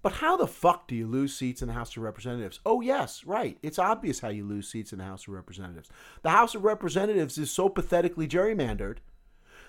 But 0.00 0.12
how 0.12 0.36
the 0.36 0.46
fuck 0.46 0.86
do 0.86 0.94
you 0.94 1.06
lose 1.06 1.36
seats 1.36 1.60
in 1.60 1.68
the 1.68 1.74
House 1.74 1.96
of 1.96 2.02
Representatives? 2.02 2.60
Oh, 2.64 2.80
yes, 2.80 3.24
right. 3.24 3.58
It's 3.62 3.78
obvious 3.78 4.20
how 4.20 4.28
you 4.28 4.44
lose 4.44 4.68
seats 4.68 4.92
in 4.92 4.98
the 4.98 5.04
House 5.04 5.26
of 5.26 5.34
Representatives. 5.34 5.90
The 6.22 6.30
House 6.30 6.54
of 6.54 6.64
Representatives 6.64 7.36
is 7.36 7.50
so 7.50 7.68
pathetically 7.68 8.28
gerrymandered 8.28 8.98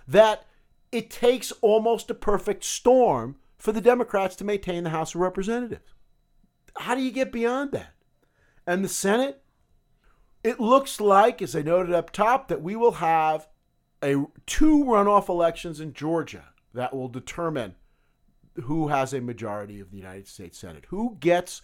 that 0.08 0.46
it 0.92 1.10
takes 1.10 1.52
almost 1.62 2.12
a 2.12 2.16
perfect 2.16 2.64
storm 2.64 3.38
for 3.58 3.72
the 3.72 3.82
Democrats 3.82 4.36
to 4.38 4.46
maintain 4.46 4.84
the 4.84 4.92
House 4.92 5.16
of 5.16 5.22
Representatives. 5.22 5.94
How 6.78 6.96
do 6.96 7.02
you 7.02 7.12
get 7.12 7.32
beyond 7.32 7.72
that? 7.72 7.94
And 8.68 8.84
the 8.86 8.90
Senate, 8.90 9.42
it 10.44 10.60
looks 10.60 11.02
like, 11.02 11.42
as 11.42 11.56
I 11.56 11.64
noted 11.64 11.94
up 11.94 12.12
top, 12.12 12.48
that 12.48 12.62
we 12.62 12.76
will 12.76 12.94
have 12.94 13.49
a 14.04 14.26
two 14.46 14.84
runoff 14.84 15.30
elections 15.30 15.80
in 15.80 15.94
Georgia 15.94 16.46
that 16.74 16.96
will 16.96 17.10
determine 17.10 17.76
who 18.64 18.90
has 18.90 19.14
a 19.14 19.22
majority 19.22 19.80
of 19.80 19.92
the 19.92 19.98
United 19.98 20.28
States 20.28 20.58
Senate. 20.58 20.86
Who 20.90 21.18
gets 21.20 21.62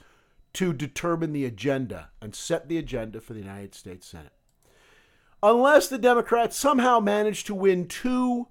to 0.53 0.71
determine 0.71 1.33
the 1.33 1.45
agenda 1.45 2.09
and 2.21 2.33
set 2.33 2.69
the 2.69 2.77
agenda 2.77 3.19
for 3.19 3.33
the 3.33 3.41
United 3.41 3.75
States 3.75 4.07
Senate. 4.07 4.31
Unless 5.43 5.89
the 5.89 5.97
Democrats 5.97 6.55
somehow 6.55 7.01
manage 7.01 7.43
to 7.43 7.53
win 7.53 7.87
two 7.87 8.47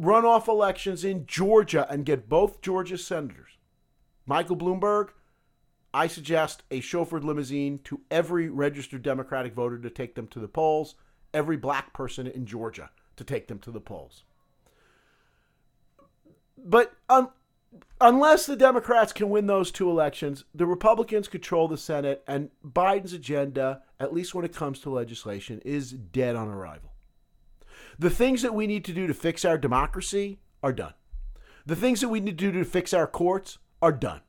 runoff 0.00 0.48
elections 0.48 1.04
in 1.04 1.26
Georgia 1.26 1.86
and 1.90 2.06
get 2.06 2.28
both 2.28 2.62
Georgia 2.62 2.96
senators. 2.96 3.58
Michael 4.24 4.56
Bloomberg, 4.56 5.10
I 5.92 6.06
suggest 6.06 6.62
a 6.70 6.80
chauffeured 6.80 7.24
limousine 7.24 7.80
to 7.84 8.00
every 8.10 8.48
registered 8.48 9.02
Democratic 9.02 9.54
voter 9.54 9.78
to 9.78 9.90
take 9.90 10.14
them 10.14 10.26
to 10.28 10.38
the 10.38 10.48
polls, 10.48 10.94
every 11.34 11.56
black 11.56 11.92
person 11.92 12.26
in 12.26 12.46
Georgia 12.46 12.90
to 13.16 13.24
take 13.24 13.48
them 13.48 13.58
to 13.60 13.70
the 13.70 13.80
polls. 13.80 14.24
But 16.56 16.92
unless 18.00 18.46
the 18.46 18.56
Democrats 18.56 19.12
can 19.12 19.28
win 19.30 19.46
those 19.46 19.70
two 19.70 19.90
elections, 19.90 20.44
the 20.54 20.66
Republicans 20.66 21.28
control 21.28 21.68
the 21.68 21.76
Senate, 21.76 22.22
and 22.26 22.50
Biden's 22.66 23.12
agenda, 23.12 23.82
at 24.00 24.12
least 24.12 24.34
when 24.34 24.44
it 24.44 24.54
comes 24.54 24.80
to 24.80 24.90
legislation, 24.90 25.60
is 25.64 25.92
dead 25.92 26.34
on 26.34 26.48
arrival. 26.48 26.92
The 27.98 28.10
things 28.10 28.42
that 28.42 28.54
we 28.54 28.66
need 28.66 28.84
to 28.86 28.92
do 28.92 29.06
to 29.06 29.14
fix 29.14 29.44
our 29.44 29.58
democracy 29.58 30.38
are 30.62 30.72
done. 30.72 30.94
The 31.66 31.76
things 31.76 32.00
that 32.00 32.08
we 32.08 32.20
need 32.20 32.38
to 32.38 32.50
do 32.50 32.58
to 32.58 32.64
fix 32.64 32.94
our 32.94 33.06
courts 33.06 33.58
are 33.82 33.92
done. 33.92 34.22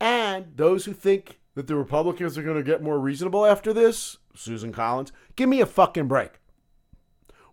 And 0.00 0.56
those 0.56 0.84
who 0.84 0.92
think 0.92 1.40
that 1.54 1.66
the 1.66 1.76
Republicans 1.76 2.36
are 2.36 2.42
going 2.42 2.56
to 2.56 2.62
get 2.62 2.82
more 2.82 2.98
reasonable 2.98 3.44
after 3.46 3.72
this, 3.72 4.18
Susan 4.34 4.72
Collins, 4.72 5.12
give 5.36 5.48
me 5.48 5.60
a 5.60 5.66
fucking 5.66 6.08
break. 6.08 6.40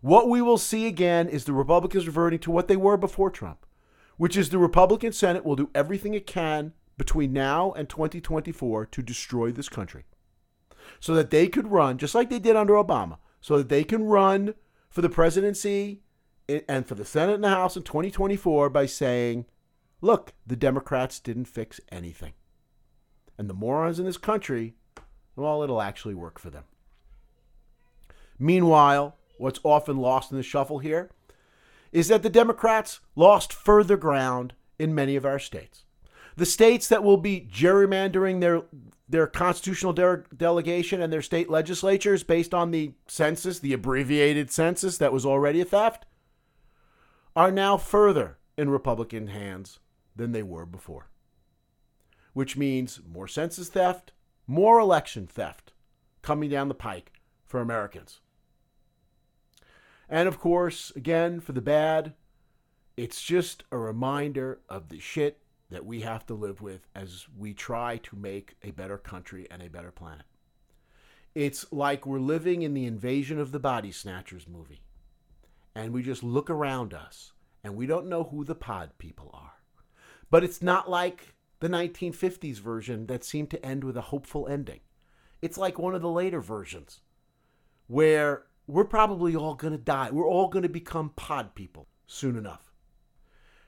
What 0.00 0.28
we 0.28 0.42
will 0.42 0.58
see 0.58 0.86
again 0.86 1.28
is 1.28 1.44
the 1.44 1.52
Republicans 1.52 2.06
reverting 2.06 2.40
to 2.40 2.50
what 2.50 2.68
they 2.68 2.76
were 2.76 2.96
before 2.96 3.30
Trump, 3.30 3.64
which 4.16 4.36
is 4.36 4.50
the 4.50 4.58
Republican 4.58 5.12
Senate 5.12 5.44
will 5.44 5.56
do 5.56 5.70
everything 5.74 6.14
it 6.14 6.26
can 6.26 6.72
between 6.98 7.32
now 7.32 7.72
and 7.72 7.88
2024 7.88 8.86
to 8.86 9.02
destroy 9.02 9.52
this 9.52 9.68
country 9.68 10.04
so 11.00 11.14
that 11.14 11.30
they 11.30 11.48
could 11.48 11.68
run, 11.68 11.98
just 11.98 12.14
like 12.14 12.30
they 12.30 12.38
did 12.38 12.56
under 12.56 12.74
Obama, 12.74 13.18
so 13.40 13.58
that 13.58 13.68
they 13.68 13.84
can 13.84 14.04
run 14.04 14.54
for 14.88 15.02
the 15.02 15.08
presidency 15.08 16.02
and 16.48 16.86
for 16.86 16.94
the 16.94 17.04
Senate 17.04 17.36
and 17.36 17.44
the 17.44 17.48
House 17.48 17.76
in 17.76 17.82
2024 17.82 18.70
by 18.70 18.86
saying, 18.86 19.46
look, 20.00 20.32
the 20.46 20.56
Democrats 20.56 21.20
didn't 21.20 21.46
fix 21.46 21.80
anything. 21.90 22.32
And 23.38 23.48
the 23.48 23.54
morons 23.54 23.98
in 23.98 24.06
this 24.06 24.18
country, 24.18 24.74
well, 25.36 25.62
it'll 25.62 25.82
actually 25.82 26.14
work 26.14 26.38
for 26.38 26.50
them. 26.50 26.64
Meanwhile, 28.38 29.16
what's 29.38 29.60
often 29.62 29.98
lost 29.98 30.30
in 30.30 30.36
the 30.36 30.42
shuffle 30.42 30.78
here 30.78 31.10
is 31.92 32.08
that 32.08 32.22
the 32.22 32.30
Democrats 32.30 33.00
lost 33.14 33.52
further 33.52 33.96
ground 33.96 34.54
in 34.78 34.94
many 34.94 35.16
of 35.16 35.24
our 35.24 35.38
states. 35.38 35.84
The 36.36 36.46
states 36.46 36.88
that 36.88 37.04
will 37.04 37.18
be 37.18 37.46
gerrymandering 37.52 38.40
their 38.40 38.62
their 39.08 39.26
constitutional 39.26 39.92
de- 39.92 40.24
delegation 40.34 41.02
and 41.02 41.12
their 41.12 41.20
state 41.20 41.50
legislatures 41.50 42.22
based 42.22 42.54
on 42.54 42.70
the 42.70 42.92
census, 43.06 43.58
the 43.58 43.74
abbreviated 43.74 44.50
census 44.50 44.96
that 44.96 45.12
was 45.12 45.26
already 45.26 45.60
a 45.60 45.66
theft, 45.66 46.06
are 47.36 47.50
now 47.50 47.76
further 47.76 48.38
in 48.56 48.70
Republican 48.70 49.26
hands 49.26 49.80
than 50.16 50.32
they 50.32 50.42
were 50.42 50.64
before. 50.64 51.10
Which 52.32 52.56
means 52.56 53.00
more 53.06 53.28
census 53.28 53.68
theft, 53.68 54.12
more 54.46 54.78
election 54.78 55.26
theft 55.26 55.72
coming 56.22 56.50
down 56.50 56.68
the 56.68 56.74
pike 56.74 57.12
for 57.46 57.60
Americans. 57.60 58.20
And 60.08 60.28
of 60.28 60.38
course, 60.38 60.92
again, 60.94 61.40
for 61.40 61.52
the 61.52 61.60
bad, 61.60 62.14
it's 62.96 63.22
just 63.22 63.64
a 63.72 63.78
reminder 63.78 64.60
of 64.68 64.88
the 64.88 65.00
shit 65.00 65.38
that 65.70 65.86
we 65.86 66.02
have 66.02 66.26
to 66.26 66.34
live 66.34 66.60
with 66.60 66.86
as 66.94 67.26
we 67.36 67.54
try 67.54 67.96
to 67.96 68.16
make 68.16 68.56
a 68.62 68.70
better 68.70 68.98
country 68.98 69.46
and 69.50 69.62
a 69.62 69.70
better 69.70 69.90
planet. 69.90 70.26
It's 71.34 71.64
like 71.72 72.04
we're 72.04 72.20
living 72.20 72.60
in 72.60 72.74
the 72.74 72.84
Invasion 72.84 73.38
of 73.38 73.52
the 73.52 73.58
Body 73.58 73.90
Snatchers 73.90 74.46
movie. 74.46 74.82
And 75.74 75.92
we 75.92 76.02
just 76.02 76.22
look 76.22 76.50
around 76.50 76.92
us 76.92 77.32
and 77.64 77.74
we 77.74 77.86
don't 77.86 78.08
know 78.08 78.24
who 78.24 78.44
the 78.44 78.54
pod 78.54 78.90
people 78.98 79.30
are. 79.32 79.54
But 80.30 80.44
it's 80.44 80.60
not 80.60 80.90
like 80.90 81.31
the 81.62 81.68
1950s 81.68 82.58
version 82.58 83.06
that 83.06 83.22
seemed 83.22 83.48
to 83.48 83.64
end 83.64 83.84
with 83.84 83.96
a 83.96 84.00
hopeful 84.00 84.48
ending. 84.48 84.80
It's 85.40 85.56
like 85.56 85.78
one 85.78 85.94
of 85.94 86.02
the 86.02 86.10
later 86.10 86.40
versions 86.40 87.02
where 87.86 88.42
we're 88.66 88.82
probably 88.82 89.36
all 89.36 89.54
going 89.54 89.72
to 89.72 89.78
die. 89.78 90.10
We're 90.10 90.28
all 90.28 90.48
going 90.48 90.64
to 90.64 90.68
become 90.68 91.10
pod 91.10 91.54
people 91.54 91.86
soon 92.04 92.36
enough. 92.36 92.72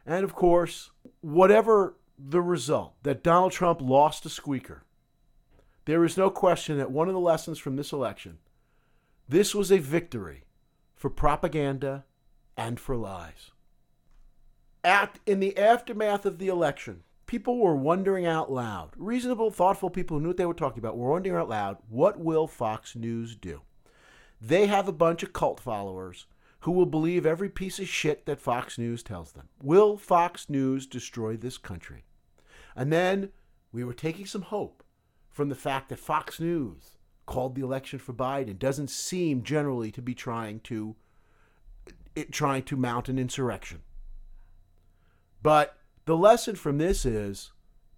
And 0.05 0.25
of 0.25 0.35
course, 0.35 0.91
whatever 1.21 1.95
the 2.19 2.43
result, 2.43 2.95
that 3.05 3.23
Donald 3.23 3.53
Trump 3.53 3.81
lost 3.81 4.27
a 4.27 4.29
squeaker, 4.29 4.83
there 5.85 6.05
is 6.05 6.17
no 6.17 6.31
question 6.31 6.77
that 6.79 6.91
one 6.91 7.07
of 7.07 7.15
the 7.15 7.21
lessons 7.21 7.61
from 7.61 7.77
this 7.77 7.93
election, 7.93 8.39
this 9.29 9.55
was 9.55 9.71
a 9.71 9.79
victory 9.79 10.43
for 10.97 11.11
propaganda 11.11 12.05
and 12.57 12.81
for 12.81 12.97
lies. 12.97 13.53
At, 14.83 15.21
in 15.27 15.39
the 15.39 15.57
aftermath 15.57 16.27
of 16.27 16.39
the 16.39 16.49
election, 16.49 17.05
people 17.27 17.59
were 17.59 17.77
wondering 17.77 18.27
out 18.27 18.51
loud, 18.51 18.91
reasonable, 18.97 19.51
thoughtful 19.51 19.91
people 19.91 20.17
who 20.17 20.23
knew 20.23 20.29
what 20.29 20.37
they 20.37 20.47
were 20.47 20.55
talking 20.55 20.79
about 20.79 20.97
were 20.97 21.11
wondering 21.11 21.37
out 21.37 21.49
loud, 21.49 21.79
what 21.89 22.19
will 22.19 22.47
Fox 22.47 22.95
News 22.95 23.35
do? 23.35 23.63
They 24.41 24.67
have 24.67 24.89
a 24.89 24.93
bunch 24.93 25.23
of 25.23 25.33
cult 25.33 25.61
followers 25.61 26.27
who 26.61 26.73
will 26.73 26.87
believe 26.87 27.27
every 27.27 27.49
piece 27.49 27.79
of 27.79 27.89
shit 27.89 28.27
that 28.27 28.41
Fox 28.41 28.79
News 28.79 29.03
tells 29.03 29.33
them. 29.33 29.49
Will 29.63 29.97
Fox 29.97 30.49
News 30.49 30.87
destroy 30.87 31.37
this 31.37 31.59
country? 31.59 32.05
And 32.75 32.93
then 32.93 33.31
we 33.73 33.85
were 33.85 33.95
taking 33.95 34.27
some 34.27 34.43
hope 34.43 34.83
from 35.31 35.49
the 35.49 35.55
fact 35.55 35.89
that 35.89 35.99
Fox 35.99 36.41
News 36.41 36.97
called 37.27 37.55
the 37.55 37.63
election 37.63 37.99
for 37.99 38.13
Biden 38.13 38.59
doesn't 38.59 38.91
seem 38.91 39.43
generally 39.43 39.91
to 39.93 40.03
be 40.03 40.15
trying 40.15 40.61
to 40.61 40.97
it, 42.15 42.33
trying 42.33 42.63
to 42.63 42.77
mount 42.77 43.09
an 43.09 43.19
insurrection. 43.19 43.83
But 45.43 45.77
the 46.05 46.17
lesson 46.17 46.55
from 46.55 46.79
this 46.79 47.05
is 47.05 47.53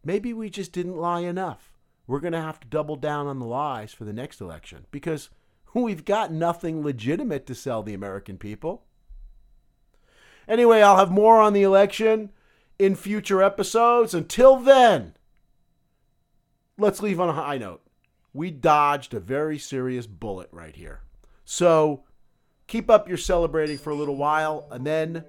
maybe 0.05 0.33
we 0.33 0.51
just 0.51 0.73
didn't 0.73 0.97
lie 0.97 1.21
enough. 1.21 1.73
We're 2.07 2.21
going 2.21 2.33
to 2.33 2.41
have 2.41 2.61
to 2.61 2.69
double 2.69 2.97
down 2.97 3.27
on 3.27 3.39
the 3.39 3.47
lies 3.47 3.93
for 3.93 4.05
the 4.05 4.13
next 4.13 4.41
election 4.41 4.87
because 4.91 5.31
we've 5.75 6.05
got 6.05 6.33
nothing 6.33 6.83
legitimate 6.83 7.47
to 7.47 7.55
sell 7.55 7.83
the 7.83 7.95
American 7.95 8.39
people. 8.39 8.85
Anyway, 10.49 10.81
I'll 10.81 10.99
have 10.99 11.11
more 11.11 11.41
on 11.41 11.53
the 11.53 11.65
election 11.65 12.31
in 12.79 12.95
future 12.95 13.43
episodes. 13.43 14.15
Until 14.15 14.57
then, 14.57 15.15
let's 16.79 17.03
leave 17.03 17.21
on 17.21 17.29
a 17.29 17.33
high 17.33 17.59
note. 17.59 17.83
We 18.33 18.53
dodged 18.53 19.15
a 19.15 19.21
very 19.21 19.59
serious 19.59 20.07
bullet 20.07 20.49
right 20.53 20.77
here. 20.77 21.01
So 21.45 22.05
keep 22.69 22.89
up 22.91 23.09
your 23.09 23.17
celebrating 23.17 23.79
for 23.79 23.91
a 23.91 23.95
little 23.95 24.17
while 24.17 24.69
and 24.71 24.87
then 24.87 25.25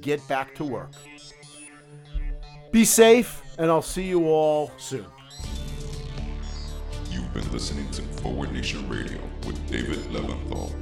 get 0.00 0.26
back 0.28 0.54
to 0.54 0.64
work. 0.64 0.92
Be 2.72 2.86
safe, 2.86 3.42
and 3.58 3.70
I'll 3.70 3.82
see 3.82 4.04
you 4.04 4.28
all 4.28 4.72
soon. 4.78 5.04
You've 7.10 7.32
been 7.34 7.52
listening 7.52 7.90
to 7.90 8.00
Forward 8.22 8.50
Nation 8.50 8.88
Radio 8.88 9.18
with 9.46 9.70
David 9.70 9.98
Leventhal. 10.10 10.72